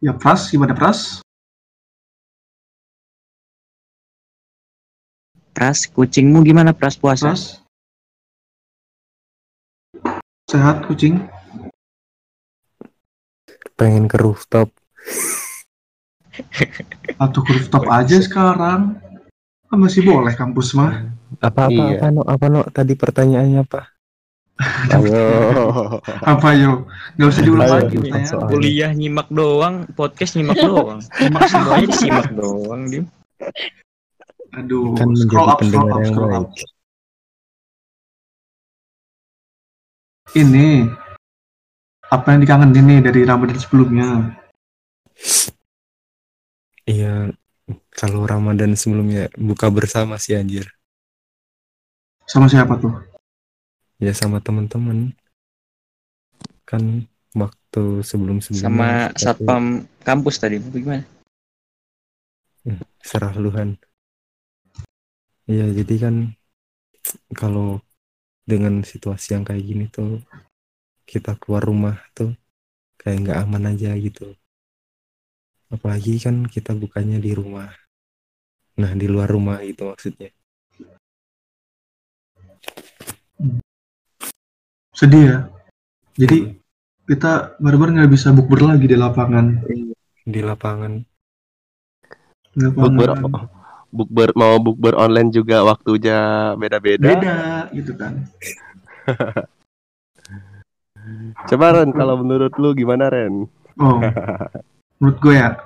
ya 0.00 0.12
Pras 0.16 0.48
gimana 0.48 0.72
Pras? 0.72 1.20
Pras 5.52 5.84
kucingmu 5.90 6.40
gimana 6.40 6.72
Pras 6.72 6.96
puasa? 6.96 7.34
Pras? 7.36 7.60
Sehat 10.48 10.82
kucing? 10.88 11.20
Pengen 13.76 14.10
ke 14.10 14.16
rooftop. 14.18 14.72
atau 17.20 17.40
ke 17.44 17.50
rooftop 17.52 17.84
aja 17.92 18.16
sekarang? 18.18 18.96
Kan 19.68 19.78
masih 19.78 20.02
boleh 20.02 20.32
kampus 20.34 20.72
mah. 20.72 21.12
Apa 21.38 21.68
apa 21.70 21.82
Iya. 21.94 21.98
apa 22.00 22.06
no 22.10 22.22
apa 22.26 22.46
no 22.50 22.60
tadi 22.66 22.96
pertanyaannya 22.96 23.60
apa? 23.62 23.86
Ayo. 24.92 25.24
apa 26.20 26.48
yo 26.52 26.84
nggak 27.16 27.28
usah 27.32 27.42
diulang 27.42 27.70
lagi 27.70 27.96
kuliah 28.52 28.92
nyimak 28.92 29.28
doang 29.32 29.88
podcast 29.96 30.36
nyimak 30.36 30.60
doang 30.68 31.00
semua. 31.00 31.40
semuanya 31.48 31.86
disimak 31.88 32.28
doang 32.36 32.82
dia 32.92 33.04
aduh 34.52 34.92
Kan 34.98 35.16
scroll 35.16 35.48
up 35.48 35.58
scroll 35.64 35.88
pendengar 35.88 35.96
up 35.96 36.00
yang 36.04 36.12
scroll 36.12 36.34
up 36.36 36.46
ini 40.36 40.86
apa 42.10 42.34
yang 42.34 42.42
dikangenin 42.42 42.86
nih 42.86 43.00
dari 43.06 43.20
Ramadan 43.22 43.58
sebelumnya? 43.58 44.08
Iya, 46.82 47.30
kalau 47.94 48.26
Ramadan 48.26 48.74
sebelumnya 48.74 49.30
buka 49.38 49.70
bersama 49.70 50.18
sih 50.18 50.34
anjir. 50.34 50.66
Sama 52.26 52.50
siapa 52.50 52.74
tuh? 52.82 53.09
Ya 54.00 54.16
sama 54.16 54.40
temen-temen. 54.40 55.12
Kan 56.64 57.04
waktu 57.36 58.00
sebelum-sebelumnya 58.00 59.12
Sama 59.12 59.12
kita 59.12 59.36
tuh 59.36 59.46
satpam 59.46 59.64
kampus 60.02 60.36
tadi, 60.40 60.56
gimana? 60.58 61.04
serah 63.00 63.32
luhan. 63.36 63.76
Iya, 65.48 65.72
jadi 65.82 65.94
kan 66.08 66.14
kalau 67.34 67.82
dengan 68.46 68.86
situasi 68.86 69.34
yang 69.34 69.44
kayak 69.44 69.64
gini 69.64 69.84
tuh 69.90 70.22
kita 71.08 71.34
keluar 71.42 71.64
rumah 71.66 71.96
tuh 72.14 72.36
kayak 73.00 73.26
nggak 73.26 73.38
aman 73.42 73.74
aja 73.74 73.96
gitu. 73.98 74.36
Apalagi 75.70 76.18
kan 76.22 76.46
kita 76.46 76.74
bukannya 76.74 77.18
di 77.18 77.32
rumah. 77.34 77.70
Nah, 78.78 78.92
di 78.94 79.06
luar 79.10 79.26
rumah 79.30 79.62
itu 79.62 79.86
maksudnya. 79.86 80.30
Sedih 85.00 85.24
ya. 85.24 85.38
Jadi 86.20 86.60
kita 87.08 87.56
baru-baru 87.56 87.96
nggak 87.96 88.12
bisa 88.12 88.36
bukber 88.36 88.60
lagi 88.68 88.84
di 88.84 89.00
lapangan. 89.00 89.64
Di 90.28 90.44
lapangan. 90.44 91.00
Bukber, 92.52 93.16
Lapangan 93.16 93.48
bukber 93.90 94.30
mau 94.36 94.60
bukber 94.60 94.94
online 94.94 95.32
juga 95.32 95.64
waktunya 95.64 96.52
beda-beda. 96.60 97.08
beda 97.16 97.38
gitu 97.72 97.96
kan. 97.96 98.28
Coba 101.48 101.80
Ren, 101.80 101.90
kalau 101.96 102.20
menurut 102.20 102.52
lu 102.60 102.76
gimana 102.76 103.08
Ren? 103.08 103.48
Oh, 103.80 103.98
menurut 105.00 105.18
gue 105.24 105.34
ya 105.34 105.56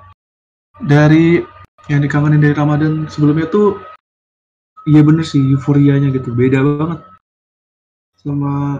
dari 0.79 1.43
yang 1.91 1.99
dikangenin 1.99 2.39
dari 2.39 2.55
Ramadan 2.55 3.11
sebelumnya 3.11 3.51
tuh 3.51 3.83
iya 4.87 5.03
bener 5.03 5.27
sih 5.27 5.43
euforianya 5.53 6.09
gitu 6.15 6.31
beda 6.31 6.63
banget 6.63 6.99
sama 8.23 8.79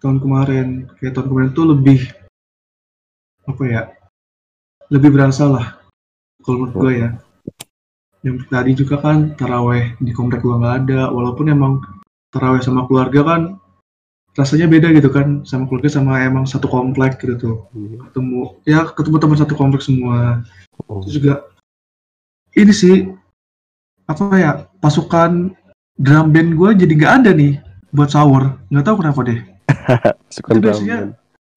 tahun 0.00 0.18
kemarin 0.18 0.88
kayak 0.96 1.12
tahun 1.14 1.28
kemarin 1.28 1.50
tuh 1.52 1.66
lebih 1.76 2.00
apa 3.44 3.62
ya 3.68 3.82
lebih 4.90 5.14
berasa 5.14 5.46
lah 5.46 5.80
kalau 6.42 6.66
menurut 6.66 6.76
gue 6.76 6.92
ya. 7.04 7.08
Yang 8.20 8.36
tadi 8.52 8.70
juga 8.76 9.00
kan 9.00 9.32
taraweh 9.36 9.96
di 9.96 10.12
komplek 10.12 10.44
gua 10.44 10.60
nggak 10.60 10.76
ada 10.84 11.00
walaupun 11.08 11.48
emang 11.48 11.80
taraweh 12.28 12.60
sama 12.60 12.84
keluarga 12.84 13.24
kan 13.24 13.42
rasanya 14.36 14.70
beda 14.70 14.92
gitu 14.92 15.08
kan 15.10 15.42
sama 15.42 15.66
keluarga 15.66 15.88
sama 15.88 16.20
emang 16.20 16.44
satu 16.44 16.68
komplek 16.68 17.16
gitu 17.20 17.34
tuh. 17.40 17.56
Ketemu 18.08 18.60
ya 18.68 18.84
ketemu 18.92 19.16
teman 19.20 19.38
satu 19.40 19.54
kompleks 19.56 19.88
semua. 19.88 20.44
Oh. 20.88 21.04
terus 21.04 21.20
juga 21.20 21.44
ini 22.56 22.72
sih 22.72 23.04
apa 24.08 24.24
ya 24.36 24.50
pasukan 24.80 25.52
drum 26.00 26.32
band 26.32 26.56
gue 26.56 26.70
jadi 26.84 26.92
nggak 26.96 27.14
ada 27.24 27.30
nih 27.32 27.56
buat 27.92 28.12
sahur. 28.12 28.56
Nggak 28.68 28.84
tahu 28.84 28.96
kenapa 29.00 29.20
deh 29.24 29.40
Suka 30.34 30.48
Itu 30.54 30.60
biasanya 30.62 30.98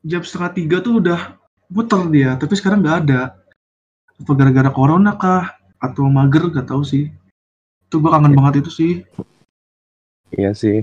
jam 0.04 0.22
setengah 0.22 0.52
tiga 0.56 0.78
tuh 0.84 1.00
udah 1.00 1.38
muter 1.72 2.02
dia 2.12 2.36
tapi 2.36 2.54
sekarang 2.60 2.84
nggak 2.84 2.98
ada 3.08 3.22
apa 4.14 4.32
gara-gara 4.36 4.70
corona 4.70 5.16
kah 5.16 5.58
atau 5.82 6.06
mager 6.08 6.52
nggak 6.52 6.70
tahu 6.70 6.84
sih 6.86 7.10
itu 7.88 7.96
gue 7.98 8.10
kangen 8.12 8.36
banget 8.36 8.66
itu 8.66 8.72
sih 8.72 8.92
Iya 10.34 10.52
sih. 10.58 10.82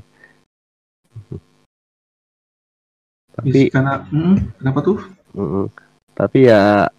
Tapi 3.35 3.73
karena 3.73 4.05
hmm, 4.07 4.63
kenapa 4.63 4.79
tuh 4.85 4.99
Mm-mm. 5.35 5.67
Tapi 6.15 6.51
ya 6.51 6.91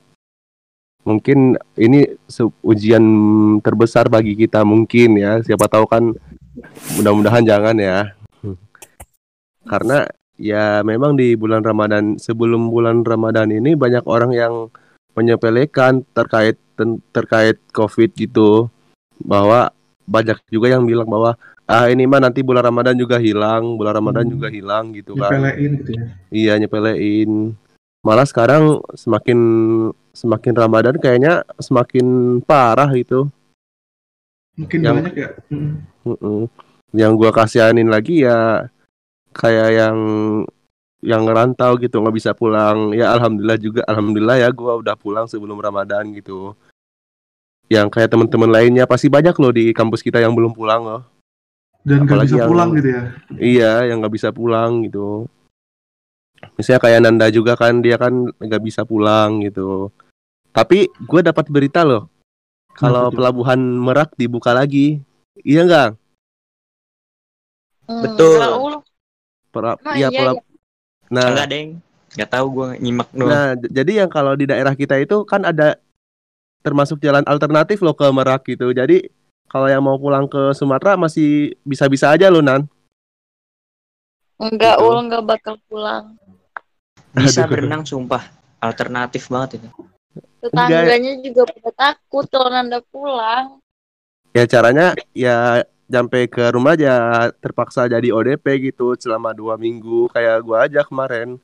mungkin 1.03 1.57
ini 1.75 2.07
ujian 2.63 3.05
terbesar 3.63 4.11
bagi 4.11 4.35
kita 4.35 4.67
mungkin 4.67 5.19
ya. 5.19 5.39
Siapa 5.43 5.67
tahu 5.71 5.85
kan 5.87 6.11
mudah-mudahan 6.99 7.45
jangan 7.47 7.77
ya. 7.79 8.11
Karena 9.63 10.09
ya 10.41 10.81
memang 10.81 11.13
di 11.13 11.33
bulan 11.33 11.61
Ramadan 11.61 12.17
sebelum 12.17 12.67
bulan 12.67 13.05
Ramadan 13.05 13.47
ini 13.47 13.77
banyak 13.77 14.03
orang 14.03 14.33
yang 14.33 14.73
menyepelekan 15.13 16.01
terkait 16.09 16.57
terkait 17.11 17.61
Covid 17.69 18.09
gitu 18.11 18.65
bahwa 19.21 19.69
banyak 20.03 20.41
juga 20.49 20.67
yang 20.67 20.83
bilang 20.83 21.05
bahwa 21.05 21.37
ah 21.63 21.85
ini 21.85 22.03
mah 22.03 22.19
nanti 22.19 22.41
bulan 22.41 22.65
Ramadan 22.65 22.97
juga 22.97 23.15
hilang, 23.15 23.77
bulan 23.77 23.93
Ramadan 23.95 24.25
Hmm. 24.25 24.33
juga 24.33 24.47
hilang 24.49 24.91
gitu 24.91 25.13
kan. 25.13 25.29
nyepelein 25.31 25.71
gitu 25.77 25.91
ya 25.93 26.03
Iya 26.27 26.53
nyepelein. 26.57 27.31
Malah 28.01 28.25
sekarang 28.25 28.81
semakin 28.91 29.39
semakin 30.11 30.53
Ramadan 30.53 30.95
kayaknya 30.97 31.45
semakin 31.57 32.05
parah 32.41 32.89
itu. 32.91 33.29
mungkin 34.51 34.79
Yang- 34.83 34.97
banyak 34.99 35.15
ya 35.15 35.29
Hmm. 35.47 35.73
Mm-mm. 36.03 36.39
Yang 36.91 37.11
gua 37.15 37.31
kasihanin 37.31 37.87
lagi 37.87 38.25
ya 38.25 38.67
kayak 39.31 39.69
yang 39.73 39.97
yang 41.01 41.25
ngerantau 41.25 41.75
gitu 41.81 41.97
nggak 41.97 42.15
bisa 42.15 42.31
pulang. 42.37 42.93
Ya 42.93 43.09
alhamdulillah 43.11 43.57
juga 43.57 43.81
alhamdulillah 43.89 44.37
ya 44.37 44.49
gua 44.53 44.77
udah 44.77 44.93
pulang 44.93 45.25
sebelum 45.25 45.57
Ramadan 45.57 46.13
gitu. 46.13 46.53
Yang 47.71 47.87
kayak 47.95 48.11
teman-teman 48.11 48.51
lainnya 48.51 48.83
pasti 48.85 49.07
banyak 49.07 49.33
loh 49.39 49.51
di 49.55 49.71
kampus 49.71 50.03
kita 50.03 50.19
yang 50.19 50.35
belum 50.35 50.53
pulang 50.53 50.83
loh. 50.83 51.01
dan 51.81 52.05
nggak 52.05 52.29
bisa 52.29 52.45
yang- 52.45 52.51
pulang 52.53 52.69
gitu 52.77 52.89
ya 52.93 53.03
Iya, 53.41 53.71
yang 53.89 54.05
nggak 54.05 54.13
bisa 54.13 54.29
pulang 54.29 54.85
gitu. 54.85 55.25
Misalnya 56.53 56.77
kayak 56.77 56.99
Nanda 57.01 57.27
juga 57.33 57.57
kan, 57.57 57.81
dia 57.81 57.97
kan 57.97 58.29
nggak 58.37 58.61
bisa 58.61 58.85
pulang 58.85 59.41
gitu. 59.41 59.89
Tapi 60.53 60.85
gue 60.93 61.21
dapat 61.25 61.49
berita 61.49 61.81
loh, 61.81 62.05
kalau 62.77 63.09
pelabuhan 63.09 63.57
Merak 63.57 64.13
dibuka 64.13 64.53
lagi, 64.53 65.01
iya 65.41 65.65
nggak? 65.65 65.89
Hmm, 67.89 68.01
Betul. 68.05 68.37
Lu. 69.51 69.53
Pera- 69.53 69.77
Emang 69.77 69.95
iya, 69.95 70.07
iya, 70.07 70.19
pelab- 70.23 70.45
Nah, 71.11 71.27
Enggak, 71.27 71.47
Deng. 71.47 71.69
Enggak 72.11 72.29
tahu 72.29 72.45
gua 72.49 72.67
nyimak 72.75 73.09
doang. 73.11 73.27
nah, 73.27 73.49
jadi 73.57 73.91
yang 74.03 74.09
kalau 74.09 74.33
di 74.33 74.45
daerah 74.45 74.71
kita 74.73 74.95
itu 74.95 75.23
kan 75.23 75.43
ada 75.43 75.75
termasuk 76.61 76.99
jalan 76.99 77.23
alternatif 77.25 77.79
loh 77.79 77.91
ke 77.91 78.07
Merak 78.07 78.43
gitu. 78.45 78.71
Jadi 78.71 79.11
kalau 79.45 79.67
yang 79.67 79.79
mau 79.79 79.95
pulang 79.95 80.23
ke 80.25 80.51
Sumatera 80.51 80.95
masih 80.95 81.55
bisa-bisa 81.61 82.07
aja 82.07 82.27
loh 82.27 82.39
Nan. 82.39 82.63
Enggak, 84.37 84.75
Gitu. 84.75 84.87
ul 84.87 84.97
nggak 85.05 85.23
bakal 85.25 85.55
pulang. 85.67 86.15
Bisa 87.13 87.43
Aduh. 87.43 87.51
berenang 87.51 87.83
sumpah. 87.83 88.23
Alternatif 88.57 89.27
banget 89.27 89.59
itu. 89.59 89.67
Tetangganya 90.39 91.19
juga 91.19 91.43
pada 91.45 91.71
takut 91.73 92.25
kalau 92.27 92.49
Nanda 92.49 92.79
pulang. 92.83 93.59
ya 94.31 94.47
caranya 94.47 94.95
ya 95.11 95.59
sampai 95.91 96.31
ke 96.31 96.55
rumah 96.55 96.79
aja 96.79 97.27
terpaksa 97.43 97.91
jadi 97.91 98.15
ODP 98.15 98.71
gitu 98.71 98.95
selama 98.95 99.35
dua 99.35 99.59
minggu. 99.59 100.07
Kayak 100.15 100.41
gua 100.47 100.65
aja 100.65 100.81
kemarin. 100.87 101.35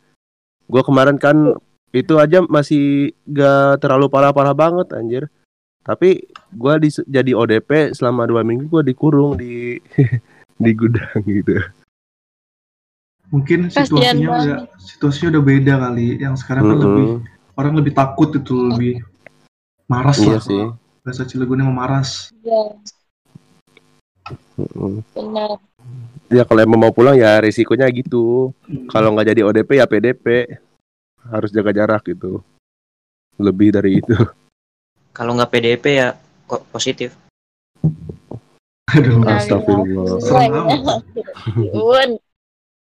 Gua 0.65 0.81
kemarin 0.81 1.19
kan 1.19 1.59
itu 1.91 2.15
aja 2.15 2.43
masih 2.47 3.11
gak 3.27 3.83
terlalu 3.83 4.07
parah-parah 4.07 4.55
banget 4.55 4.87
anjir. 4.95 5.23
Tapi 5.83 6.23
gua 6.55 6.79
jadi 7.07 7.31
ODP 7.35 7.91
selama 7.91 8.23
dua 8.23 8.41
minggu 8.47 8.71
gua 8.71 8.83
dikurung 8.83 9.35
di 9.35 9.83
di 10.63 10.71
gudang 10.71 11.21
gitu. 11.27 11.59
Mungkin 13.27 13.67
situasinya 13.67 14.27
udah 14.39 14.59
situasinya 14.79 15.29
udah 15.35 15.43
beda 15.43 15.73
kali. 15.83 16.07
Yang 16.23 16.47
sekarang 16.47 16.63
kan 16.63 16.79
lebih 16.79 17.07
orang 17.59 17.73
lebih 17.75 17.91
takut 17.91 18.31
itu 18.31 18.55
lebih 18.55 19.03
maras 19.91 20.17
iya 20.23 20.39
lah. 20.39 20.43
sih. 20.43 20.63
Bahasa 21.03 21.23
Cilegonnya 21.23 21.67
memaras. 21.67 22.31
Ya, 22.43 22.75
Mm-mm. 22.75 22.96
Benar. 25.13 25.57
ya 26.27 26.43
kalau 26.43 26.59
emang 26.59 26.79
mau 26.79 26.91
pulang 26.91 27.15
ya 27.15 27.39
risikonya 27.39 27.87
gitu 27.89 28.51
kalau 28.89 29.15
nggak 29.15 29.31
jadi 29.31 29.41
ODP 29.43 29.69
ya 29.79 29.87
PDP 29.87 30.25
harus 31.23 31.51
jaga 31.51 31.71
jarak 31.71 32.03
gitu 32.05 32.43
lebih 33.37 33.71
dari 33.71 33.99
itu 34.01 34.15
Kalau 35.11 35.33
nggak 35.33 35.49
PDP 35.49 35.85
ya 35.97 36.09
kok 36.45 36.61
positif. 36.69 37.09
aduh 38.87 39.17
Nah, 39.19 39.35
Astagfirullah. 39.41 40.21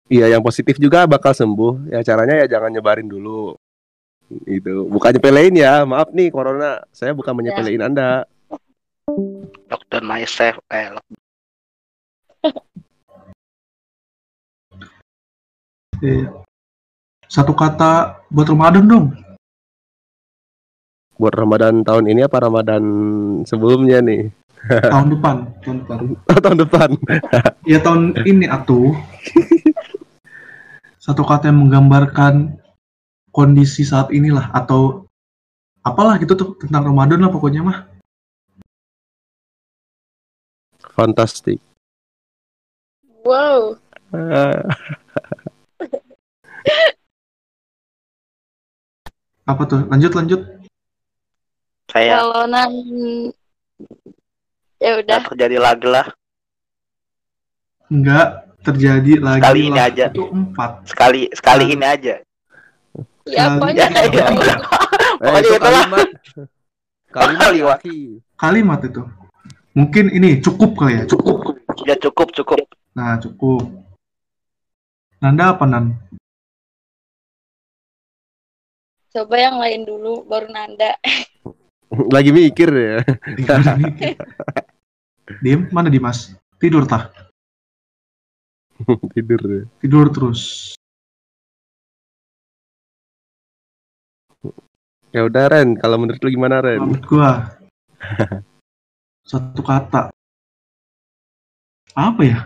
Iya, 0.09 0.25
yang 0.27 0.41
positif 0.41 0.75
juga 0.75 1.05
bakal 1.05 1.32
sembuh. 1.32 1.88
Ya 1.88 2.01
caranya 2.01 2.43
ya 2.43 2.49
jangan 2.49 2.73
nyebarin 2.73 3.05
dulu. 3.05 3.53
Itu 4.45 4.86
bukan 4.86 5.15
nyepelein 5.15 5.53
ya. 5.53 5.86
Maaf 5.86 6.09
nih 6.11 6.34
corona. 6.34 6.82
Saya 6.91 7.13
bukan 7.13 7.32
menyepelein 7.32 7.88
Anda. 7.88 8.25
Lockdown 9.69 10.05
myself. 10.05 10.59
Eh, 10.67 10.89
lock- 10.89 11.18
Iya. 15.99 16.31
satu 17.27 17.51
kata 17.51 18.23
buat 18.31 18.47
Ramadan 18.47 18.87
dong 18.87 19.07
Buat 21.19 21.35
Ramadan 21.35 21.83
tahun 21.83 22.07
ini 22.07 22.23
apa 22.23 22.47
Ramadan 22.47 22.83
sebelumnya 23.43 23.99
nih? 23.99 24.31
tahun 24.95 25.19
depan 25.19 25.35
tahun 25.59 25.77
depan 25.83 25.99
tahun 26.39 26.57
depan. 26.63 26.89
ya 27.71 27.83
tahun 27.83 28.15
ini 28.23 28.47
atuh 28.47 28.95
satu 31.03 31.27
kata 31.27 31.51
yang 31.51 31.67
menggambarkan 31.67 32.55
kondisi 33.35 33.83
saat 33.83 34.15
inilah 34.15 34.47
atau 34.55 35.07
apalah 35.83 36.15
gitu 36.19 36.39
tuh 36.39 36.49
tentang 36.59 36.87
Ramadan 36.87 37.19
lah 37.23 37.31
pokoknya 37.31 37.67
mah. 37.67 37.87
Fantastik. 40.95 41.59
Wow. 43.23 43.79
Apa 49.45 49.64
tuh? 49.66 49.82
Lanjut 49.89 50.12
lanjut. 50.14 50.41
Saya 51.89 52.22
Kalau 52.22 52.45
nan 52.45 52.72
ya 54.78 54.91
udah 54.95 55.20
terjadi 55.26 55.57
lagi 55.57 55.88
lah. 55.89 56.05
Enggak 57.89 58.28
terjadi 58.62 59.14
lagi 59.18 59.41
Sekali 59.41 59.62
ini 59.66 59.74
lah. 59.74 59.89
aja. 59.89 60.05
Itu 60.07 60.24
empat. 60.30 60.72
Sekali 60.86 61.22
sekali 61.34 61.64
Ah. 61.66 61.74
ini 61.74 61.86
aja. 61.88 62.16
ya 63.30 63.43
pokoknya 63.55 63.86
Ya, 63.93 64.01
ya, 64.05 64.26
eh, 64.30 64.57
Pokoknya 65.20 65.39
itu 65.39 65.49
itulah. 65.51 65.60
kalimat. 65.60 66.07
Kalimat. 67.10 67.80
Kalimat 68.38 68.80
itu. 68.86 69.01
Mungkin 69.74 70.05
ini 70.10 70.30
cukup 70.39 70.72
kali 70.76 70.97
ya, 70.97 71.03
cukup. 71.05 71.57
Ya 71.84 71.95
cukup 71.95 72.28
cukup. 72.34 72.62
Nah, 72.93 73.18
cukup. 73.18 73.66
Nanda 75.20 75.53
apa 75.53 75.66
Nan? 75.66 75.97
Coba 79.10 79.36
yang 79.38 79.57
lain 79.57 79.82
dulu 79.86 80.26
baru 80.26 80.47
Nanda. 80.49 80.93
Lagi 82.16 82.30
mikir 82.30 82.70
ya. 82.70 83.01
Dim, 85.41 85.70
mana 85.74 85.89
Dimas? 85.89 86.38
Tidur 86.62 86.86
tah? 86.86 87.10
Tidur 89.14 89.41
ya. 89.41 89.64
Tidur 89.82 90.07
terus. 90.14 90.74
Ya 95.10 95.26
udah 95.26 95.49
Ren, 95.49 95.74
kalau 95.74 95.97
menurut 95.97 96.22
lu 96.22 96.30
gimana 96.30 96.62
Ren? 96.62 96.86
Menurut 96.86 97.05
gua 97.10 97.57
satu 99.26 99.62
kata. 99.66 100.14
Apa 101.97 102.22
ya? 102.22 102.39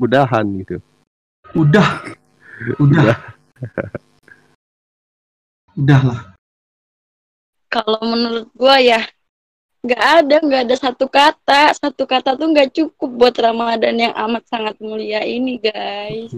Mudahan 0.00 0.44
gitu. 0.64 0.80
Udah. 1.52 2.15
Udah. 2.80 3.16
Udah 5.76 6.00
lah. 6.00 6.20
Kalau 7.68 8.00
menurut 8.00 8.48
gua 8.56 8.80
ya 8.80 9.04
nggak 9.86 10.02
ada 10.02 10.36
nggak 10.42 10.62
ada 10.66 10.76
satu 10.76 11.06
kata 11.06 11.70
satu 11.78 12.10
kata 12.10 12.34
tuh 12.34 12.50
nggak 12.50 12.74
cukup 12.74 13.10
buat 13.14 13.36
Ramadan 13.38 13.94
yang 14.02 14.14
amat 14.18 14.42
sangat 14.50 14.74
mulia 14.82 15.22
ini 15.22 15.62
guys. 15.62 16.34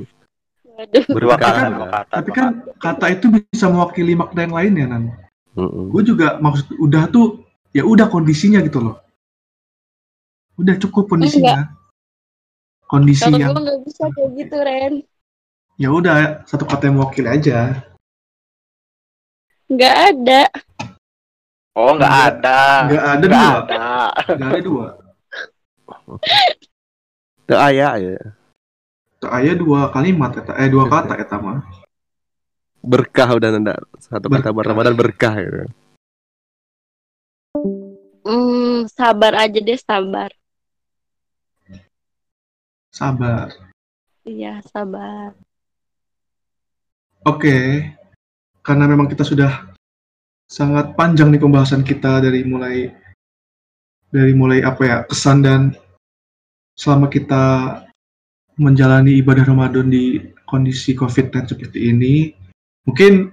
Waduh. 0.78 1.04
Dua 1.10 1.34
Berkah. 1.34 1.38
kata, 1.38 1.66
dua 1.74 1.88
kata. 1.90 2.12
Tapi 2.22 2.30
kan 2.34 2.46
kata. 2.78 3.04
itu 3.10 3.26
bisa 3.34 3.66
mewakili 3.66 4.12
makna 4.14 4.40
yang 4.46 4.54
lain 4.54 4.72
ya 4.78 4.86
Nan. 4.86 5.04
Mm-mm. 5.58 5.90
Gue 5.90 6.02
juga 6.06 6.38
maksud 6.38 6.70
udah 6.78 7.10
tuh 7.10 7.42
ya 7.74 7.82
udah 7.82 8.06
kondisinya 8.06 8.62
gitu 8.62 8.78
loh. 8.78 8.96
Udah 10.58 10.74
cukup 10.78 11.10
kondisinya. 11.10 11.72
Kondisi 12.86 13.26
Kalau 13.26 13.38
yang 13.38 13.52
gua 13.54 13.62
nggak 13.64 13.80
bisa 13.86 14.04
kayak 14.12 14.30
gitu 14.38 14.56
Ren. 14.58 14.94
Ya 15.78 15.88
udah 15.94 16.42
satu 16.44 16.66
kata 16.66 16.90
yang 16.90 16.98
mewakili 16.98 17.30
aja. 17.30 17.86
Nggak 19.70 19.96
ada. 20.10 20.42
Oh 21.78 21.94
nggak 21.94 22.16
ada. 22.34 22.60
Nggak 22.90 23.04
ada 23.06 23.24
Nggak 23.24 23.30
dua. 23.30 23.58
ada. 23.62 23.86
Nggak 24.34 24.50
ada 24.50 24.60
dua. 24.66 24.86
Teu 27.46 27.58
aya 27.58 27.88
ya. 27.96 28.18
Tuh 29.18 29.30
ayah 29.34 29.54
dua 29.58 29.90
kalimat 29.90 30.30
eta, 30.34 30.54
eh 30.58 30.70
dua 30.70 30.86
kata 30.90 31.14
eta 31.18 31.38
mah. 31.38 31.62
Berkah 32.82 33.28
udah 33.34 33.48
nanda. 33.54 33.74
Satu 33.98 34.26
kata 34.30 34.50
Berkah. 34.50 34.66
Ramadan 34.74 34.94
berkah 34.94 35.34
gitu. 35.38 35.66
Hmm, 38.22 38.86
sabar 38.90 39.34
aja 39.46 39.58
deh 39.58 39.78
sabar. 39.78 40.30
Sabar. 42.94 43.48
Iya 44.26 44.60
sabar. 44.68 45.34
Oke. 47.28 47.84
Karena 48.64 48.88
memang 48.88 49.04
kita 49.04 49.20
sudah 49.20 49.68
sangat 50.48 50.96
panjang 50.96 51.28
nih 51.28 51.44
pembahasan 51.44 51.84
kita 51.84 52.24
dari 52.24 52.40
mulai 52.40 52.88
dari 54.08 54.32
mulai 54.32 54.64
apa 54.64 54.82
ya 54.88 54.96
kesan 55.04 55.44
dan 55.44 55.76
selama 56.72 57.12
kita 57.12 57.44
menjalani 58.56 59.20
ibadah 59.20 59.44
Ramadan 59.44 59.92
di 59.92 60.24
kondisi 60.48 60.96
COVID-19 60.96 61.52
seperti 61.52 61.92
ini. 61.92 62.32
Mungkin 62.88 63.28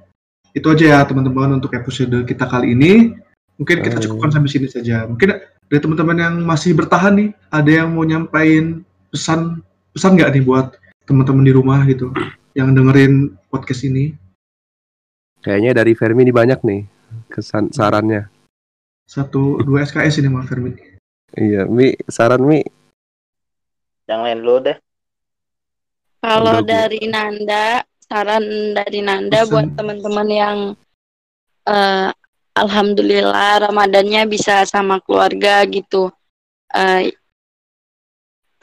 itu 0.51 0.67
aja 0.67 0.85
ya 0.91 0.99
teman-teman 1.07 1.55
untuk 1.55 1.71
episode 1.71 2.27
kita 2.27 2.51
kali 2.51 2.75
ini. 2.75 3.15
Mungkin 3.55 3.79
kita 3.79 4.03
cukupkan 4.03 4.35
sampai 4.35 4.51
sini 4.51 4.67
saja. 4.67 5.07
Mungkin 5.07 5.39
dari 5.71 5.79
teman-teman 5.79 6.19
yang 6.19 6.35
masih 6.43 6.75
bertahan 6.75 7.15
nih, 7.15 7.29
ada 7.47 7.71
yang 7.71 7.95
mau 7.95 8.03
nyampain 8.03 8.83
pesan 9.07 9.63
pesan 9.95 10.19
nggak 10.19 10.35
nih 10.35 10.43
buat 10.43 10.75
teman-teman 11.07 11.47
di 11.47 11.55
rumah 11.55 11.79
gitu 11.87 12.11
yang 12.55 12.71
dengerin 12.71 13.35
podcast 13.51 13.83
ini? 13.83 14.15
Kayaknya 15.43 15.77
dari 15.77 15.93
Fermi 15.93 16.23
ini 16.23 16.33
banyak 16.33 16.59
nih 16.63 16.81
kesan 17.29 17.69
sarannya. 17.69 18.31
Satu 19.05 19.61
dua 19.61 19.85
SKS 19.85 20.23
ini 20.23 20.31
Mas 20.31 20.47
Fermi. 20.49 20.73
Iya, 21.35 21.67
Mi, 21.67 21.93
saran 22.09 22.41
Mi. 22.41 22.63
Yang 24.07 24.21
lain 24.23 24.39
dulu 24.41 24.57
deh. 24.71 24.77
Kalau 26.23 26.63
dari 26.65 27.05
Nanda, 27.05 27.85
saran 28.01 28.73
dari 28.73 29.03
Nanda 29.03 29.45
Pesan. 29.45 29.51
buat 29.51 29.67
teman-teman 29.77 30.27
yang 30.31 30.57
eh, 31.69 32.09
alhamdulillah 32.55 33.69
Ramadannya 33.69 34.25
bisa 34.25 34.65
sama 34.65 34.97
keluarga 35.03 35.61
gitu. 35.69 36.09
Eh 36.73 37.13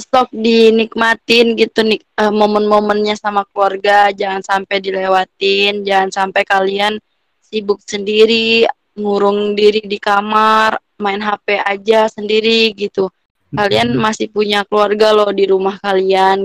stop 0.03 0.29
dinikmatin 0.35 1.55
gitu 1.55 1.87
nik 1.87 2.03
eh, 2.19 2.33
momen-momennya 2.35 3.15
sama 3.15 3.47
keluarga, 3.47 4.11
jangan 4.11 4.43
sampai 4.43 4.83
dilewatin, 4.83 5.87
jangan 5.87 6.11
sampai 6.11 6.43
kalian 6.43 6.99
sibuk 7.39 7.79
sendiri, 7.87 8.67
ngurung 8.99 9.55
diri 9.55 9.87
di 9.87 9.97
kamar, 10.03 10.77
main 10.99 11.23
HP 11.23 11.63
aja 11.63 12.11
sendiri 12.11 12.75
gitu. 12.75 13.07
Kalian 13.53 13.93
masih 14.01 14.33
punya 14.33 14.65
keluarga 14.65 15.13
loh 15.13 15.29
di 15.29 15.45
rumah 15.45 15.77
kalian 15.77 16.41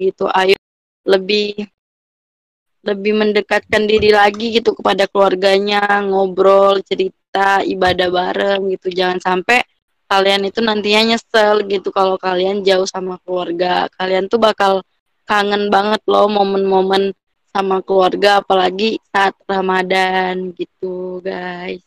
gitu. 0.00 0.24
Ayo 0.32 0.56
lebih 1.04 1.68
lebih 2.86 3.12
mendekatkan 3.18 3.84
diri 3.84 4.14
lagi 4.14 4.56
gitu 4.56 4.72
kepada 4.72 5.04
keluarganya 5.10 6.00
ngobrol 6.06 6.80
cerita 6.80 7.60
ibadah 7.60 8.08
bareng 8.08 8.72
gitu. 8.72 8.88
Jangan 8.88 9.20
sampai 9.20 9.60
kalian 10.06 10.46
itu 10.46 10.62
nantinya 10.62 11.14
nyesel 11.14 11.66
gitu 11.66 11.90
kalau 11.90 12.14
kalian 12.16 12.62
jauh 12.62 12.86
sama 12.86 13.18
keluarga 13.26 13.90
kalian 13.98 14.30
tuh 14.30 14.38
bakal 14.38 14.82
kangen 15.26 15.68
banget 15.68 16.02
loh 16.06 16.30
momen-momen 16.30 17.10
sama 17.50 17.82
keluarga 17.82 18.38
apalagi 18.40 19.02
saat 19.10 19.34
Ramadan 19.46 20.54
gitu 20.54 21.18
guys 21.20 21.82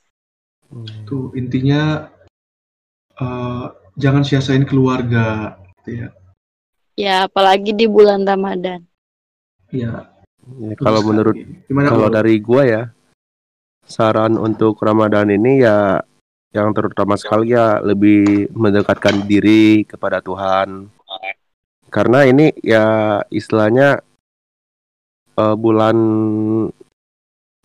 Tuh 1.09 1.33
intinya 1.33 2.13
eh, 3.17 3.65
jangan 3.97 4.21
sia-siain 4.21 4.69
keluarga 4.69 5.57
gitu 5.81 6.05
ya. 6.05 6.07
ya 6.93 7.15
apalagi 7.25 7.73
di 7.73 7.89
bulan 7.89 8.21
Ramadan 8.27 8.85
Ya. 9.69 10.09
Ya, 10.57 10.73
kalau 10.81 11.05
menurut 11.05 11.37
gimana 11.69 11.93
kalau 11.93 12.09
dari 12.09 12.41
gua 12.41 12.65
ya 12.65 12.83
saran 13.85 14.33
untuk 14.33 14.81
Ramadan 14.81 15.29
ini 15.29 15.61
ya 15.61 16.01
yang 16.49 16.73
terutama 16.73 17.13
sekali 17.13 17.53
ya 17.53 17.77
lebih 17.81 18.49
mendekatkan 18.53 19.21
diri 19.29 19.85
kepada 19.85 20.17
Tuhan. 20.21 20.89
Karena 21.89 22.25
ini 22.25 22.53
ya 22.61 23.17
istilahnya 23.33 24.01
eh, 25.37 25.55
bulan 25.57 25.97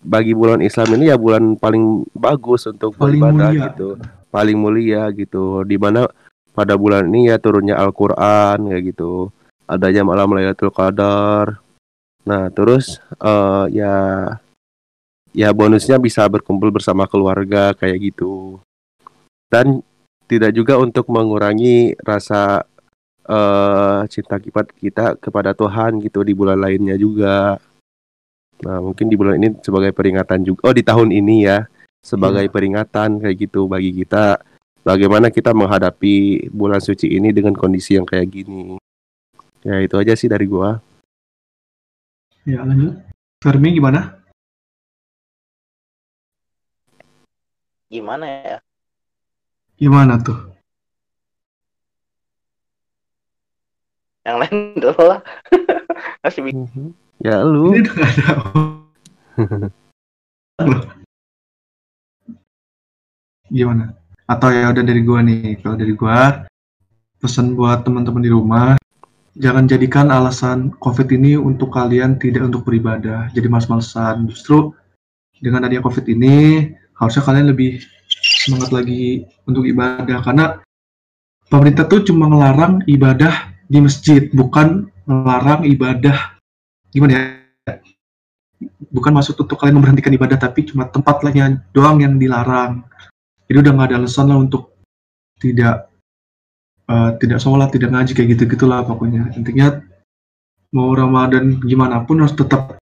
bagi 0.05 0.37
bulan 0.37 0.61
Islam 0.61 1.01
ini 1.01 1.09
ya 1.09 1.17
bulan 1.17 1.57
paling 1.57 2.05
bagus 2.13 2.69
untuk 2.69 2.93
Paling 2.97 3.21
beribadah 3.21 3.49
mulia. 3.53 3.65
gitu. 3.73 3.89
Paling 4.29 4.59
mulia 4.61 5.03
gitu. 5.17 5.65
Di 5.65 5.77
mana 5.81 6.05
pada 6.53 6.77
bulan 6.77 7.09
ini 7.09 7.33
ya 7.33 7.41
turunnya 7.41 7.81
Al-Quran 7.81 8.69
kayak 8.69 8.85
gitu. 8.93 9.33
Adanya 9.65 10.05
malam 10.05 10.29
Lailatul 10.37 10.73
Qadar. 10.73 11.57
Nah 12.29 12.53
terus 12.53 13.01
eh, 13.17 13.65
ya 13.73 13.97
ya 15.33 15.49
bonusnya 15.57 15.97
bisa 15.97 16.25
berkumpul 16.29 16.69
bersama 16.69 17.09
keluarga 17.09 17.73
kayak 17.77 18.13
gitu 18.13 18.61
dan 19.55 19.79
tidak 20.27 20.51
juga 20.51 20.83
untuk 20.83 21.07
mengurangi 21.07 21.95
rasa 22.03 22.67
eh 23.25 24.01
cinta 24.11 24.37
kita 24.43 24.67
kita 24.75 25.05
kepada 25.23 25.55
Tuhan 25.55 26.03
gitu 26.03 26.27
di 26.27 26.35
bulan 26.35 26.59
lainnya 26.59 26.99
juga 26.99 27.57
nah 28.67 28.83
mungkin 28.83 29.07
di 29.07 29.15
bulan 29.15 29.39
ini 29.39 29.49
sebagai 29.63 29.95
peringatan 29.95 30.43
juga 30.43 30.67
oh 30.67 30.75
di 30.75 30.83
tahun 30.83 31.15
ini 31.15 31.47
ya 31.47 31.65
sebagai 32.03 32.51
peringatan 32.51 33.23
kayak 33.23 33.37
gitu 33.49 33.71
bagi 33.71 33.95
kita 33.95 34.43
bagaimana 34.83 35.33
kita 35.33 35.57
menghadapi 35.57 36.51
bulan 36.53 36.83
suci 36.83 37.17
ini 37.17 37.33
dengan 37.33 37.57
kondisi 37.57 37.97
yang 37.97 38.05
kayak 38.05 38.29
gini 38.29 38.77
Ya 39.65 39.81
itu 39.81 39.97
aja 39.97 40.13
sih 40.13 40.29
dari 40.29 40.45
gua. 40.45 40.77
Ya 42.45 42.61
lanjut. 42.61 43.01
Fermi 43.41 43.73
gimana? 43.73 44.21
Gimana 47.89 48.29
ya? 48.29 48.57
Gimana 49.75 50.23
tuh? 50.23 50.39
Yang 54.25 54.37
lain 54.41 54.57
dulu 54.81 55.03
lah. 55.05 55.21
Masih 56.25 56.41
bingung. 56.47 56.95
Ya 57.21 57.43
lu. 57.43 57.75
Ini 57.75 57.83
udah 57.85 57.95
gak 57.95 58.11
ada. 58.15 58.33
Gimana? 63.55 63.93
Atau 64.25 64.49
ya 64.55 64.73
udah 64.73 64.85
dari 64.87 65.03
gua 65.05 65.21
nih. 65.21 65.61
Kalau 65.61 65.77
dari 65.77 65.93
gua 65.93 66.47
pesan 67.19 67.59
buat 67.59 67.83
teman-teman 67.83 68.23
di 68.25 68.31
rumah 68.33 68.77
jangan 69.35 69.67
jadikan 69.67 70.15
alasan 70.15 70.71
COVID 70.79 71.11
ini 71.11 71.35
untuk 71.35 71.75
kalian 71.75 72.17
tidak 72.23 72.47
untuk 72.49 72.63
beribadah. 72.65 73.29
Jadi 73.35 73.47
males-malesan. 73.51 74.31
Justru 74.31 74.71
dengan 75.43 75.67
adanya 75.67 75.83
COVID 75.83 76.07
ini 76.09 76.71
harusnya 76.95 77.23
kalian 77.27 77.51
lebih 77.51 77.83
semangat 78.45 78.71
lagi 78.71 79.25
untuk 79.49 79.65
ibadah 79.65 80.21
karena 80.21 80.61
pemerintah 81.49 81.89
tuh 81.89 82.05
cuma 82.05 82.29
ngelarang 82.29 82.85
ibadah 82.85 83.57
di 83.65 83.81
masjid, 83.81 84.29
bukan 84.37 84.93
melarang 85.09 85.65
ibadah 85.65 86.37
gimana 86.93 87.13
ya? 87.17 87.23
Bukan 88.95 89.11
maksud 89.11 89.35
untuk 89.41 89.59
kalian 89.59 89.81
memberhentikan 89.81 90.15
ibadah, 90.15 90.39
tapi 90.39 90.69
cuma 90.69 90.87
tempat 90.87 91.25
lainnya 91.27 91.59
doang 91.75 91.99
yang 91.99 92.21
dilarang. 92.21 92.87
Jadi 93.51 93.57
udah 93.61 93.73
nggak 93.75 93.89
ada 93.91 93.97
alasan 94.05 94.31
lah 94.31 94.39
untuk 94.39 94.79
tidak 95.43 95.91
eh, 96.89 97.11
tidak 97.19 97.43
sholat, 97.43 97.69
tidak 97.75 97.91
ngaji 97.93 98.13
kayak 98.15 98.29
gitu 98.39 98.43
gitulah 98.55 98.87
pokoknya. 98.87 99.35
Intinya 99.35 99.83
mau 100.73 100.95
Ramadan 100.95 101.59
gimana 101.65 102.07
pun 102.07 102.23
harus 102.23 102.37
tetap 102.37 102.79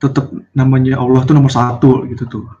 tetap 0.00 0.32
namanya 0.56 0.96
Allah 0.96 1.22
tuh 1.28 1.36
nomor 1.36 1.52
satu 1.52 2.08
gitu 2.08 2.24
tuh. 2.26 2.59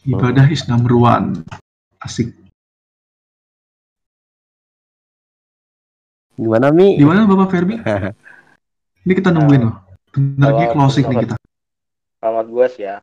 Ibadah 0.00 0.48
is 0.48 0.64
number 0.64 0.96
one. 0.96 1.44
Asik. 2.00 2.32
Gimana 6.40 6.72
Mi? 6.72 6.96
Gimana 6.96 7.28
Bapak 7.28 7.52
Ferbi? 7.52 7.76
Ini 9.04 9.12
kita 9.12 9.28
nungguin 9.28 9.68
loh. 9.68 9.76
Bentar 10.08 10.56
lagi 10.56 10.64
closing 10.72 11.04
nih 11.04 11.16
kita. 11.28 11.36
Selamat 12.16 12.46
gue 12.48 12.66
sih 12.72 12.84
ya. 12.88 12.96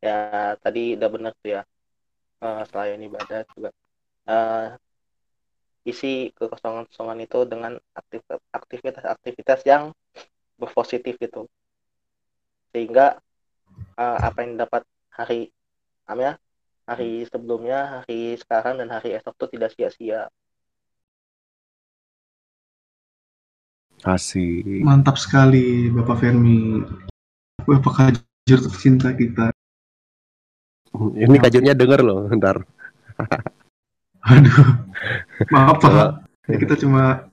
Ya 0.00 0.16
tadi 0.56 0.96
udah 0.96 1.08
bener 1.12 1.32
tuh 1.36 1.60
ya. 1.60 1.62
Eh, 2.40 2.62
selain 2.72 3.00
ibadah 3.04 3.40
juga 3.52 3.70
eh, 4.32 4.66
isi 5.84 6.32
kekosongan-kosongan 6.32 7.28
itu 7.28 7.44
dengan 7.44 7.76
aktivitas-aktivitas 8.56 9.68
yang 9.68 9.92
berpositif 10.56 11.20
gitu. 11.20 11.44
Sehingga 12.72 13.20
eh, 14.00 14.18
apa 14.24 14.38
yang 14.40 14.56
dapat 14.56 14.88
hari 15.12 15.52
namanya 16.12 16.36
hari 16.84 17.24
sebelumnya, 17.24 18.04
hari 18.04 18.36
sekarang 18.36 18.84
dan 18.84 18.92
hari 18.92 19.16
esok 19.16 19.32
tuh 19.40 19.48
tidak 19.48 19.72
sia-sia. 19.72 20.28
Asik. 24.04 24.84
Mantap 24.84 25.16
sekali 25.16 25.88
Bapak 25.88 26.20
Fermi. 26.20 26.84
Bapak 27.64 27.92
kajur 27.96 28.58
tercinta 28.68 29.14
kita. 29.16 29.48
Ini 30.92 31.36
kajurnya 31.40 31.72
denger 31.72 32.04
loh, 32.04 32.28
ntar. 32.36 32.60
Aduh. 34.28 34.68
Maaf 35.48 35.80
Pak. 35.80 36.28
Kita 36.44 36.74
cuma 36.76 37.24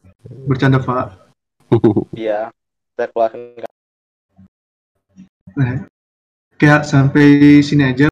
bercanda 0.48 0.80
Pak. 0.80 1.28
Iya, 2.18 2.50
saya 2.98 3.08
keluarin 3.14 3.62
Nah, 5.54 5.86
kayak 6.58 6.86
sampai 6.86 7.62
sini 7.62 7.94
aja. 7.94 8.10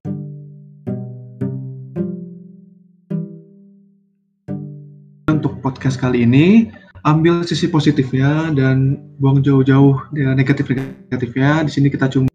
Podcast 5.68 6.00
kali 6.00 6.24
ini, 6.24 6.72
ambil 7.04 7.44
sisi 7.44 7.68
positifnya 7.68 8.56
dan 8.56 8.96
buang 9.20 9.44
jauh-jauh 9.44 10.00
ya, 10.16 10.32
negatif-negatifnya. 10.32 11.68
Di 11.68 11.72
sini 11.76 11.92
kita 11.92 12.08
cuma 12.08 12.32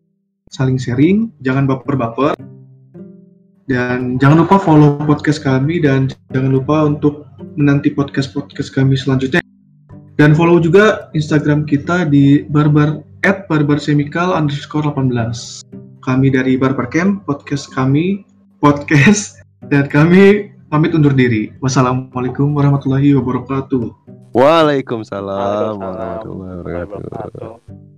saling 0.52 0.76
sharing, 0.76 1.32
jangan 1.40 1.64
baper-baper. 1.64 2.36
Dan 3.64 4.20
jangan 4.20 4.44
lupa 4.44 4.60
follow 4.60 5.00
podcast 5.00 5.40
kami 5.40 5.80
dan 5.80 6.12
jangan 6.36 6.52
lupa 6.52 6.84
untuk 6.84 7.24
menanti 7.56 7.88
podcast-podcast 7.88 8.68
kami 8.68 9.00
selanjutnya. 9.00 9.40
Dan 10.20 10.36
follow 10.36 10.60
juga 10.60 11.08
Instagram 11.16 11.64
kita 11.64 12.04
di 12.04 12.44
barbar 12.52 13.00
at 13.24 13.48
barbarsemikal 13.48 14.36
underscore 14.36 14.92
18. 14.92 15.64
Kami 16.04 16.28
dari 16.34 16.60
Barbar 16.60 16.90
Camp, 16.92 17.24
podcast 17.24 17.70
kami, 17.72 18.28
podcast, 18.60 19.40
dan 19.72 19.88
kami 19.88 20.51
pamit 20.72 20.96
undur 20.96 21.12
diri. 21.12 21.52
Wassalamualaikum 21.60 22.56
warahmatullahi 22.56 23.12
wabarakatuh. 23.20 23.92
Waalaikumsalam 24.32 25.76
Waalaikumsalam 25.76 25.76
warahmatullahi 25.76 26.54
wabarakatuh. 26.64 26.96
wabarakatuh. 26.96 27.91